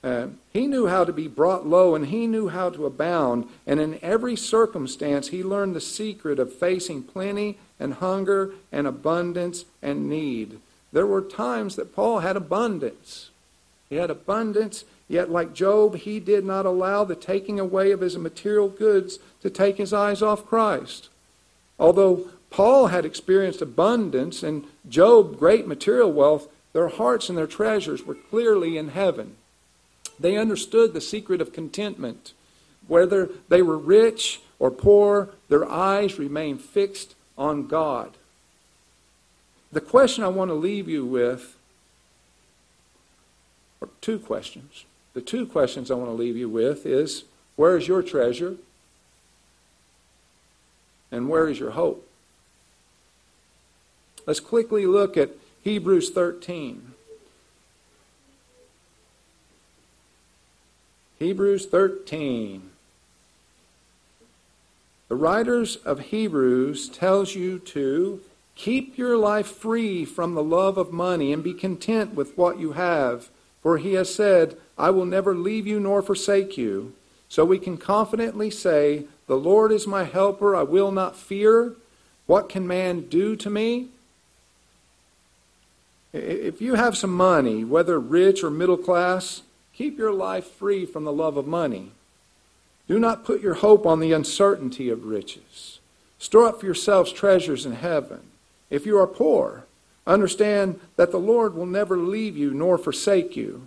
Uh, 0.03 0.27
he 0.53 0.67
knew 0.67 0.89
how 0.89 1.05
to 1.05 1.13
be 1.13 1.29
brought 1.29 1.67
low 1.67 1.95
and 1.95 2.07
he 2.07 2.27
knew 2.27 2.49
how 2.49 2.71
to 2.71 2.87
abound. 2.87 3.47
And 3.67 3.79
in 3.79 4.01
every 4.03 4.35
circumstance, 4.35 5.29
he 5.29 5.45
learned 5.45 5.77
the 5.77 5.81
secret 5.81 6.39
of 6.39 6.53
facing 6.53 7.05
plenty 7.05 7.59
and 7.79 7.95
hunger 7.95 8.53
and 8.73 8.87
abundance 8.87 9.65
and 9.81 10.09
need. 10.09 10.59
There 10.93 11.07
were 11.07 11.23
times 11.23 11.77
that 11.77 11.95
Paul 11.95 12.21
had 12.21 12.37
abundance. 12.37 13.31
He 13.89 13.97
had 13.97 14.11
abundance, 14.11 14.85
yet, 15.07 15.31
like 15.31 15.55
Job, 15.55 15.97
he 15.97 16.19
did 16.19 16.45
not 16.45 16.67
allow 16.67 17.05
the 17.05 17.15
taking 17.15 17.61
away 17.61 17.93
of 17.93 18.01
his 18.01 18.17
material 18.19 18.69
goods 18.69 19.19
to 19.43 19.51
take 19.51 19.77
his 19.77 19.93
eyes 19.93 20.23
off 20.23 20.47
Christ. 20.47 21.11
Although 21.79 22.29
Paul 22.51 22.89
had 22.89 23.05
experienced 23.05 23.63
abundance 23.63 24.43
and 24.43 24.65
Job 24.89 25.39
great 25.39 25.67
material 25.67 26.13
wealth, 26.13 26.49
their 26.73 26.89
hearts 26.89 27.29
and 27.29 27.37
their 27.37 27.47
treasures 27.47 28.05
were 28.05 28.15
clearly 28.15 28.77
in 28.77 28.89
heaven. 28.89 29.37
They 30.23 30.37
understood 30.37 30.95
the 30.95 31.01
secret 31.01 31.41
of 31.41 31.53
contentment. 31.53 32.33
Whether 32.87 33.29
they 33.49 33.61
were 33.61 33.77
rich 33.77 34.41
or 34.59 34.71
poor, 34.71 35.31
their 35.49 35.69
eyes 35.69 36.19
remained 36.19 36.61
fixed 36.61 37.15
on 37.37 37.67
God. 37.67 38.13
The 39.73 39.81
question 39.81 40.23
I 40.23 40.29
want 40.29 40.51
to 40.51 40.55
leave 40.55 40.89
you 40.89 41.05
with 41.05 41.57
are 43.81 43.89
two 44.01 44.19
questions. 44.19 44.85
The 45.15 45.21
two 45.21 45.45
questions 45.45 45.91
I 45.91 45.95
want 45.95 46.09
to 46.09 46.15
leave 46.15 46.37
you 46.37 46.49
with 46.49 46.87
is 46.87 47.25
where 47.57 47.77
is 47.77 47.89
your 47.89 48.03
treasure? 48.03 48.57
And 51.11 51.29
where 51.29 51.49
is 51.49 51.59
your 51.59 51.73
hope? 51.73 52.09
Let's 54.25 54.41
quickly 54.41 54.87
look 54.87 55.17
at 55.17 55.31
Hebrews 55.63 56.11
13. 56.11 56.92
Hebrews 61.23 61.67
13. 61.67 62.71
The 65.09 65.15
writers 65.15 65.77
of 65.77 66.01
Hebrews 66.01 66.89
tells 66.89 67.37
you 67.37 67.61
to 67.61 68.21
keep 68.57 68.99
your 68.99 69.17
life 69.17 69.47
free 69.47 70.05
from 70.05 70.35
the 70.35 70.43
love 70.43 70.77
of 70.77 70.93
money 70.93 71.33
and 71.33 71.45
be 71.45 71.55
content 71.55 72.17
with 72.17 72.37
what 72.37 72.59
you 72.59 72.73
have, 72.73 73.29
for 73.63 73.79
he 73.79 73.93
has 73.93 74.13
said, 74.13 74.57
I 74.77 74.91
will 74.91 75.07
never 75.07 75.33
leave 75.33 75.65
you 75.65 75.79
nor 75.79 76.03
forsake 76.03 76.59
you. 76.59 76.93
So 77.29 77.45
we 77.45 77.61
can 77.61 77.79
confidently 77.79 78.51
say, 78.51 79.05
The 79.29 79.37
Lord 79.37 79.71
is 79.71 79.87
my 79.87 80.03
helper, 80.03 80.57
I 80.57 80.65
will 80.65 80.91
not 80.91 81.15
fear. 81.15 81.75
What 82.27 82.49
can 82.49 82.67
man 82.67 83.03
do 83.03 83.37
to 83.37 83.49
me? 83.49 83.91
If 86.13 86.61
you 86.61 86.75
have 86.75 86.97
some 86.97 87.15
money, 87.15 87.63
whether 87.63 88.01
rich 88.01 88.43
or 88.43 88.51
middle 88.51 88.77
class, 88.77 89.43
keep 89.75 89.99
your 89.99 90.13
life 90.13 90.47
free 90.47 90.87
from 90.87 91.05
the 91.05 91.13
love 91.13 91.37
of 91.37 91.47
money. 91.47 91.93
Do 92.89 92.99
not 92.99 93.25
put 93.25 93.41
your 93.41 93.55
hope 93.55 93.87
on 93.87 94.01
the 94.01 94.13
uncertainty 94.13 94.89
of 94.89 95.05
riches. 95.05 95.81
Store 96.19 96.47
up 96.47 96.61
for 96.61 96.67
yourselves 96.67 97.13
treasures 97.13 97.67
in 97.67 97.73
heaven. 97.73 98.21
If 98.71 98.87
you 98.87 98.99
are 98.99 99.07
poor, 99.07 99.65
understand 100.07 100.81
that 100.97 101.11
the 101.11 101.19
Lord 101.19 101.55
will 101.55 101.67
never 101.67 101.97
leave 101.97 102.37
you 102.37 102.53
nor 102.53 102.79
forsake 102.79 103.37
you. 103.37 103.67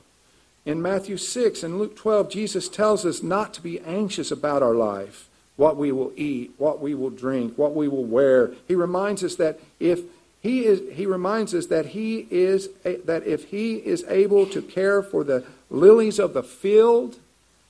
In 0.66 0.82
Matthew 0.82 1.18
6 1.18 1.64
and 1.64 1.78
Luke 1.78 1.96
12, 1.96 2.30
Jesus 2.30 2.70
tells 2.70 3.06
us 3.06 3.22
not 3.22 3.54
to 3.54 3.62
be 3.62 3.80
anxious 3.82 4.32
about 4.32 4.64
our 4.64 4.74
life, 4.74 5.30
what 5.58 5.78
we 5.78 5.92
will 5.92 6.12
eat, 6.16 6.52
what 6.58 6.82
we 6.82 6.96
will 6.96 7.12
drink, 7.12 7.58
what 7.58 7.76
we 7.76 7.88
will 7.88 8.04
wear. 8.04 8.52
He 8.68 8.74
reminds 8.74 9.24
us 9.24 9.36
that 9.36 9.60
if 9.80 10.02
he 10.42 10.66
is 10.66 10.82
he 10.96 11.08
reminds 11.08 11.56
us 11.56 11.66
that 11.68 11.88
he 11.88 12.28
is 12.30 12.70
that 12.84 13.24
if 13.26 13.46
he 13.46 13.78
is 13.78 14.04
able 14.08 14.46
to 14.46 14.62
care 14.62 15.02
for 15.02 15.24
the 15.24 15.44
lilies 15.70 16.20
of 16.20 16.34
the 16.34 16.44
field 16.44 17.18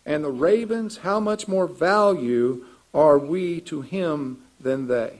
and 0.05 0.23
the 0.23 0.31
ravens, 0.31 0.97
how 0.97 1.19
much 1.19 1.47
more 1.47 1.67
value 1.67 2.65
are 2.93 3.17
we 3.17 3.59
to 3.61 3.81
him 3.81 4.41
than 4.59 4.87
they? 4.87 5.19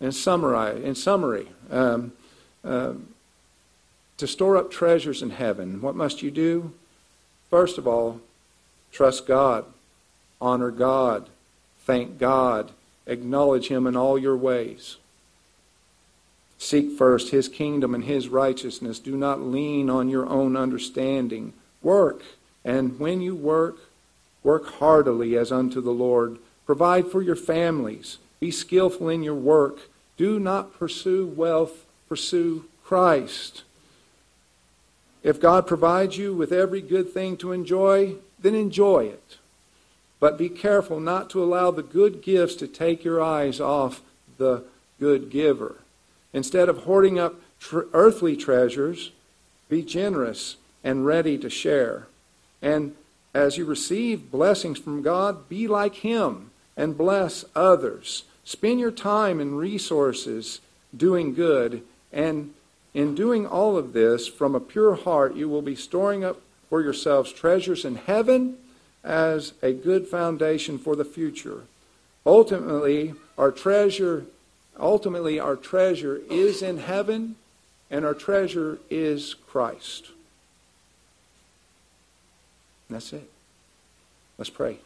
In 0.00 0.12
summary, 0.12 0.84
in 0.84 0.94
summary, 0.94 1.48
um, 1.70 2.12
uh, 2.64 2.94
to 4.16 4.26
store 4.26 4.56
up 4.56 4.70
treasures 4.70 5.22
in 5.22 5.30
heaven, 5.30 5.80
what 5.80 5.94
must 5.94 6.22
you 6.22 6.30
do? 6.30 6.72
First 7.50 7.78
of 7.78 7.86
all, 7.86 8.20
trust 8.92 9.26
God, 9.26 9.64
honor 10.40 10.70
God, 10.70 11.28
thank 11.80 12.18
God, 12.18 12.70
acknowledge 13.06 13.68
Him 13.68 13.86
in 13.86 13.96
all 13.96 14.18
your 14.18 14.36
ways. 14.36 14.96
Seek 16.58 16.96
first 16.96 17.30
His 17.30 17.48
kingdom 17.48 17.94
and 17.94 18.04
His 18.04 18.28
righteousness. 18.28 18.98
Do 18.98 19.16
not 19.16 19.40
lean 19.40 19.90
on 19.90 20.08
your 20.08 20.26
own 20.26 20.56
understanding. 20.56 21.52
Work, 21.82 22.22
and 22.64 22.98
when 22.98 23.20
you 23.20 23.34
work, 23.34 23.76
Work 24.42 24.66
heartily 24.74 25.36
as 25.36 25.52
unto 25.52 25.80
the 25.80 25.90
Lord. 25.90 26.38
Provide 26.66 27.08
for 27.08 27.20
your 27.20 27.36
families. 27.36 28.18
Be 28.38 28.50
skillful 28.50 29.08
in 29.08 29.22
your 29.22 29.34
work. 29.34 29.80
Do 30.16 30.38
not 30.38 30.78
pursue 30.78 31.26
wealth, 31.26 31.84
pursue 32.08 32.64
Christ. 32.84 33.64
If 35.22 35.40
God 35.40 35.66
provides 35.66 36.16
you 36.16 36.32
with 36.34 36.52
every 36.52 36.80
good 36.80 37.12
thing 37.12 37.36
to 37.38 37.52
enjoy, 37.52 38.14
then 38.38 38.54
enjoy 38.54 39.04
it. 39.04 39.36
But 40.18 40.38
be 40.38 40.48
careful 40.48 41.00
not 41.00 41.28
to 41.30 41.42
allow 41.42 41.70
the 41.70 41.82
good 41.82 42.22
gifts 42.22 42.54
to 42.56 42.66
take 42.66 43.04
your 43.04 43.22
eyes 43.22 43.60
off 43.60 44.00
the 44.38 44.64
good 44.98 45.30
giver. 45.30 45.76
Instead 46.32 46.68
of 46.68 46.84
hoarding 46.84 47.18
up 47.18 47.34
tr- 47.58 47.80
earthly 47.92 48.36
treasures, 48.36 49.10
be 49.68 49.82
generous 49.82 50.56
and 50.82 51.06
ready 51.06 51.38
to 51.38 51.50
share. 51.50 52.06
And 52.62 52.94
as 53.34 53.56
you 53.56 53.64
receive 53.64 54.30
blessings 54.30 54.78
from 54.78 55.02
God, 55.02 55.48
be 55.48 55.68
like 55.68 55.96
Him 55.96 56.50
and 56.76 56.96
bless 56.96 57.44
others. 57.54 58.24
Spend 58.44 58.80
your 58.80 58.90
time 58.90 59.40
and 59.40 59.56
resources 59.56 60.60
doing 60.96 61.34
good, 61.34 61.82
and 62.12 62.52
in 62.94 63.14
doing 63.14 63.46
all 63.46 63.76
of 63.76 63.92
this 63.92 64.26
from 64.26 64.54
a 64.54 64.60
pure 64.60 64.96
heart, 64.96 65.36
you 65.36 65.48
will 65.48 65.62
be 65.62 65.76
storing 65.76 66.24
up 66.24 66.40
for 66.68 66.82
yourselves 66.82 67.32
treasures 67.32 67.84
in 67.84 67.94
heaven 67.94 68.56
as 69.04 69.52
a 69.62 69.72
good 69.72 70.08
foundation 70.08 70.78
for 70.78 70.96
the 70.96 71.04
future. 71.04 71.62
Ultimately, 72.26 73.14
our 73.38 73.52
treasure 73.52 74.26
ultimately 74.80 75.38
our 75.38 75.56
treasure 75.56 76.20
is 76.30 76.62
in 76.62 76.78
heaven 76.78 77.36
and 77.90 78.04
our 78.04 78.14
treasure 78.14 78.78
is 78.88 79.34
Christ. 79.34 80.10
That's 82.94 83.12
it. 83.12 83.28
Let's 84.38 84.50
pray. 84.50 84.78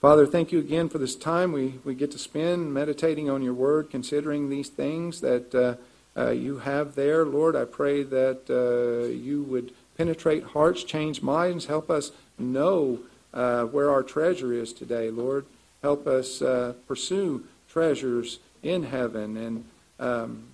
Father, 0.00 0.26
thank 0.26 0.52
you 0.52 0.60
again 0.60 0.88
for 0.88 0.98
this 0.98 1.16
time 1.16 1.50
we, 1.50 1.74
we 1.84 1.94
get 1.94 2.12
to 2.12 2.18
spend 2.18 2.72
meditating 2.72 3.28
on 3.28 3.42
your 3.42 3.54
word, 3.54 3.90
considering 3.90 4.48
these 4.48 4.68
things 4.68 5.20
that 5.22 5.52
uh, 5.54 5.74
uh, 6.18 6.30
you 6.30 6.58
have 6.58 6.94
there. 6.94 7.24
Lord, 7.24 7.56
I 7.56 7.64
pray 7.64 8.04
that 8.04 8.48
uh, 8.48 9.08
you 9.12 9.42
would 9.42 9.72
penetrate 9.96 10.44
hearts, 10.44 10.84
change 10.84 11.20
minds, 11.20 11.66
help 11.66 11.90
us 11.90 12.12
know 12.38 13.00
uh, 13.34 13.64
where 13.64 13.90
our 13.90 14.04
treasure 14.04 14.52
is 14.52 14.72
today, 14.72 15.10
Lord. 15.10 15.44
Help 15.82 16.06
us 16.06 16.40
uh, 16.40 16.74
pursue 16.86 17.44
treasures 17.68 18.38
in 18.62 18.84
heaven 18.84 19.36
and 19.36 19.64
um, 19.98 20.44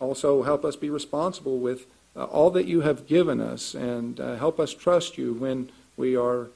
also 0.00 0.42
help 0.42 0.64
us 0.64 0.76
be 0.76 0.90
responsible 0.90 1.58
with 1.58 1.86
uh, 2.16 2.24
all 2.24 2.50
that 2.50 2.66
you 2.66 2.80
have 2.80 3.06
given 3.06 3.40
us 3.40 3.74
and 3.74 4.18
help 4.18 4.58
us 4.58 4.74
trust 4.74 5.18
you 5.18 5.34
when 5.34 5.70
we 5.96 6.16
are 6.16 6.48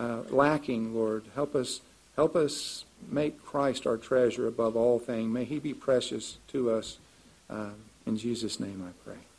uh, 0.00 0.22
lacking, 0.30 0.94
Lord. 0.94 1.24
Help 1.34 1.54
us, 1.54 1.80
help 2.16 2.34
us 2.34 2.84
make 3.08 3.44
Christ 3.44 3.86
our 3.86 3.96
treasure 3.96 4.46
above 4.46 4.76
all 4.76 4.98
things. 4.98 5.30
May 5.32 5.44
he 5.44 5.58
be 5.58 5.74
precious 5.74 6.38
to 6.48 6.70
us. 6.70 6.98
Uh, 7.48 7.70
in 8.06 8.16
Jesus' 8.16 8.58
name 8.58 8.82
I 8.86 8.92
pray. 9.04 9.29